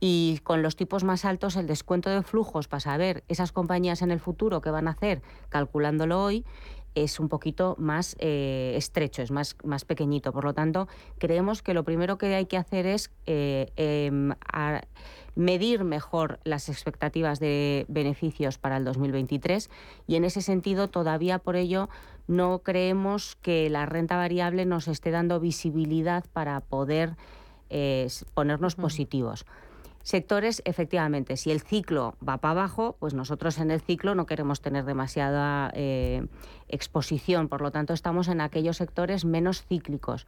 Y 0.00 0.40
con 0.42 0.60
los 0.60 0.74
tipos 0.74 1.04
más 1.04 1.24
altos, 1.24 1.54
el 1.54 1.68
descuento 1.68 2.10
de 2.10 2.24
flujos 2.24 2.66
para 2.66 2.80
saber 2.80 3.22
esas 3.28 3.52
compañías 3.52 4.02
en 4.02 4.10
el 4.10 4.18
futuro 4.18 4.60
que 4.60 4.70
van 4.70 4.88
a 4.88 4.90
hacer, 4.90 5.22
calculándolo 5.50 6.20
hoy, 6.20 6.44
es 7.04 7.20
un 7.20 7.28
poquito 7.28 7.74
más 7.78 8.16
eh, 8.18 8.74
estrecho, 8.76 9.22
es 9.22 9.30
más, 9.30 9.56
más 9.64 9.84
pequeñito. 9.84 10.32
Por 10.32 10.44
lo 10.44 10.54
tanto, 10.54 10.88
creemos 11.18 11.62
que 11.62 11.74
lo 11.74 11.84
primero 11.84 12.18
que 12.18 12.34
hay 12.34 12.46
que 12.46 12.56
hacer 12.56 12.86
es 12.86 13.10
eh, 13.26 13.72
em, 13.76 14.32
medir 15.34 15.84
mejor 15.84 16.40
las 16.44 16.68
expectativas 16.68 17.40
de 17.40 17.86
beneficios 17.88 18.58
para 18.58 18.76
el 18.76 18.84
2023 18.84 19.70
y 20.06 20.16
en 20.16 20.24
ese 20.24 20.42
sentido 20.42 20.88
todavía 20.88 21.38
por 21.38 21.56
ello 21.56 21.88
no 22.26 22.60
creemos 22.60 23.36
que 23.36 23.70
la 23.70 23.86
renta 23.86 24.16
variable 24.16 24.66
nos 24.66 24.88
esté 24.88 25.10
dando 25.10 25.40
visibilidad 25.40 26.24
para 26.32 26.60
poder 26.60 27.16
eh, 27.70 28.08
ponernos 28.34 28.74
positivos. 28.74 29.46
Sectores, 30.08 30.62
efectivamente, 30.64 31.36
si 31.36 31.50
el 31.50 31.60
ciclo 31.60 32.14
va 32.26 32.38
para 32.38 32.52
abajo, 32.52 32.96
pues 32.98 33.12
nosotros 33.12 33.58
en 33.58 33.70
el 33.70 33.82
ciclo 33.82 34.14
no 34.14 34.24
queremos 34.24 34.62
tener 34.62 34.86
demasiada 34.86 35.70
eh, 35.74 36.26
exposición, 36.66 37.48
por 37.48 37.60
lo 37.60 37.72
tanto 37.72 37.92
estamos 37.92 38.28
en 38.28 38.40
aquellos 38.40 38.78
sectores 38.78 39.26
menos 39.26 39.66
cíclicos. 39.66 40.26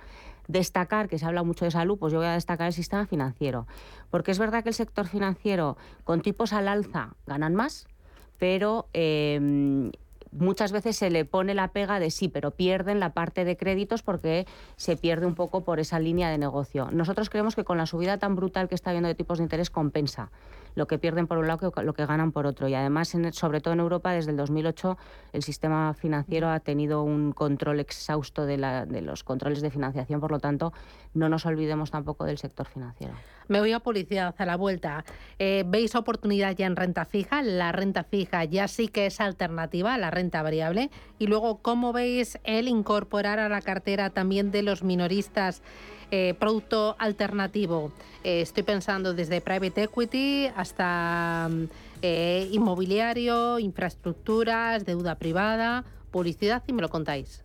Destacar, 0.48 1.08
que 1.08 1.18
se 1.18 1.24
habla 1.24 1.44
mucho 1.44 1.64
de 1.64 1.70
salud, 1.70 1.98
pues 1.98 2.12
yo 2.12 2.18
voy 2.18 2.28
a 2.28 2.32
destacar 2.32 2.66
el 2.66 2.74
sistema 2.74 3.06
financiero, 3.06 3.66
porque 4.10 4.32
es 4.32 4.38
verdad 4.38 4.62
que 4.62 4.68
el 4.68 4.74
sector 4.74 5.06
financiero 5.06 5.78
con 6.04 6.20
tipos 6.20 6.52
al 6.52 6.68
alza 6.68 7.14
ganan 7.26 7.54
más, 7.54 7.88
pero 8.36 8.86
eh, 8.92 9.90
muchas 10.32 10.72
veces 10.72 10.96
se 10.96 11.10
le 11.10 11.24
pone 11.24 11.54
la 11.54 11.68
pega 11.68 12.00
de 12.00 12.10
sí, 12.10 12.28
pero 12.28 12.50
pierden 12.52 13.00
la 13.00 13.12
parte 13.12 13.44
de 13.44 13.56
créditos 13.56 14.02
porque 14.02 14.46
se 14.76 14.96
pierde 14.96 15.26
un 15.26 15.34
poco 15.34 15.64
por 15.64 15.80
esa 15.80 15.98
línea 15.98 16.30
de 16.30 16.38
negocio. 16.38 16.90
Nosotros 16.92 17.30
creemos 17.30 17.56
que 17.56 17.64
con 17.64 17.78
la 17.78 17.86
subida 17.86 18.18
tan 18.18 18.36
brutal 18.36 18.68
que 18.68 18.74
está 18.74 18.90
habiendo 18.90 19.08
de 19.08 19.14
tipos 19.14 19.38
de 19.38 19.44
interés 19.44 19.70
compensa 19.70 20.30
lo 20.74 20.86
que 20.86 20.98
pierden 20.98 21.26
por 21.26 21.38
un 21.38 21.46
lado 21.46 21.70
que 21.70 21.82
lo 21.82 21.94
que 21.94 22.06
ganan 22.06 22.32
por 22.32 22.46
otro. 22.46 22.68
Y 22.68 22.74
además, 22.74 23.16
sobre 23.32 23.60
todo 23.60 23.74
en 23.74 23.80
Europa, 23.80 24.12
desde 24.12 24.30
el 24.30 24.36
2008, 24.36 24.98
el 25.32 25.42
sistema 25.42 25.94
financiero 25.94 26.48
ha 26.48 26.60
tenido 26.60 27.02
un 27.02 27.32
control 27.32 27.80
exhausto 27.80 28.46
de, 28.46 28.56
de 28.56 29.00
los 29.02 29.24
controles 29.24 29.62
de 29.62 29.70
financiación, 29.70 30.20
por 30.20 30.30
lo 30.30 30.38
tanto, 30.38 30.72
no 31.14 31.28
nos 31.28 31.46
olvidemos 31.46 31.90
tampoco 31.90 32.24
del 32.24 32.38
sector 32.38 32.66
financiero. 32.66 33.14
Me 33.48 33.58
voy 33.58 33.72
a 33.72 33.80
publicidad 33.80 34.34
a 34.38 34.46
la 34.46 34.56
vuelta. 34.56 35.04
Eh, 35.40 35.64
¿Veis 35.66 35.96
oportunidad 35.96 36.54
ya 36.54 36.66
en 36.66 36.76
renta 36.76 37.04
fija? 37.04 37.42
La 37.42 37.72
renta 37.72 38.04
fija 38.04 38.44
ya 38.44 38.68
sí 38.68 38.86
que 38.86 39.06
es 39.06 39.20
alternativa 39.20 39.94
a 39.94 39.98
la 39.98 40.12
renta 40.12 40.40
variable. 40.42 40.90
Y 41.18 41.26
luego, 41.26 41.58
¿cómo 41.58 41.92
veis 41.92 42.38
el 42.44 42.68
incorporar 42.68 43.40
a 43.40 43.48
la 43.48 43.60
cartera 43.60 44.10
también 44.10 44.52
de 44.52 44.62
los 44.62 44.84
minoristas 44.84 45.62
eh, 46.10 46.34
producto 46.38 46.96
alternativo? 46.98 47.92
Eh, 48.24 48.42
estoy 48.42 48.62
pensando 48.62 49.14
desde 49.14 49.40
private 49.40 49.84
equity 49.84 50.48
hasta 50.56 51.48
mm, 51.50 51.64
inmobiliario, 52.52 53.58
infraestructuras, 53.58 54.84
deuda 54.84 55.16
privada, 55.16 55.84
publicidad 56.10 56.62
y 56.66 56.72
me 56.72 56.82
lo 56.82 56.88
contáis. 56.88 57.44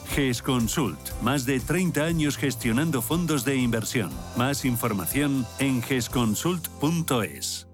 GESConsult, 0.15 1.21
más 1.21 1.45
de 1.45 1.59
30 1.59 2.03
años 2.03 2.37
gestionando 2.37 3.01
fondos 3.01 3.45
de 3.45 3.55
inversión. 3.55 4.11
Más 4.35 4.65
información 4.65 5.45
en 5.59 5.81
gesconsult.es. 5.81 7.67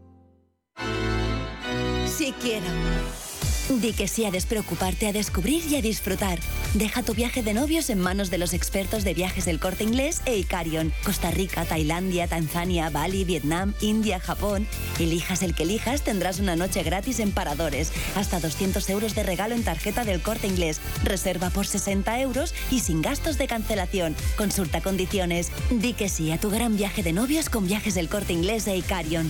Si 2.06 2.32
quiero. 2.34 3.27
Di 3.70 3.91
que 3.91 4.07
sí 4.07 4.24
a 4.24 4.32
despreocuparte, 4.32 5.07
a 5.07 5.11
descubrir 5.11 5.61
y 5.70 5.76
a 5.76 5.82
disfrutar. 5.82 6.39
Deja 6.74 7.03
tu 7.03 7.13
viaje 7.13 7.43
de 7.43 7.53
novios 7.53 7.89
en 7.89 7.99
manos 7.99 8.30
de 8.30 8.38
los 8.38 8.53
expertos 8.53 9.03
de 9.03 9.13
viajes 9.13 9.43
del 9.43 9.59
corte 9.59 9.84
inglés 9.84 10.22
e 10.26 10.38
Icarion. 10.38 10.93
Costa 11.03 11.32
Rica, 11.32 11.65
Tailandia, 11.65 12.28
Tanzania, 12.28 12.89
Bali, 12.89 13.26
Vietnam, 13.26 13.74
India, 13.82 14.22
Japón. 14.22 14.65
Elijas 14.99 15.43
el 15.43 15.53
que 15.53 15.63
elijas, 15.63 16.03
tendrás 16.03 16.39
una 16.39 16.55
noche 16.55 16.82
gratis 16.82 17.20
en 17.20 17.32
paradores. 17.32 17.91
Hasta 18.15 18.39
200 18.39 18.89
euros 18.89 19.15
de 19.15 19.24
regalo 19.24 19.53
en 19.53 19.65
tarjeta 19.65 20.05
del 20.05 20.22
corte 20.22 20.47
inglés. 20.47 20.80
Reserva 21.03 21.49
por 21.49 21.68
60 21.68 22.22
euros 22.22 22.53
y 22.72 22.80
sin 22.80 23.01
gastos 23.01 23.38
de 23.38 23.47
cancelación. 23.47 24.15
Consulta 24.38 24.80
condiciones. 24.80 25.51
Di 25.72 25.91
que 25.91 26.07
sí 26.07 26.32
a 26.32 26.39
tu 26.39 26.49
gran 26.49 26.78
viaje 26.78 27.03
de 27.03 27.11
novios 27.11 27.49
con 27.49 27.68
viajes 27.68 27.95
del 27.95 28.07
corte 28.07 28.32
inglés 28.32 28.65
e 28.68 28.78
Icarion. 28.78 29.30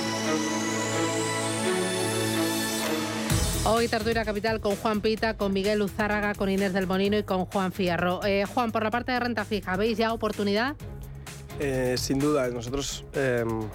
Hoy 3.63 3.87
Tertulia 3.87 4.25
Capital 4.25 4.59
con 4.59 4.75
Juan 4.75 5.01
Pita, 5.01 5.37
con 5.37 5.53
Miguel 5.53 5.83
Uzárraga, 5.83 6.33
con 6.33 6.49
Inés 6.49 6.73
del 6.73 6.87
Monino 6.87 7.15
y 7.15 7.21
con 7.23 7.45
Juan 7.45 7.71
Fierro. 7.71 8.25
Eh, 8.25 8.43
Juan, 8.45 8.71
por 8.71 8.83
la 8.83 8.89
parte 8.89 9.11
de 9.11 9.19
renta 9.19 9.45
fija, 9.45 9.77
¿veis 9.77 9.99
ya 9.99 10.13
oportunidad? 10.13 10.75
Eh, 11.59 11.93
sin 11.95 12.17
duda, 12.17 12.49
nosotros 12.49 13.05
em, 13.13 13.69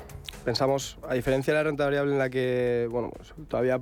pensamos, 0.44 0.98
a 1.08 1.14
diferencia 1.14 1.52
de 1.54 1.60
la 1.60 1.64
renta 1.70 1.84
variable 1.84 2.12
en 2.12 2.18
la 2.18 2.28
que 2.28 2.88
bueno, 2.90 3.12
pues, 3.16 3.32
todavía 3.46 3.80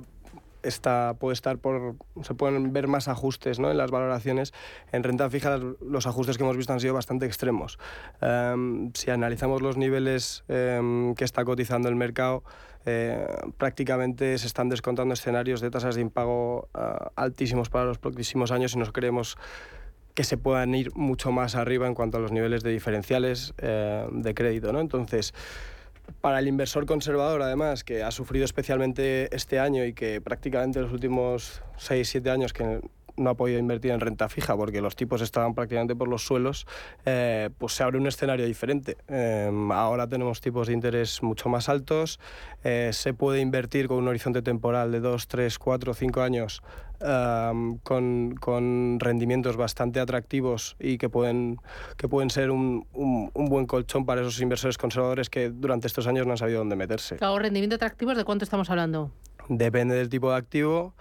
está, 0.61 1.15
puede 1.19 1.33
estar 1.33 1.57
por, 1.57 1.95
se 2.21 2.35
pueden 2.35 2.71
ver 2.71 2.87
más 2.87 3.07
ajustes 3.07 3.57
¿no? 3.57 3.71
en 3.71 3.77
las 3.77 3.89
valoraciones. 3.89 4.53
En 4.91 5.01
renta 5.01 5.27
fija 5.31 5.57
los 5.57 6.05
ajustes 6.05 6.37
que 6.37 6.43
hemos 6.43 6.55
visto 6.55 6.71
han 6.71 6.79
sido 6.79 6.93
bastante 6.93 7.25
extremos. 7.25 7.79
Em, 8.21 8.91
si 8.93 9.09
analizamos 9.09 9.63
los 9.63 9.75
niveles 9.75 10.43
que 10.47 11.23
está 11.23 11.43
cotizando 11.45 11.89
el 11.89 11.95
mercado, 11.95 12.43
eh, 12.85 13.27
prácticamente 13.57 14.37
se 14.37 14.47
están 14.47 14.69
descontando 14.69 15.13
escenarios 15.13 15.61
de 15.61 15.71
tasas 15.71 15.95
de 15.95 16.01
impago 16.01 16.69
ah, 16.73 17.11
altísimos 17.15 17.69
para 17.69 17.85
los 17.85 17.97
próximos 17.97 18.51
años 18.51 18.75
y 18.75 18.77
nos 18.77 18.91
creemos 18.91 19.37
que 20.13 20.23
se 20.23 20.37
puedan 20.37 20.73
ir 20.75 20.95
mucho 20.95 21.31
más 21.31 21.55
arriba 21.55 21.87
en 21.87 21.93
cuanto 21.93 22.17
a 22.17 22.21
los 22.21 22.31
niveles 22.31 22.63
de 22.63 22.71
diferenciales 22.71 23.53
eh, 23.57 24.07
de 24.11 24.33
crédito. 24.33 24.71
¿no? 24.71 24.79
Entonces, 24.79 25.33
para 26.21 26.39
el 26.39 26.47
inversor 26.47 26.85
conservador, 26.85 27.41
además, 27.41 27.83
que 27.83 28.03
ha 28.03 28.11
sufrido 28.11 28.45
especialmente 28.45 29.35
este 29.35 29.59
año 29.59 29.83
y 29.83 29.93
que 29.93 30.21
prácticamente 30.21 30.79
los 30.79 30.91
últimos 30.91 31.61
6-7 31.77 32.29
años 32.29 32.53
que 32.53 32.81
no 33.17 33.29
ha 33.29 33.35
podido 33.35 33.59
invertir 33.59 33.91
en 33.91 33.99
renta 33.99 34.29
fija 34.29 34.55
porque 34.55 34.81
los 34.81 34.95
tipos 34.95 35.21
estaban 35.21 35.53
prácticamente 35.53 35.95
por 35.95 36.07
los 36.07 36.25
suelos, 36.25 36.65
eh, 37.05 37.49
pues 37.57 37.73
se 37.73 37.83
abre 37.83 37.97
un 37.97 38.07
escenario 38.07 38.45
diferente. 38.45 38.97
Em, 39.07 39.71
ahora 39.71 40.07
tenemos 40.07 40.41
tipos 40.41 40.67
de 40.67 40.73
interés 40.73 41.23
mucho 41.23 41.49
más 41.49 41.69
altos, 41.69 42.19
eh, 42.63 42.91
se 42.93 43.13
puede 43.13 43.41
invertir 43.41 43.87
con 43.87 43.97
un 43.97 44.07
horizonte 44.07 44.41
temporal 44.41 44.91
de 44.91 44.99
2, 44.99 45.27
3, 45.27 45.59
4, 45.59 45.93
5 45.93 46.21
años 46.21 46.61
con, 47.83 48.35
con, 48.39 48.99
rendimientos 48.99 49.57
bastante 49.57 49.99
atractivos 49.99 50.75
y 50.79 50.97
que 50.97 51.09
pueden, 51.09 51.57
que 51.97 52.07
pueden 52.07 52.29
ser 52.29 52.51
un, 52.51 52.87
un, 52.93 53.45
buen 53.49 53.65
colchón 53.65 54.05
para 54.05 54.21
esos 54.21 54.39
inversores 54.41 54.77
conservadores 54.77 55.29
que 55.29 55.49
durante 55.49 55.87
estos 55.87 56.07
años 56.07 56.25
no 56.25 56.31
han 56.31 56.37
sabido 56.37 56.59
dónde 56.59 56.75
meterse. 56.75 57.17
Claro, 57.17 57.37
rendimiento 57.37 57.75
atractivos, 57.75 58.17
¿de 58.17 58.23
cuánto 58.23 58.45
estamos 58.45 58.69
hablando? 58.69 59.11
Depende 59.49 59.95
del 59.95 60.09
tipo 60.09 60.31
de 60.31 60.37
activo. 60.37 60.93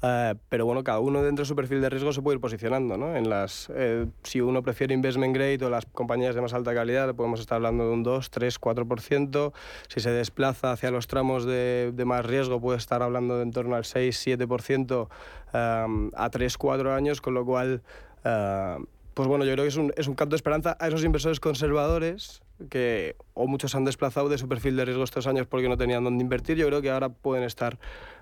Eh, 0.00 0.34
pero 0.48 0.64
bueno, 0.64 0.84
cada 0.84 1.00
uno 1.00 1.22
dentro 1.22 1.42
de 1.42 1.48
su 1.48 1.56
perfil 1.56 1.80
de 1.80 1.90
riesgo 1.90 2.12
se 2.12 2.22
puede 2.22 2.36
ir 2.36 2.40
posicionando. 2.40 2.96
¿no? 2.96 3.16
En 3.16 3.28
las, 3.28 3.70
eh, 3.74 4.06
si 4.22 4.40
uno 4.40 4.62
prefiere 4.62 4.94
investment 4.94 5.34
grade 5.34 5.64
o 5.64 5.70
las 5.70 5.86
compañías 5.86 6.34
de 6.34 6.40
más 6.40 6.54
alta 6.54 6.74
calidad, 6.74 7.14
podemos 7.14 7.40
estar 7.40 7.56
hablando 7.56 7.86
de 7.86 7.92
un 7.92 8.02
2, 8.02 8.30
3, 8.30 8.60
4%. 8.60 9.52
Si 9.88 10.00
se 10.00 10.10
desplaza 10.10 10.72
hacia 10.72 10.90
los 10.90 11.06
tramos 11.06 11.44
de, 11.44 11.92
de 11.94 12.04
más 12.04 12.24
riesgo, 12.24 12.60
puede 12.60 12.78
estar 12.78 13.02
hablando 13.02 13.36
de 13.36 13.42
en 13.42 13.52
torno 13.52 13.76
al 13.76 13.84
6, 13.84 14.26
7% 14.26 15.08
um, 15.54 16.10
a 16.14 16.30
3, 16.30 16.58
4 16.58 16.94
años, 16.94 17.20
con 17.20 17.34
lo 17.34 17.44
cual... 17.44 17.82
Uh, 18.24 18.84
pues 19.18 19.26
bueno, 19.26 19.44
yo 19.44 19.52
creo 19.54 19.64
que 19.64 19.70
es 19.70 19.76
un, 19.76 19.92
es 19.96 20.06
un 20.06 20.14
canto 20.14 20.34
de 20.34 20.36
esperanza 20.36 20.76
a 20.78 20.86
esos 20.86 21.02
inversores 21.02 21.40
conservadores 21.40 22.40
que 22.70 23.16
o 23.34 23.48
muchos 23.48 23.74
han 23.74 23.84
desplazado 23.84 24.28
de 24.28 24.38
su 24.38 24.46
perfil 24.48 24.76
de 24.76 24.84
riesgo 24.84 25.02
estos 25.02 25.26
años 25.26 25.48
porque 25.48 25.68
no 25.68 25.76
tenían 25.76 26.04
dónde 26.04 26.22
invertir. 26.22 26.56
Yo 26.56 26.68
creo 26.68 26.80
que 26.82 26.90
ahora 26.90 27.08
pueden 27.08 27.42
estar 27.42 27.80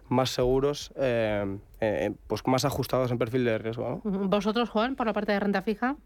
más 0.08 0.30
seguros, 0.30 0.92
eh, 0.96 1.58
eh, 1.80 2.14
pues 2.26 2.46
más 2.46 2.64
ajustados 2.64 3.10
en 3.10 3.18
perfil 3.18 3.44
de 3.44 3.58
riesgo. 3.58 4.00
¿Vosotros, 4.04 4.70
Juan, 4.70 4.96
por 4.96 5.06
la 5.06 5.12
parte 5.12 5.32
de 5.32 5.40
renta 5.40 5.62
fija? 5.62 5.96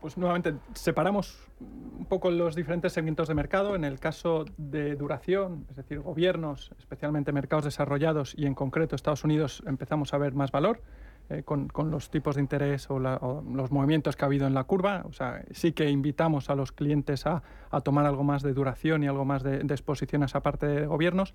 Pues 0.00 0.18
nuevamente 0.18 0.54
separamos 0.74 1.38
un 1.60 2.04
poco 2.04 2.30
los 2.30 2.54
diferentes 2.54 2.92
segmentos 2.92 3.28
de 3.28 3.34
mercado. 3.34 3.74
En 3.74 3.84
el 3.84 3.98
caso 3.98 4.44
de 4.58 4.94
duración, 4.94 5.66
es 5.70 5.76
decir, 5.76 6.00
gobiernos, 6.00 6.70
especialmente 6.78 7.32
mercados 7.32 7.64
desarrollados 7.64 8.34
y 8.36 8.44
en 8.44 8.54
concreto 8.54 8.94
Estados 8.94 9.24
Unidos, 9.24 9.62
empezamos 9.66 10.12
a 10.12 10.18
ver 10.18 10.34
más 10.34 10.50
valor. 10.50 10.82
Eh, 11.30 11.44
con, 11.44 11.70
los 11.92 12.10
tipos 12.10 12.34
de 12.34 12.40
interés 12.40 12.90
o, 12.90 12.98
los 12.98 13.70
movimientos 13.70 14.16
que 14.16 14.24
ha 14.24 14.26
habido 14.26 14.48
en 14.48 14.54
la 14.54 14.64
curva. 14.64 15.04
O 15.08 15.12
sea, 15.12 15.44
sí 15.52 15.70
que 15.70 15.88
invitamos 15.88 16.50
a 16.50 16.56
los 16.56 16.72
clientes 16.72 17.24
a, 17.24 17.42
tomar 17.84 18.04
algo 18.04 18.24
más 18.24 18.42
de 18.42 18.52
duración 18.52 19.04
y 19.04 19.06
algo 19.06 19.24
más 19.24 19.44
de, 19.44 19.60
exposición 19.60 20.24
a 20.24 20.26
esa 20.26 20.40
parte 20.40 20.66
de 20.66 20.86
gobiernos. 20.86 21.32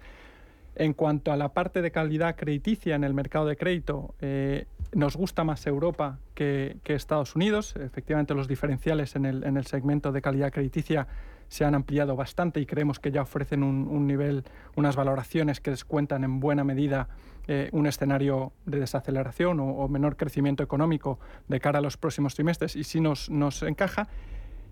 En 0.75 0.93
cuanto 0.93 1.31
a 1.31 1.37
la 1.37 1.53
parte 1.53 1.81
de 1.81 1.91
calidad 1.91 2.35
crediticia 2.35 2.95
en 2.95 3.03
el 3.05 3.13
mercado 3.13 3.45
de 3.45 3.55
crédito, 3.55 4.13
eh, 4.19 4.65
nos 4.93 5.15
gusta 5.15 5.43
más 5.43 5.65
Europa 5.67 6.19
que, 6.33 6.77
Estados 6.85 7.35
Unidos. 7.35 7.75
Efectivamente, 7.77 8.33
los 8.33 8.47
diferenciales 8.47 9.15
en 9.15 9.25
el, 9.25 9.43
en 9.45 9.55
el, 9.55 9.65
segmento 9.65 10.11
de 10.11 10.21
calidad 10.21 10.51
crediticia 10.51 11.07
se 11.47 11.63
han 11.63 11.75
ampliado 11.75 12.15
bastante 12.15 12.59
y 12.59 12.65
creemos 12.65 12.99
que 12.99 13.11
ya 13.11 13.21
ofrecen 13.21 13.63
un, 13.63 14.07
nivel, 14.07 14.43
unas 14.75 14.95
valoraciones 14.95 15.61
que 15.61 15.71
descuentan 15.71 16.23
en 16.23 16.39
buena 16.39 16.63
medida 16.63 17.07
eh, 17.47 17.69
un 17.71 17.85
escenario 17.85 18.51
de 18.65 18.79
desaceleración 18.79 19.59
o, 19.59 19.87
menor 19.87 20.17
crecimiento 20.17 20.63
económico 20.63 21.19
de 21.47 21.59
cara 21.59 21.79
a 21.79 21.81
los 21.81 21.95
próximos 21.95 22.35
trimestres 22.35 22.75
y 22.75 22.99
nos, 22.99 23.29
nos 23.29 23.61
encaja. 23.63 24.07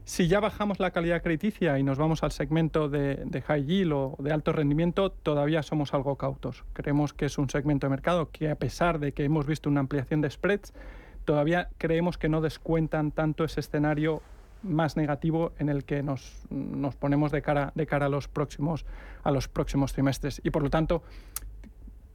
Si 0.05 0.27
ya 0.27 0.41
bajamos 0.41 0.79
la 0.81 0.91
calidad 0.91 1.23
crediticia 1.23 1.79
y 1.79 1.83
nos 1.83 1.97
vamos 1.97 2.23
al 2.23 2.31
segmento 2.33 2.89
de, 2.89 3.43
high 3.47 3.65
yield 3.65 3.93
o 3.93 4.15
de 4.19 4.33
alto 4.33 4.51
rendimiento, 4.51 5.11
todavía 5.11 5.63
somos 5.63 5.93
algo 5.93 6.17
cautos. 6.17 6.65
Creemos 6.73 7.13
que 7.13 7.25
es 7.25 7.37
un 7.37 7.49
segmento 7.49 7.87
de 7.87 7.91
mercado 7.91 8.29
que 8.29 8.49
a 8.49 8.55
pesar 8.55 8.99
de 8.99 9.13
que 9.13 9.23
hemos 9.23 9.45
visto 9.45 9.69
una 9.69 9.79
ampliación 9.79 10.19
de 10.19 10.29
spreads, 10.29 10.73
todavía 11.23 11.69
creemos 11.77 12.17
que 12.17 12.27
no 12.27 12.41
descuentan 12.41 13.11
tanto 13.11 13.45
ese 13.45 13.61
escenario 13.61 14.21
más 14.61 14.97
negativo 14.97 15.53
en 15.57 15.69
el 15.69 15.85
que 15.85 16.03
nos, 16.03 16.45
nos 16.49 16.95
ponemos 16.95 17.31
de 17.31 17.41
cara, 17.41 17.71
de 17.73 17.85
cara 17.85 18.07
a, 18.07 18.09
los 18.09 18.27
próximos, 18.27 18.85
a 19.23 19.31
los 19.31 19.47
próximos 19.47 19.93
trimestres. 19.93 20.41
Y 20.43 20.49
por 20.49 20.63
lo 20.63 20.69
tanto, 20.69 21.03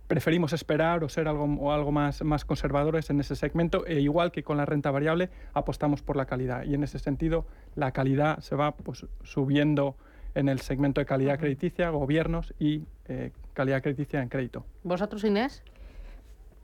preferimos 0.09 0.52
esperar 0.52 1.04
o 1.04 1.09
ser 1.09 1.28
algo, 1.28 1.44
o 1.44 1.70
algo 1.70 1.92
más, 1.92 2.24
más 2.24 2.44
conservadores 2.44 3.11
en 3.11 3.20
ese 3.20 3.36
segmento 3.36 3.86
e 3.86 4.00
igual 4.00 4.32
que 4.32 4.42
con 4.42 4.56
la 4.56 4.64
renta 4.64 4.90
variable 4.90 5.30
apostamos 5.52 6.02
por 6.02 6.16
la 6.16 6.24
calidad 6.24 6.64
y 6.64 6.74
en 6.74 6.82
ese 6.82 6.98
sentido 6.98 7.46
la 7.76 7.92
calidad 7.92 8.40
se 8.40 8.56
va 8.56 8.72
pues, 8.72 9.06
subiendo 9.22 9.96
en 10.34 10.48
el 10.48 10.61
segmento 10.61 11.00
de 11.00 11.06
calidad 11.06 11.38
crediticia, 11.38 11.90
gobiernos 11.90 12.54
y 12.59 12.84
eh, 13.06 13.32
calidad 13.52 13.82
crediticia 13.82 14.22
en 14.22 14.28
crédito. 14.28 14.64
¿Vosotros, 14.82 15.22
Inés? 15.24 15.62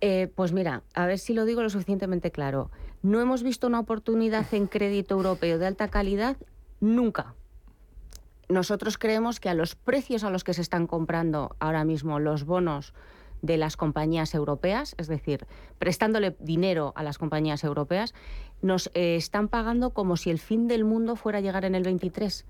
Eh, 0.01 0.31
pues 0.35 0.53
mira, 0.53 0.83
a 0.95 1.07
ver 1.07 1.19
si 1.19 1.35
lo 1.35 1.45
digo 1.45 1.63
lo 1.63 1.71
suficientemente 1.71 2.31
claro. 2.31 2.71
No 3.03 3.21
hemos 3.21 3.43
visto 3.43 3.67
una 3.67 3.81
oportunidad 3.81 4.47
en 4.53 4.67
crédito 4.67 5.15
europeo 5.15 5.59
de 5.59 5.67
alta 5.67 5.89
calidad 5.89 6.37
nunca. 6.81 7.35
Nosotros 8.49 8.99
creemos 8.99 9.41
que 9.41 9.49
a 9.49 9.55
los 9.55 9.75
precios 9.75 10.25
a 10.25 10.31
los 10.31 10.45
que 10.45 10.55
se 10.55 10.63
están 10.63 10.87
comprando 10.87 11.57
ahora 11.59 11.85
mismo 11.85 12.19
los 12.21 12.45
bonos 12.45 12.95
de 13.45 13.59
las 13.59 13.77
compañías 13.77 14.35
europeas, 14.35 14.95
es 14.97 15.07
decir, 15.07 15.47
prestándole 15.79 16.35
dinero 16.41 16.95
a 16.97 17.03
las 17.03 17.19
compañías 17.19 17.63
europeas, 17.63 18.15
nos 18.63 18.91
eh, 18.95 19.17
están 19.17 19.49
pagando 19.49 19.91
como 19.91 20.17
si 20.17 20.31
el 20.31 20.39
fin 20.39 20.67
del 20.67 20.85
mundo 20.85 21.15
fuera 21.15 21.39
a 21.39 21.43
llegar 21.43 21.67
en 21.67 21.75
el 21.75 21.83
23. 21.83 22.47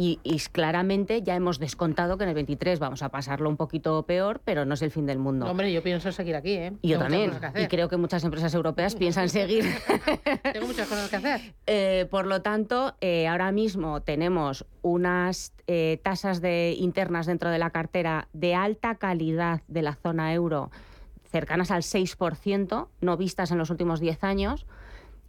Y, 0.00 0.20
claramente 0.52 1.22
ya 1.22 1.34
hemos 1.34 1.58
descontado 1.58 2.16
que 2.18 2.22
en 2.22 2.28
el 2.28 2.36
23 2.36 2.78
vamos 2.78 3.02
a 3.02 3.08
pasarlo 3.08 3.48
un 3.48 3.56
poquito 3.56 4.04
peor, 4.04 4.40
pero 4.44 4.64
no 4.64 4.74
es 4.74 4.82
el 4.82 4.92
fin 4.92 5.06
del 5.06 5.18
mundo. 5.18 5.46
hombre, 5.46 5.72
yo 5.72 5.82
pienso 5.82 6.12
seguir 6.12 6.36
aquí, 6.36 6.52
¿eh? 6.52 6.72
Y 6.82 6.90
yo 6.90 7.00
también. 7.00 7.32
Y 7.56 7.66
creo 7.66 7.88
que 7.88 7.96
muchas 7.96 8.22
empresas 8.22 8.54
europeas 8.54 8.94
piensan 8.96 9.28
seguir. 9.28 9.64
Tengo 10.52 10.68
muchas 10.68 10.86
cosas 10.86 11.08
que 11.10 11.16
hacer. 11.16 11.40
Eh, 11.70 12.06
por 12.10 12.26
lo 12.26 12.40
tanto, 12.40 12.94
eh, 13.00 13.28
ahora 13.28 13.52
mismo 13.52 14.00
tenemos 14.00 14.64
unas 14.82 15.52
eh, 15.66 16.00
tasas 16.02 16.40
de, 16.40 16.74
internas 16.78 17.26
dentro 17.26 17.50
de 17.50 17.58
la 17.58 17.70
cartera 17.70 18.28
de 18.32 18.54
alta 18.54 18.94
calidad 18.94 19.62
de 19.68 19.82
la 19.82 19.94
zona 19.94 20.32
euro 20.32 20.70
cercanas 21.30 21.70
al 21.70 21.82
6%, 21.82 22.88
no 23.00 23.16
vistas 23.16 23.50
en 23.50 23.58
los 23.58 23.70
últimos 23.70 24.00
10 24.00 24.24
años 24.24 24.66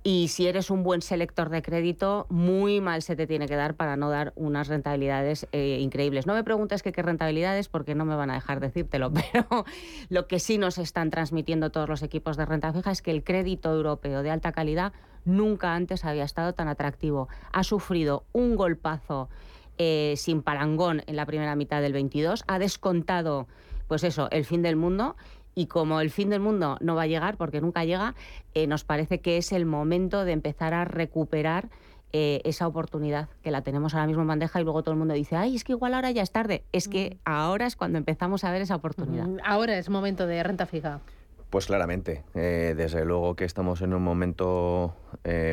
y 0.03 0.29
si 0.29 0.47
eres 0.47 0.69
un 0.69 0.83
buen 0.83 1.01
selector 1.01 1.49
de 1.49 1.61
crédito, 1.61 2.25
muy 2.29 2.79
mal 2.79 3.01
se 3.01 3.15
te 3.15 3.27
tiene 3.27 3.47
que 3.47 3.55
dar 3.55 3.75
para 3.75 3.97
no 3.97 4.09
dar 4.09 4.31
unas 4.35 4.69
rentabilidades 4.69 5.47
eh, 5.51 5.79
increíbles. 5.81 6.25
No 6.25 6.33
me 6.33 6.43
preguntes 6.43 6.83
qué 6.83 6.91
rentabilidades 6.91 7.67
porque 7.67 7.95
no 7.95 8.05
me 8.05 8.15
van 8.15 8.29
a 8.29 8.35
dejar 8.35 8.61
decírtelo, 8.61 9.11
pero 9.33 9.65
lo 10.09 10.27
que 10.27 10.39
sí 10.39 10.57
nos 10.57 10.77
están 10.77 11.09
transmitiendo 11.09 11.69
todos 11.69 11.89
los 11.89 12.01
equipos 12.01 12.37
de 12.37 12.45
renta 12.45 12.71
fija 12.71 12.91
es 12.91 13.01
que 13.01 13.11
el 13.11 13.23
crédito 13.23 13.73
europeo 13.73 14.23
de 14.23 14.31
alta 14.31 14.53
calidad 14.53 14.93
nunca 15.25 15.75
antes 15.75 16.05
había 16.05 16.23
estado 16.23 16.53
tan 16.53 16.69
atractivo. 16.69 17.27
Ha 17.51 17.63
sufrido 17.63 18.23
un 18.31 18.55
golpazo 18.55 19.29
eh, 19.77 20.13
sin 20.15 20.41
parangón 20.41 21.03
en 21.07 21.17
la 21.17 21.25
primera 21.25 21.55
mitad 21.55 21.81
del 21.81 21.93
22, 21.93 22.45
ha 22.47 22.59
descontado 22.59 23.47
pues 23.89 24.03
eso, 24.03 24.29
el 24.29 24.45
fin 24.45 24.61
del 24.61 24.75
mundo 24.75 25.15
y 25.55 25.67
como 25.67 26.01
el 26.01 26.09
fin 26.09 26.29
del 26.29 26.39
mundo 26.39 26.77
no 26.81 26.95
va 26.95 27.03
a 27.03 27.07
llegar, 27.07 27.37
porque 27.37 27.61
nunca 27.61 27.83
llega, 27.85 28.15
eh, 28.53 28.67
nos 28.67 28.83
parece 28.83 29.19
que 29.19 29.37
es 29.37 29.51
el 29.51 29.65
momento 29.65 30.25
de 30.25 30.31
empezar 30.31 30.73
a 30.73 30.85
recuperar 30.85 31.69
eh, 32.11 32.41
esa 32.43 32.67
oportunidad 32.67 33.29
que 33.43 33.51
la 33.51 33.61
tenemos 33.61 33.93
ahora 33.93 34.07
mismo 34.07 34.23
en 34.23 34.29
bandeja 34.29 34.59
y 34.59 34.63
luego 34.63 34.81
todo 34.81 34.93
el 34.93 34.99
mundo 34.99 35.13
dice, 35.13 35.35
ay, 35.35 35.55
es 35.55 35.63
que 35.63 35.73
igual 35.73 35.93
ahora 35.93 36.11
ya 36.11 36.23
es 36.23 36.31
tarde. 36.31 36.63
Es 36.71 36.87
que 36.87 37.15
mm. 37.15 37.19
ahora 37.25 37.67
es 37.67 37.75
cuando 37.75 37.97
empezamos 37.97 38.43
a 38.43 38.51
ver 38.51 38.61
esa 38.61 38.75
oportunidad. 38.75 39.27
Mm, 39.27 39.37
ahora 39.43 39.77
es 39.77 39.89
momento 39.89 40.25
de 40.25 40.41
renta 40.41 40.65
fija. 40.65 41.01
Pues 41.49 41.65
claramente, 41.65 42.23
eh, 42.35 42.73
desde 42.77 43.05
luego 43.05 43.35
que 43.35 43.45
estamos 43.45 43.81
en 43.81 43.93
un 43.93 44.03
momento 44.03 44.95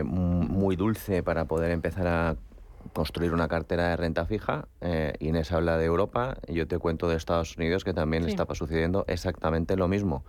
muy 0.05 0.77
dulce 0.77 1.23
para 1.23 1.47
poder 1.47 1.71
empezar 1.71 2.07
a 2.07 2.37
construir 2.97 3.35
una 3.35 3.47
cartera 3.47 3.91
de 3.91 3.97
renta 3.97 4.25
fija. 4.25 4.69
Eh, 4.81 5.13
Inés 5.21 5.53
habla 5.53 5.77
de 5.77 5.85
Europa, 5.85 6.39
yo 6.49 6.67
te 6.67 6.79
cuento 6.79 7.11
de 7.11 7.17
Estados 7.17 7.55
Unidos 7.59 7.85
que 7.85 7.93
también 7.93 8.25
está 8.25 8.47
sucediendo 8.55 9.05
exactamente 9.07 9.77
lo 9.77 9.87
mismo. 9.87 10.25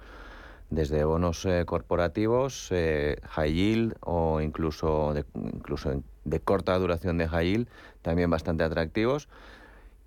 Desde 0.69 1.05
bonos 1.05 1.45
eh, 1.45 1.63
corporativos, 1.65 2.67
eh, 2.71 3.15
high 3.29 3.53
yield 3.53 3.95
o 4.01 4.41
incluso 4.41 5.13
de, 5.13 5.23
incluso 5.33 6.03
de 6.25 6.39
corta 6.41 6.77
duración 6.77 7.17
de 7.17 7.29
high 7.29 7.45
yield, 7.49 7.69
también 8.01 8.29
bastante 8.29 8.65
atractivos. 8.65 9.29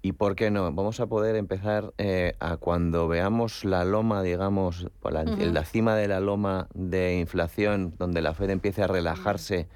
¿Y 0.02 0.12
por 0.12 0.36
qué 0.36 0.50
no? 0.50 0.70
Vamos 0.70 1.00
a 1.00 1.06
poder 1.06 1.36
empezar 1.36 1.94
a 2.40 2.56
cuando 2.58 3.08
veamos 3.08 3.64
la 3.64 3.84
loma, 3.84 4.22
digamos, 4.22 4.86
la, 5.02 5.24
la, 5.24 5.64
cima 5.64 5.96
de 5.96 6.08
la 6.08 6.20
loma 6.20 6.68
de 6.74 7.18
inflación, 7.20 7.94
donde 7.98 8.20
la 8.20 8.34
Fed 8.34 8.50
empiece 8.50 8.82
a 8.82 8.86
relajarse. 8.86 9.66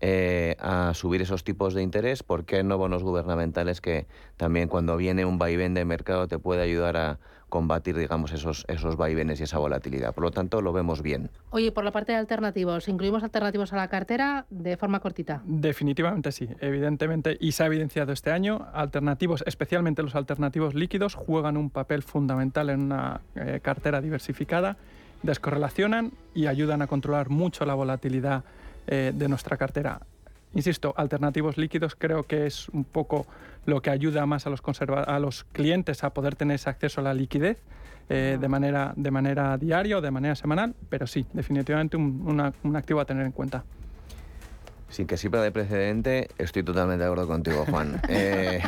Eh, 0.00 0.56
a 0.58 0.92
subir 0.92 1.22
esos 1.22 1.42
tipos 1.42 1.72
de 1.72 1.82
interés, 1.82 2.22
¿por 2.22 2.44
qué 2.44 2.62
no 2.62 2.76
bonos 2.76 3.02
gubernamentales 3.02 3.80
que 3.80 4.06
también 4.36 4.68
cuando 4.68 4.98
viene 4.98 5.24
un 5.24 5.38
vaivén 5.38 5.72
de 5.72 5.86
mercado 5.86 6.28
te 6.28 6.38
puede 6.38 6.60
ayudar 6.62 6.98
a 6.98 7.18
combatir, 7.48 7.96
digamos, 7.96 8.32
esos, 8.32 8.66
esos 8.68 8.96
vaivenes 8.96 9.40
y 9.40 9.44
esa 9.44 9.56
volatilidad? 9.56 10.12
Por 10.12 10.24
lo 10.24 10.30
tanto, 10.32 10.60
lo 10.60 10.74
vemos 10.74 11.00
bien. 11.00 11.30
Oye, 11.48 11.72
por 11.72 11.82
la 11.82 11.92
parte 11.92 12.12
de 12.12 12.18
alternativos, 12.18 12.88
¿incluimos 12.88 13.22
alternativos 13.22 13.72
a 13.72 13.76
la 13.76 13.88
cartera 13.88 14.44
de 14.50 14.76
forma 14.76 15.00
cortita? 15.00 15.40
Definitivamente 15.46 16.30
sí, 16.30 16.46
evidentemente, 16.60 17.38
y 17.40 17.52
se 17.52 17.62
ha 17.62 17.66
evidenciado 17.66 18.12
este 18.12 18.30
año, 18.30 18.66
alternativos, 18.74 19.44
especialmente 19.46 20.02
los 20.02 20.14
alternativos 20.14 20.74
líquidos, 20.74 21.14
juegan 21.14 21.56
un 21.56 21.70
papel 21.70 22.02
fundamental 22.02 22.68
en 22.68 22.82
una 22.82 23.22
eh, 23.34 23.60
cartera 23.62 24.02
diversificada, 24.02 24.76
descorrelacionan 25.22 26.12
y 26.34 26.48
ayudan 26.48 26.82
a 26.82 26.86
controlar 26.86 27.30
mucho 27.30 27.64
la 27.64 27.72
volatilidad 27.72 28.44
eh, 28.86 29.12
de 29.14 29.28
nuestra 29.28 29.56
cartera. 29.56 30.00
Insisto, 30.54 30.94
alternativos 30.96 31.58
líquidos 31.58 31.94
creo 31.96 32.22
que 32.22 32.46
es 32.46 32.68
un 32.70 32.84
poco 32.84 33.26
lo 33.66 33.82
que 33.82 33.90
ayuda 33.90 34.24
más 34.26 34.46
a 34.46 34.50
los, 34.50 34.62
a 34.88 35.18
los 35.18 35.44
clientes 35.52 36.02
a 36.04 36.10
poder 36.10 36.34
tener 36.34 36.54
ese 36.54 36.70
acceso 36.70 37.00
a 37.00 37.04
la 37.04 37.14
liquidez 37.14 37.58
eh, 38.08 38.38
de, 38.40 38.48
manera, 38.48 38.94
de 38.96 39.10
manera 39.10 39.58
diaria 39.58 39.98
o 39.98 40.00
de 40.00 40.10
manera 40.10 40.34
semanal, 40.34 40.74
pero 40.88 41.06
sí, 41.06 41.26
definitivamente 41.32 41.96
un 41.96 42.76
activo 42.76 43.00
a 43.00 43.04
tener 43.04 43.26
en 43.26 43.32
cuenta. 43.32 43.64
Sin 44.88 45.06
que 45.06 45.16
sirva 45.16 45.42
de 45.42 45.50
precedente, 45.50 46.28
estoy 46.38 46.62
totalmente 46.62 47.04
de 47.04 47.10
acuerdo 47.10 47.26
contigo, 47.26 47.64
Juan. 47.68 48.00
Eh, 48.08 48.60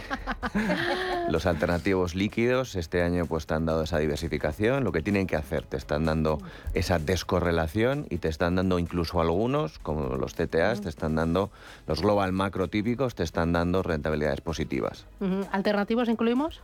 los 1.30 1.46
alternativos 1.46 2.14
líquidos 2.14 2.74
este 2.74 3.02
año 3.02 3.26
pues 3.26 3.46
te 3.46 3.54
han 3.54 3.66
dado 3.66 3.82
esa 3.82 3.98
diversificación, 3.98 4.84
lo 4.84 4.92
que 4.92 5.02
tienen 5.02 5.26
que 5.26 5.36
hacer, 5.36 5.64
te 5.64 5.76
están 5.76 6.04
dando 6.04 6.38
esa 6.74 6.98
descorrelación 6.98 8.06
y 8.10 8.18
te 8.18 8.28
están 8.28 8.56
dando 8.56 8.78
incluso 8.78 9.20
algunos, 9.20 9.78
como 9.78 10.16
los 10.16 10.34
CTAs, 10.34 10.80
te 10.80 10.88
están 10.88 11.14
dando, 11.14 11.50
los 11.86 12.02
global 12.02 12.32
macro 12.32 12.68
típicos, 12.68 13.14
te 13.14 13.22
están 13.22 13.52
dando 13.52 13.82
rentabilidades 13.82 14.40
positivas. 14.40 15.06
¿Alternativos 15.52 16.08
incluimos? 16.08 16.60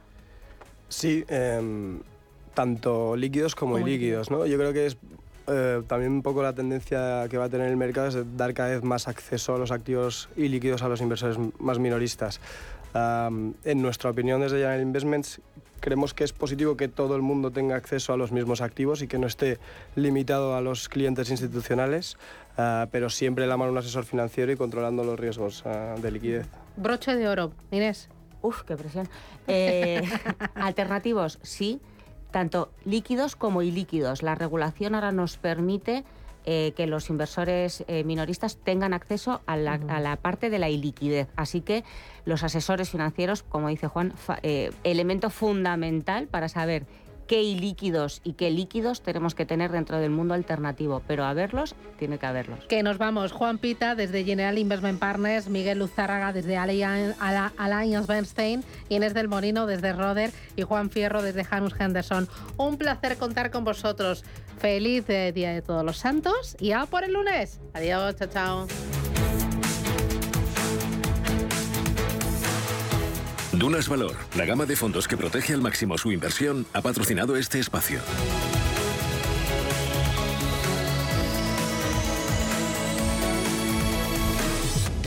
Sí, 0.88 1.24
em, 1.28 2.00
tanto 2.54 3.16
líquidos 3.16 3.54
como, 3.54 3.78
ilíquidos, 3.78 4.30
¿no? 4.30 4.46
Yo 4.46 4.56
creo 4.58 4.72
que 4.72 4.86
es 4.86 4.96
eh, 5.46 5.82
también 5.86 6.12
un 6.12 6.22
poco 6.22 6.42
la 6.42 6.52
tendencia 6.52 7.26
que 7.28 7.38
va 7.38 7.44
a 7.44 7.48
tener 7.48 7.68
el 7.68 7.76
mercado 7.76 8.08
es 8.08 8.36
dar 8.36 8.54
cada 8.54 8.70
vez 8.70 8.82
más 8.82 9.08
acceso 9.08 9.54
a 9.54 9.58
los 9.58 9.70
activos 9.70 10.28
ilíquidos 10.36 10.82
a 10.82 10.88
los 10.88 11.00
inversores 11.00 11.38
más 11.58 11.78
minoristas. 11.78 12.40
en 12.94 13.82
nuestra 13.82 14.10
opinión 14.10 14.40
desde 14.40 14.58
General 14.58 14.80
Investments, 14.80 15.40
creemos 15.84 16.14
que 16.14 16.24
es 16.24 16.32
positivo 16.32 16.78
que 16.78 16.88
todo 16.88 17.14
el 17.14 17.20
mundo 17.20 17.50
tenga 17.50 17.76
acceso 17.76 18.14
a 18.14 18.16
los 18.16 18.32
mismos 18.32 18.62
activos 18.62 19.02
y 19.02 19.06
que 19.06 19.18
no 19.18 19.26
esté 19.26 19.58
limitado 19.96 20.56
a 20.56 20.62
los 20.62 20.88
clientes 20.88 21.28
institucionales, 21.28 22.16
ah, 22.56 22.86
pero 22.90 23.10
siempre 23.10 23.46
la 23.46 23.58
mano 23.58 23.70
un 23.70 23.76
asesor 23.76 24.06
financiero 24.06 24.50
y 24.50 24.56
controlando 24.56 25.04
los 25.04 25.20
riesgos 25.20 25.62
ah, 25.66 25.94
de 26.00 26.10
liquidez. 26.10 26.46
Broche 26.76 27.14
de 27.16 27.28
oro, 27.28 27.52
Inés. 27.70 28.08
Uf, 28.40 28.62
qué 28.62 28.76
presión. 28.76 29.10
Eh, 29.46 30.02
alternativos, 30.54 31.38
sí, 31.42 31.82
tanto 32.34 32.72
líquidos 32.84 33.36
como 33.36 33.62
ilíquidos. 33.62 34.24
La 34.24 34.34
regulación 34.34 34.96
ahora 34.96 35.12
nos 35.12 35.36
permite 35.36 36.02
eh, 36.46 36.72
que 36.76 36.88
los 36.88 37.08
inversores 37.08 37.84
eh, 37.86 38.02
minoristas 38.02 38.56
tengan 38.56 38.92
acceso 38.92 39.40
a 39.46 39.56
la, 39.56 40.18
parte 40.20 40.50
de 40.50 40.58
la 40.58 40.68
iliquidez. 40.68 41.28
Así 41.36 41.60
que 41.60 41.84
los 42.24 42.42
asesores 42.42 42.90
financieros, 42.90 43.44
como 43.44 43.68
dice 43.68 43.86
Juan, 43.86 44.14
eh, 44.42 44.72
elemento 44.82 45.30
fundamental 45.30 46.26
para 46.26 46.48
saber 46.48 46.86
qué 47.26 47.42
ilíquidos 47.42 48.20
y 48.24 48.34
qué 48.34 48.50
líquidos 48.50 49.02
tenemos 49.02 49.34
que 49.34 49.46
tener 49.46 49.72
dentro 49.72 49.98
del 49.98 50.10
mundo 50.10 50.34
alternativo, 50.34 51.02
pero 51.06 51.24
a 51.24 51.34
verlos 51.34 51.74
tiene 51.98 52.18
que 52.18 52.26
haberlos. 52.26 52.64
Que 52.66 52.82
nos 52.82 52.98
vamos, 52.98 53.32
Juan 53.32 53.58
Pita 53.58 53.94
desde 53.94 54.24
General 54.24 54.56
Investment 54.58 54.98
Partners, 54.98 55.48
Miguel 55.48 55.78
Luzárraga 55.78 56.32
desde 56.32 56.56
Alliance 56.56 58.06
Bernstein, 58.06 58.64
Inés 58.88 59.14
del 59.14 59.28
Molino 59.28 59.66
desde 59.66 59.92
Roder 59.92 60.32
y 60.56 60.62
Juan 60.62 60.90
Fierro 60.90 61.22
desde 61.22 61.44
Janus 61.44 61.74
Henderson. 61.78 62.28
Un 62.56 62.78
placer 62.78 63.16
contar 63.16 63.50
con 63.50 63.64
vosotros. 63.64 64.24
Feliz 64.58 65.06
Día 65.06 65.52
de 65.52 65.62
Todos 65.62 65.84
los 65.84 65.98
Santos 65.98 66.56
y 66.60 66.72
a 66.72 66.86
por 66.86 67.04
el 67.04 67.12
lunes. 67.12 67.60
Adiós, 67.74 68.16
chao, 68.16 68.28
chao. 68.28 69.13
Dunas 73.58 73.88
Valor, 73.88 74.16
la 74.36 74.44
gama 74.44 74.66
de 74.66 74.74
fondos 74.74 75.06
que 75.06 75.16
protege 75.16 75.54
al 75.54 75.62
máximo 75.62 75.96
su 75.96 76.10
inversión, 76.10 76.66
ha 76.72 76.82
patrocinado 76.82 77.36
este 77.36 77.60
espacio. 77.60 78.00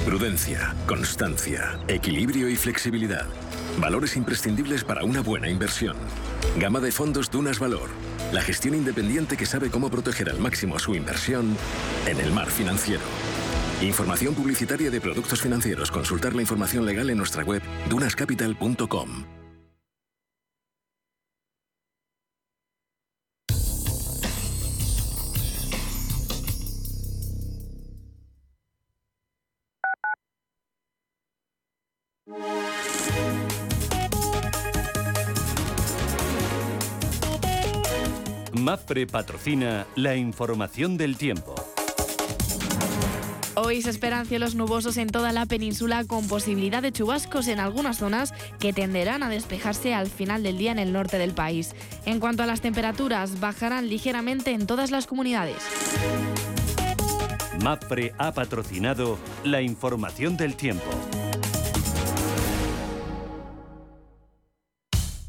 Prudencia, 0.06 0.74
constancia, 0.88 1.78
equilibrio 1.88 2.48
y 2.48 2.56
flexibilidad. 2.56 3.26
Valores 3.80 4.16
imprescindibles 4.16 4.84
para 4.84 5.04
una 5.04 5.22
buena 5.22 5.50
inversión. 5.50 5.98
Gama 6.58 6.80
de 6.80 6.92
fondos 6.92 7.30
Dunas 7.30 7.60
Valor. 7.60 7.90
La 8.32 8.42
gestión 8.42 8.76
independiente 8.76 9.36
que 9.36 9.46
sabe 9.46 9.70
cómo 9.70 9.90
proteger 9.90 10.30
al 10.30 10.40
máximo 10.40 10.80
su 10.80 10.96
inversión 10.96 11.58
en 12.06 12.20
el 12.20 12.32
mar 12.32 12.48
financiero. 12.48 13.04
Información 13.82 14.34
publicitaria 14.34 14.90
de 14.90 15.00
productos 15.00 15.42
financieros. 15.42 15.92
Consultar 15.92 16.34
la 16.34 16.42
información 16.42 16.86
legal 16.86 17.10
en 17.10 17.18
nuestra 17.18 17.44
web 17.44 17.62
dunascapital.com. 17.90 19.26
MAFRE 38.54 39.08
patrocina 39.08 39.86
la 39.96 40.16
información 40.16 40.98
del 40.98 41.16
tiempo. 41.16 41.56
Hoy 43.60 43.82
se 43.82 43.90
esperan 43.90 44.28
cielos 44.28 44.54
nubosos 44.54 44.98
en 44.98 45.10
toda 45.10 45.32
la 45.32 45.48
península 45.48 46.06
con 46.06 46.28
posibilidad 46.28 46.84
de 46.84 46.92
chubascos 46.92 47.48
en 47.48 47.60
algunas 47.60 47.98
zonas 47.98 48.32
que 48.60 48.72
tenderán 48.72 49.24
a 49.24 49.30
despejarse 49.30 49.96
al 49.96 50.06
final 50.12 50.44
del 50.44 50.60
día 50.60 50.72
en 50.72 50.78
el 50.78 50.94
norte 50.94 51.18
del 51.18 51.34
país. 51.34 51.74
En 52.06 52.20
cuanto 52.20 52.44
a 52.44 52.46
las 52.46 52.62
temperaturas, 52.62 53.40
bajarán 53.40 53.90
ligeramente 53.90 54.52
en 54.52 54.68
todas 54.68 54.92
las 54.92 55.08
comunidades. 55.08 55.58
MAPRE 57.64 58.14
ha 58.20 58.32
patrocinado 58.32 59.18
la 59.44 59.64
información 59.64 60.38
del 60.38 60.56
tiempo. 60.56 60.86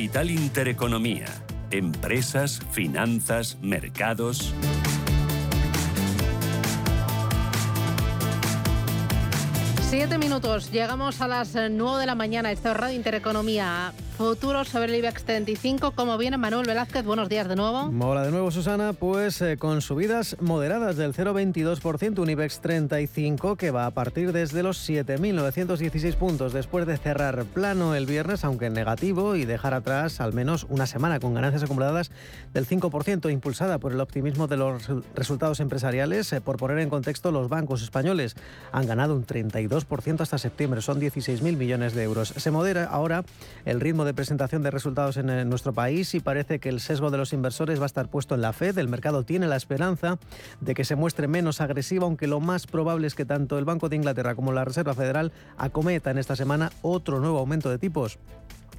Capital 0.00 0.30
Intereconomía. 0.30 1.26
Empresas, 1.70 2.62
finanzas, 2.70 3.58
mercados. 3.60 4.54
Siete 9.82 10.16
minutos, 10.16 10.70
llegamos 10.72 11.20
a 11.20 11.28
las 11.28 11.54
nueve 11.70 12.00
de 12.00 12.06
la 12.06 12.14
mañana. 12.14 12.50
Esto 12.50 12.70
es 12.70 12.78
Radio 12.78 12.96
Intereconomía 12.96 13.92
futuros 14.20 14.68
sobre 14.68 14.92
el 14.92 14.96
IBEX 14.96 15.24
35. 15.24 15.92
¿Cómo 15.92 16.18
viene 16.18 16.36
Manuel 16.36 16.66
Velázquez? 16.66 17.06
Buenos 17.06 17.30
días 17.30 17.48
de 17.48 17.56
nuevo. 17.56 17.90
Hola 18.06 18.22
de 18.22 18.30
nuevo, 18.30 18.50
Susana. 18.50 18.92
Pues 18.92 19.40
eh, 19.40 19.56
con 19.56 19.80
subidas 19.80 20.36
moderadas 20.40 20.98
del 20.98 21.14
0,22%, 21.14 22.18
un 22.18 22.28
IBEX 22.28 22.60
35 22.60 23.56
que 23.56 23.70
va 23.70 23.86
a 23.86 23.92
partir 23.92 24.32
desde 24.32 24.62
los 24.62 24.86
7.916 24.86 26.16
puntos 26.16 26.52
después 26.52 26.86
de 26.86 26.98
cerrar 26.98 27.46
plano 27.46 27.94
el 27.94 28.04
viernes, 28.04 28.44
aunque 28.44 28.68
negativo, 28.68 29.36
y 29.36 29.46
dejar 29.46 29.72
atrás 29.72 30.20
al 30.20 30.34
menos 30.34 30.66
una 30.68 30.86
semana 30.86 31.18
con 31.18 31.32
ganancias 31.32 31.62
acumuladas 31.62 32.10
del 32.52 32.68
5%, 32.68 33.32
impulsada 33.32 33.78
por 33.78 33.92
el 33.92 34.02
optimismo 34.02 34.48
de 34.48 34.58
los 34.58 34.82
resultados 35.14 35.60
empresariales. 35.60 36.30
Eh, 36.34 36.42
por 36.42 36.58
poner 36.58 36.80
en 36.80 36.90
contexto, 36.90 37.32
los 37.32 37.48
bancos 37.48 37.82
españoles 37.82 38.36
han 38.70 38.86
ganado 38.86 39.16
un 39.16 39.24
32% 39.24 40.20
hasta 40.20 40.36
septiembre, 40.36 40.82
son 40.82 41.00
16.000 41.00 41.56
millones 41.56 41.94
de 41.94 42.02
euros. 42.02 42.34
Se 42.36 42.50
modera 42.50 42.84
ahora 42.84 43.24
el 43.64 43.80
ritmo 43.80 44.04
de 44.04 44.09
presentación 44.14 44.62
de 44.62 44.70
resultados 44.70 45.16
en, 45.16 45.48
nuestro 45.48 45.72
país 45.72 46.14
y 46.14 46.20
parece 46.20 46.58
que 46.58 46.68
el 46.68 46.80
sesgo 46.80 47.10
de 47.10 47.18
los 47.18 47.32
inversores 47.32 47.78
va 47.78 47.84
a 47.84 47.86
estar 47.86 48.08
puesto 48.08 48.34
en 48.34 48.40
la 48.40 48.52
Fed. 48.52 48.78
El 48.78 48.88
mercado 48.88 49.22
tiene 49.22 49.46
la 49.46 49.56
esperanza 49.56 50.18
de 50.60 50.74
que 50.74 50.84
se 50.84 50.96
muestre 50.96 51.28
menos 51.28 51.60
agresivo, 51.60 52.06
aunque 52.06 52.26
lo 52.26 52.40
más 52.40 52.66
probable 52.66 53.06
es 53.06 53.14
que 53.14 53.24
tanto 53.24 53.58
el 53.58 53.64
Banco 53.64 53.88
de 53.88 53.96
Inglaterra 53.96 54.34
como 54.34 54.52
la 54.52 54.64
Reserva 54.64 54.94
Federal 54.94 55.32
acometan 55.56 56.18
esta 56.18 56.36
semana 56.36 56.70
otro 56.82 57.20
nuevo 57.20 57.38
aumento 57.38 57.70
de 57.70 57.78
tipos 57.78 58.18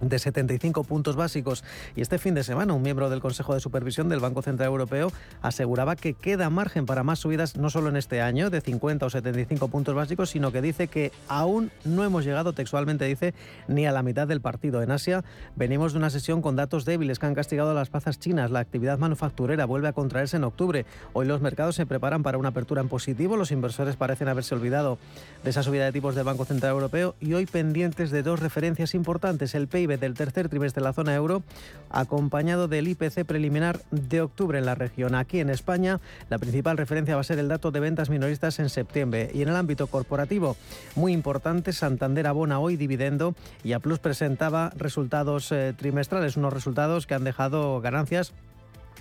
de 0.02 0.20
75 0.20 0.84
puntos 0.84 1.16
básicos. 1.16 1.64
Y 1.96 2.02
este 2.02 2.18
fin 2.18 2.34
de 2.34 2.44
semana, 2.44 2.74
un 2.74 2.82
miembro 2.82 3.10
del 3.10 3.22
Consejo 3.22 3.54
de 3.54 3.60
Supervisión 3.60 4.10
del 4.10 4.20
Banco 4.20 4.42
Central 4.42 4.68
Europeo 4.68 5.12
aseguraba 5.42 5.96
que 5.96 6.14
queda 6.14 6.50
margen 6.50 6.86
para 6.86 7.04
más 7.04 7.20
subidas, 7.20 7.56
no 7.56 7.70
solo 7.70 7.90
en 7.90 7.96
este 7.96 8.22
año, 8.22 8.50
de 8.50 8.62
50 8.62 9.06
o 9.06 9.10
75 9.10 9.68
puntos 9.68 9.96
básicos, 9.96 10.30
sino 10.32 10.52
que 10.52 10.62
dice 10.62 10.88
que 10.88 11.12
aún 11.28 11.72
no 11.86 12.04
hemos 12.04 12.26
llegado, 12.26 12.54
textualmente 12.54 13.06
dice, 13.06 13.34
ni 13.68 13.86
a 13.86 13.92
la 13.92 14.04
mitad 14.04 14.28
del 14.28 14.42
partido. 14.42 14.82
En 14.82 14.92
Asia 14.92 15.24
venimos 15.56 15.94
de 15.94 16.00
una 16.00 16.10
sesión 16.10 16.42
con 16.42 16.56
datos 16.56 16.86
débiles 16.86 17.20
que 17.20 17.26
han 17.26 17.36
castigado 17.36 17.72
a 17.72 17.74
las 17.74 17.90
plazas 17.90 18.20
chinas. 18.20 18.52
La 18.52 18.60
actividad 18.60 18.98
manufacturera 18.98 19.66
vuelve 19.66 19.88
a 19.88 19.94
contraerse 19.94 20.38
en 20.38 20.44
octubre. 20.44 20.86
Hoy 21.14 21.26
los 21.28 21.42
mercados 21.42 21.76
se 21.76 21.86
preparan 21.86 22.24
para 22.24 22.38
una 22.38 22.50
apertura 22.50 22.82
en 22.82 22.90
positivo. 22.90 23.38
Los 23.38 23.52
inversores 23.52 23.96
parecen 23.96 24.28
haberse 24.28 24.56
olvidado 24.56 24.98
de 25.44 25.50
esa 25.50 25.64
subida 25.64 25.86
de 25.86 25.92
tipos 25.92 26.16
del 26.16 26.24
Banco 26.24 26.46
Central 26.46 26.72
Europeo 26.72 27.16
y 27.20 27.34
hoy 27.34 27.46
pendientes 27.46 28.12
de 28.12 28.24
dos 28.24 28.40
referencias 28.40 28.96
importantes. 28.96 29.56
El 29.56 29.68
PIB 29.68 29.91
del 29.98 30.14
tercer 30.14 30.50
trimestre 30.50 30.82
de 30.82 30.86
la 30.86 30.94
zona 30.94 31.16
euro, 31.16 31.44
acompañado 31.90 32.68
del 32.68 32.88
IPC 32.88 33.26
preliminar 33.26 33.82
de 33.92 34.22
octubre 34.22 34.60
en 34.60 34.66
la 34.66 34.76
región. 34.76 35.16
Aquí 35.16 35.40
en 35.40 35.50
España, 35.50 36.00
la 36.30 36.38
principal 36.38 36.78
referencia 36.78 37.16
va 37.16 37.22
a 37.22 37.26
ser 37.26 37.40
el 37.40 37.48
dato 37.48 37.72
de 37.72 37.80
ventas 37.80 38.10
minoristas 38.10 38.60
en 38.60 38.70
septiembre. 38.70 39.32
Y 39.34 39.42
en 39.42 39.50
el 39.50 39.56
ámbito 39.56 39.88
corporativo, 39.88 40.58
muy 40.96 41.14
importante, 41.14 41.74
Santander 41.74 42.28
abona 42.28 42.60
hoy 42.60 42.78
dividendo 42.78 43.36
y 43.64 43.74
A 43.74 43.80
Plus 43.80 44.00
presentaba 44.00 44.72
resultados 44.76 45.52
eh, 45.52 45.74
trimestrales, 45.78 46.38
unos 46.38 46.54
resultados 46.54 47.08
que 47.08 47.14
han 47.14 47.24
dejado 47.24 47.82
ganancias 47.82 48.34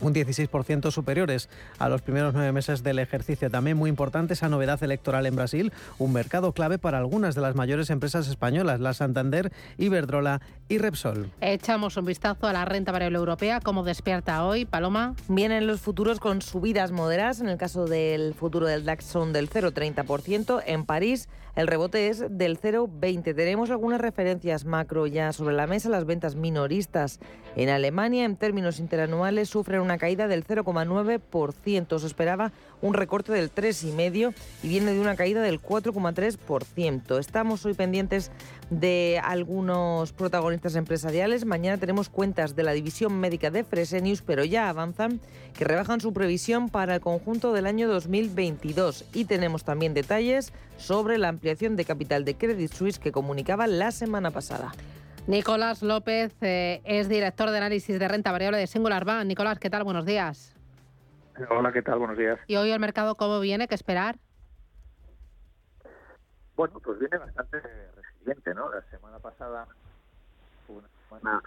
un 0.00 0.14
16% 0.14 0.90
superiores 0.90 1.48
a 1.78 1.88
los 1.88 2.02
primeros 2.02 2.34
nueve 2.34 2.52
meses 2.52 2.82
del 2.82 2.98
ejercicio. 2.98 3.50
También 3.50 3.76
muy 3.76 3.90
importante 3.90 4.34
esa 4.34 4.48
novedad 4.48 4.82
electoral 4.82 5.26
en 5.26 5.36
Brasil, 5.36 5.72
un 5.98 6.12
mercado 6.12 6.52
clave 6.52 6.78
para 6.78 6.98
algunas 6.98 7.34
de 7.34 7.40
las 7.40 7.54
mayores 7.54 7.90
empresas 7.90 8.28
españolas, 8.28 8.80
la 8.80 8.94
Santander, 8.94 9.52
Iberdrola 9.78 10.40
y 10.68 10.78
Repsol. 10.78 11.30
Echamos 11.40 11.96
un 11.96 12.04
vistazo 12.04 12.46
a 12.46 12.52
la 12.52 12.64
renta 12.64 12.92
variable 12.92 13.18
europea, 13.18 13.60
cómo 13.60 13.82
despierta 13.82 14.44
hoy, 14.44 14.64
Paloma. 14.64 15.14
Vienen 15.28 15.66
los 15.66 15.80
futuros 15.80 16.20
con 16.20 16.42
subidas 16.42 16.92
moderadas, 16.92 17.40
en 17.40 17.48
el 17.48 17.58
caso 17.58 17.86
del 17.86 18.34
futuro 18.34 18.66
del 18.66 18.84
DAX 18.84 19.04
son 19.04 19.32
del 19.32 19.50
0,30%, 19.50 20.62
en 20.66 20.84
París 20.84 21.28
el 21.56 21.66
rebote 21.66 22.08
es 22.08 22.24
del 22.30 22.60
0,20. 22.60 23.34
Tenemos 23.34 23.70
algunas 23.70 24.00
referencias 24.00 24.64
macro 24.64 25.06
ya 25.06 25.32
sobre 25.32 25.54
la 25.54 25.66
mesa, 25.66 25.88
las 25.88 26.06
ventas 26.06 26.36
minoristas 26.36 27.20
en 27.56 27.68
Alemania 27.68 28.24
en 28.24 28.36
términos 28.36 28.78
interanuales 28.78 29.48
sufren 29.48 29.80
una 29.80 29.98
caída 29.98 30.28
del 30.28 30.46
0,9%. 30.46 31.98
Se 31.98 32.06
esperaba 32.06 32.52
un 32.80 32.94
recorte 32.94 33.32
del 33.32 33.52
3,5% 33.52 34.34
y 34.62 34.68
viene 34.68 34.92
de 34.92 35.00
una 35.00 35.16
caída 35.16 35.42
del 35.42 35.60
4,3%. 35.60 37.18
Estamos 37.18 37.66
hoy 37.66 37.74
pendientes 37.74 38.30
de 38.70 39.20
algunos 39.22 40.12
protagonistas 40.12 40.76
empresariales. 40.76 41.44
Mañana 41.44 41.78
tenemos 41.78 42.08
cuentas 42.08 42.54
de 42.54 42.62
la 42.62 42.72
división 42.72 43.18
médica 43.18 43.50
de 43.50 43.64
Fresenius, 43.64 44.22
pero 44.22 44.44
ya 44.44 44.68
avanzan 44.68 45.20
que 45.56 45.64
rebajan 45.64 46.00
su 46.00 46.12
previsión 46.12 46.68
para 46.68 46.96
el 46.96 47.00
conjunto 47.00 47.52
del 47.52 47.66
año 47.66 47.88
2022. 47.88 49.04
Y 49.12 49.24
tenemos 49.24 49.64
también 49.64 49.94
detalles 49.94 50.52
sobre 50.76 51.18
la 51.18 51.28
ampliación 51.28 51.76
de 51.76 51.84
capital 51.84 52.24
de 52.24 52.36
Credit 52.36 52.72
Suisse 52.72 52.98
que 52.98 53.12
comunicaba 53.12 53.66
la 53.66 53.90
semana 53.90 54.30
pasada. 54.30 54.72
Nicolás 55.26 55.82
López 55.82 56.34
eh, 56.40 56.80
es 56.84 57.08
director 57.08 57.50
de 57.50 57.58
análisis 57.58 57.98
de 57.98 58.08
renta 58.08 58.32
variable 58.32 58.58
de 58.58 58.66
Singular 58.66 59.04
Bank. 59.04 59.26
Nicolás, 59.26 59.58
¿qué 59.58 59.70
tal? 59.70 59.84
Buenos 59.84 60.06
días. 60.06 60.56
Hola, 61.48 61.72
¿qué 61.72 61.82
tal? 61.82 61.98
Buenos 61.98 62.18
días. 62.18 62.38
¿Y 62.46 62.56
hoy 62.56 62.70
el 62.70 62.80
mercado 62.80 63.14
cómo 63.14 63.40
viene? 63.40 63.68
¿Qué 63.68 63.74
esperar? 63.74 64.16
Bueno, 66.56 66.80
pues 66.80 66.98
viene 66.98 67.16
bastante 67.16 67.60
resiliente, 67.94 68.54
¿no? 68.54 68.70
La 68.70 68.82
semana 68.90 69.18
pasada 69.18 69.66
fue 70.66 70.76
una 70.76 70.88
semana 71.08 71.42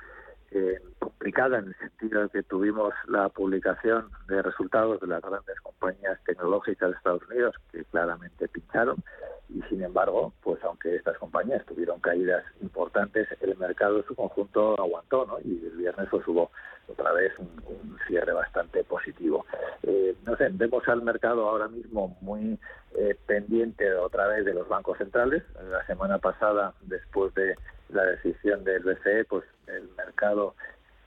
eh, 0.53 0.81
complicada 0.99 1.59
en 1.59 1.65
el 1.67 1.75
sentido 1.77 2.21
de 2.21 2.29
que 2.29 2.43
tuvimos 2.43 2.93
la 3.07 3.29
publicación 3.29 4.09
de 4.27 4.41
resultados 4.41 5.01
de 5.01 5.07
las 5.07 5.21
grandes 5.21 5.59
compañías 5.61 6.23
tecnológicas 6.25 6.89
de 6.91 6.95
Estados 6.95 7.23
Unidos 7.29 7.55
que 7.71 7.83
claramente 7.85 8.47
pincharon 8.47 9.03
y 9.49 9.61
sin 9.63 9.83
embargo, 9.83 10.33
pues 10.41 10.63
aunque 10.63 10.95
estas 10.95 11.17
compañías 11.17 11.65
tuvieron 11.65 11.99
caídas 11.99 12.43
importantes, 12.61 13.27
el 13.41 13.55
mercado 13.57 13.97
en 13.97 14.05
su 14.05 14.15
conjunto 14.15 14.79
aguantó, 14.79 15.25
¿no? 15.25 15.39
Y 15.43 15.65
el 15.65 15.77
viernes 15.77 16.07
pues 16.09 16.27
hubo 16.27 16.49
otra 16.87 17.11
vez 17.13 17.31
un, 17.37 17.97
cierre 18.07 18.33
bastante 18.33 18.83
positivo. 18.83 19.45
Eh, 19.83 20.15
no 20.25 20.35
sé, 20.35 20.49
vemos 20.51 20.87
al 20.87 21.01
mercado 21.01 21.47
ahora 21.47 21.67
mismo 21.67 22.17
muy 22.21 22.59
eh, 22.95 23.15
pendiente 23.25 23.93
otra 23.93 24.27
vez 24.27 24.43
de 24.45 24.53
los 24.53 24.67
bancos 24.67 24.97
centrales. 24.97 25.43
La 25.69 25.85
semana 25.85 26.17
pasada, 26.17 26.73
después 26.81 27.33
de 27.35 27.55
la 27.89 28.03
decisión 28.03 28.63
del 28.63 28.83
BCE, 28.83 29.25
pues 29.25 29.43
el 29.67 29.87
mercado 30.13 30.55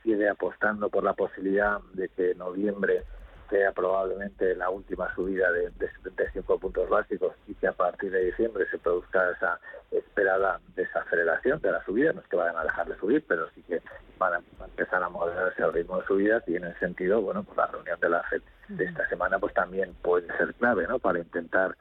sigue 0.03 0.29
apostando 0.29 0.89
por 0.89 1.05
la 1.05 1.15
posibilidad 1.15 1.81
de 1.95 2.09
que 2.09 2.33
en 2.33 2.39
noviembre 2.39 3.05
sea 3.49 3.71
probablemente 3.73 4.57
la 4.57 4.71
última 4.71 5.13
subida 5.15 5.51
de, 5.53 5.71
75 5.79 6.59
puntos 6.59 6.89
básicos 6.89 7.33
y 7.47 7.55
que 7.55 7.69
a 7.69 7.73
partir 7.73 8.11
de 8.11 8.25
diciembre 8.25 8.67
se 8.71 8.79
produzca 8.79 9.31
esa 9.31 9.61
esperada 9.93 10.61
desaceleración 10.75 11.61
de 11.61 11.71
la 11.71 11.85
subida. 11.85 12.13
No 12.13 12.21
es 12.21 12.27
que 12.27 12.37
vayan 12.37 12.57
a 12.57 12.65
dejar 12.65 12.89
de 12.89 12.97
subir, 12.99 13.25
pero 13.29 13.49
sí 13.51 13.63
que 13.63 13.81
van 14.19 14.35
a 14.35 14.65
empezar 14.65 15.03
a 15.03 15.09
moderarse 15.09 15.63
el 15.63 15.73
ritmo 15.73 16.01
de 16.01 16.07
subidas 16.07 16.43
y 16.49 16.57
en 16.57 16.65
ese 16.65 16.79
sentido, 16.81 17.21
bueno, 17.23 17.45
pues 17.45 17.57
la 17.57 17.67
reunión 17.67 18.01
de 18.01 18.09
la 18.09 18.23
FED 18.25 18.43
de 18.69 18.85
esta 18.85 19.09
semana 19.09 19.39
pues 19.39 19.55
también 19.55 19.95
puede 20.03 20.27
ser 20.39 20.53
clave, 20.55 20.89
¿no? 20.89 20.99
Para 20.99 21.21
intentar 21.21 21.77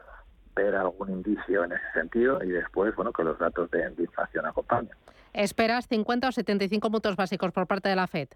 ver 0.55 0.76
algún 0.76 1.09
indicio 1.09 1.63
en 1.63 1.71
ese 1.71 1.91
sentido 1.93 2.43
y 2.43 2.49
después, 2.49 2.95
bueno, 2.95 3.11
que 3.11 3.23
los 3.23 3.39
datos 3.39 3.71
de, 3.71 3.89
de 3.89 4.03
inflación 4.03 4.45
acompañen. 4.45 4.95
¿Esperas 5.36 5.88
50 5.90 6.30
o 6.30 6.32
75 6.32 6.90
puntos 6.90 7.16
básicos 7.18 7.52
por 7.52 7.68
parte 7.68 7.90
de 7.90 7.96
la 7.96 8.08
FED? 8.08 8.30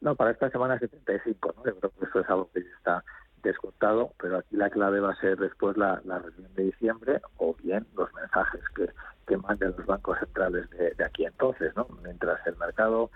No, 0.00 0.16
para 0.16 0.32
esta 0.32 0.50
semana 0.50 0.78
75, 0.78 1.54
¿no? 1.56 1.64
Yo 1.64 1.78
creo 1.78 1.92
que 1.92 2.06
eso 2.06 2.20
es 2.20 2.28
algo 2.28 2.50
que 2.52 2.62
ya 2.64 2.76
está 2.76 3.04
descontado, 3.42 4.12
pero 4.20 4.38
aquí 4.38 4.56
la 4.56 4.68
clave 4.68 4.98
va 4.98 5.12
a 5.12 5.20
ser 5.20 5.38
después 5.38 5.76
la, 5.76 6.02
la 6.04 6.18
reunión 6.18 6.52
de 6.54 6.64
diciembre 6.64 7.20
o 7.36 7.54
bien 7.54 7.86
los 7.94 8.12
mensajes 8.14 8.62
que, 8.74 8.90
que 9.28 9.36
manden 9.36 9.74
los 9.76 9.86
bancos 9.86 10.18
centrales 10.18 10.68
de, 10.70 10.92
de, 10.94 11.04
aquí 11.04 11.24
entonces, 11.24 11.74
¿no? 11.76 11.86
Mientras 12.02 12.44
el 12.46 12.56
mercado 12.56 13.10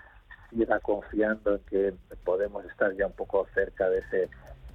siga 0.49 0.79
confiando 0.79 1.55
en 1.55 1.61
que 1.65 1.93
podemos 2.23 2.63
estar 2.65 2.95
ya 2.95 3.07
un 3.07 3.13
poco 3.13 3.45
cerca 3.53 3.89
de 3.89 3.99
ese 3.99 4.29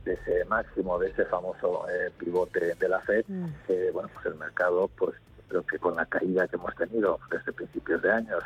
de 0.04 0.14
ese 0.14 0.44
máximo, 0.46 0.98
de 0.98 1.10
ese 1.10 1.26
famoso 1.26 1.86
eh, 1.88 2.10
pivote 2.18 2.74
de 2.74 2.88
la 2.88 3.00
Fed, 3.00 3.24
mm. 3.28 3.46
que 3.66 3.90
bueno, 3.90 4.08
pues 4.14 4.26
el 4.26 4.34
mercado, 4.36 4.88
pues 4.88 5.14
creo 5.50 5.66
que 5.66 5.78
con 5.78 5.96
la 5.96 6.06
caída 6.06 6.46
que 6.48 6.56
hemos 6.56 6.74
tenido 6.76 7.18
desde 7.30 7.52
principios 7.52 8.00
de 8.00 8.12
años, 8.12 8.42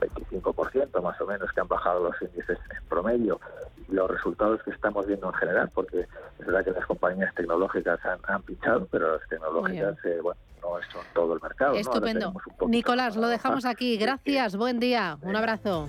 25% 0.00 1.02
más 1.02 1.20
o 1.20 1.26
menos 1.26 1.50
que 1.52 1.60
han 1.60 1.68
bajado 1.68 2.04
los 2.04 2.22
índices 2.22 2.58
en 2.70 2.88
promedio 2.88 3.40
y 3.88 3.92
los 3.92 4.10
resultados 4.10 4.62
que 4.62 4.70
estamos 4.70 5.06
viendo 5.06 5.28
en 5.28 5.34
general, 5.34 5.70
porque 5.74 6.00
es 6.00 6.46
verdad 6.46 6.64
que 6.64 6.72
las 6.72 6.86
compañías 6.86 7.34
tecnológicas 7.34 8.04
han, 8.04 8.18
han 8.24 8.42
pinchado, 8.42 8.86
pero 8.90 9.16
las 9.16 9.28
tecnológicas, 9.28 9.96
eh, 10.04 10.18
bueno, 10.22 10.40
no 10.60 10.68
son 10.92 11.04
todo 11.14 11.34
el 11.34 11.40
mercado. 11.40 11.74
Estupendo. 11.74 12.34
Nicolás, 12.66 13.16
lo 13.16 13.28
dejamos 13.28 13.64
aquí. 13.64 13.96
Gracias, 13.96 14.56
buen 14.56 14.80
día, 14.80 15.18
un 15.22 15.36
abrazo. 15.36 15.88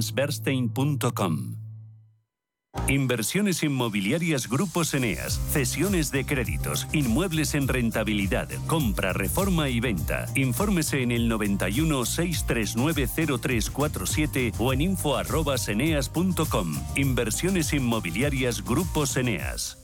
Inversiones 2.87 3.63
inmobiliarias 3.63 4.47
Grupos 4.47 4.93
Eneas, 4.93 5.41
cesiones 5.51 6.11
de 6.11 6.25
créditos, 6.25 6.87
inmuebles 6.93 7.53
en 7.53 7.67
rentabilidad, 7.67 8.47
compra, 8.65 9.11
reforma 9.11 9.67
y 9.69 9.81
venta. 9.81 10.25
Infórmese 10.35 11.01
en 11.01 11.11
el 11.11 11.27
91 11.27 12.05
639 12.05 13.07
0347 13.41 14.53
o 14.57 14.71
en 14.71 14.81
info@eneas.com. 14.81 16.73
Inversiones 16.95 17.73
inmobiliarias 17.73 18.63
Grupos 18.63 19.17
Eneas. 19.17 19.80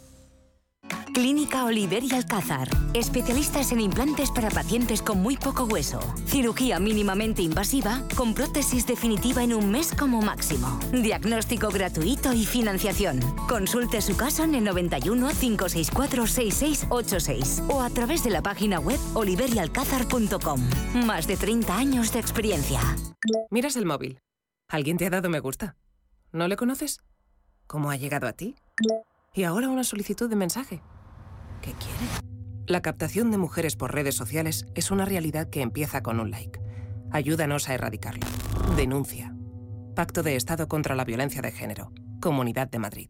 Clínica 1.13 1.65
Oliver 1.65 2.03
y 2.03 2.13
Alcázar. 2.13 2.67
Especialistas 2.93 3.71
en 3.71 3.79
implantes 3.79 4.29
para 4.29 4.49
pacientes 4.51 5.01
con 5.01 5.19
muy 5.19 5.35
poco 5.35 5.63
hueso. 5.63 5.99
Cirugía 6.27 6.79
mínimamente 6.79 7.41
invasiva 7.41 8.03
con 8.15 8.33
prótesis 8.33 8.85
definitiva 8.85 9.43
en 9.43 9.53
un 9.53 9.71
mes 9.71 9.93
como 9.97 10.21
máximo. 10.21 10.79
Diagnóstico 10.91 11.69
gratuito 11.69 12.33
y 12.33 12.45
financiación. 12.45 13.19
Consulte 13.49 14.01
su 14.01 14.15
caso 14.15 14.43
en 14.43 14.53
el 14.53 14.63
91 14.63 15.29
564 15.29 16.27
6686 16.27 17.63
o 17.69 17.81
a 17.81 17.89
través 17.89 18.23
de 18.23 18.29
la 18.29 18.43
página 18.43 18.79
web 18.79 18.99
oliverialcázar.com. 19.15 20.61
Más 21.05 21.25
de 21.25 21.37
30 21.37 21.75
años 21.75 22.13
de 22.13 22.19
experiencia. 22.19 22.79
Miras 23.49 23.75
el 23.75 23.85
móvil. 23.85 24.19
¿Alguien 24.69 24.97
te 24.97 25.07
ha 25.07 25.09
dado 25.09 25.29
me 25.29 25.39
gusta? 25.39 25.75
¿No 26.31 26.47
le 26.47 26.57
conoces? 26.57 26.99
¿Cómo 27.65 27.89
ha 27.89 27.95
llegado 27.95 28.27
a 28.27 28.33
ti? 28.33 28.55
Y 29.33 29.43
ahora 29.43 29.69
una 29.69 29.83
solicitud 29.83 30.29
de 30.29 30.35
mensaje. 30.35 30.81
¿Qué 31.61 31.73
quiere? 31.73 32.27
La 32.65 32.81
captación 32.81 33.31
de 33.31 33.37
mujeres 33.37 33.75
por 33.75 33.93
redes 33.93 34.15
sociales 34.15 34.65
es 34.75 34.91
una 34.91 35.05
realidad 35.05 35.49
que 35.49 35.61
empieza 35.61 36.01
con 36.01 36.19
un 36.19 36.31
like. 36.31 36.59
Ayúdanos 37.11 37.69
a 37.69 37.73
erradicarlo. 37.73 38.25
Denuncia. 38.75 39.33
Pacto 39.95 40.23
de 40.23 40.35
Estado 40.35 40.67
contra 40.67 40.95
la 40.95 41.05
Violencia 41.05 41.41
de 41.41 41.51
Género. 41.51 41.91
Comunidad 42.19 42.67
de 42.67 42.79
Madrid. 42.79 43.09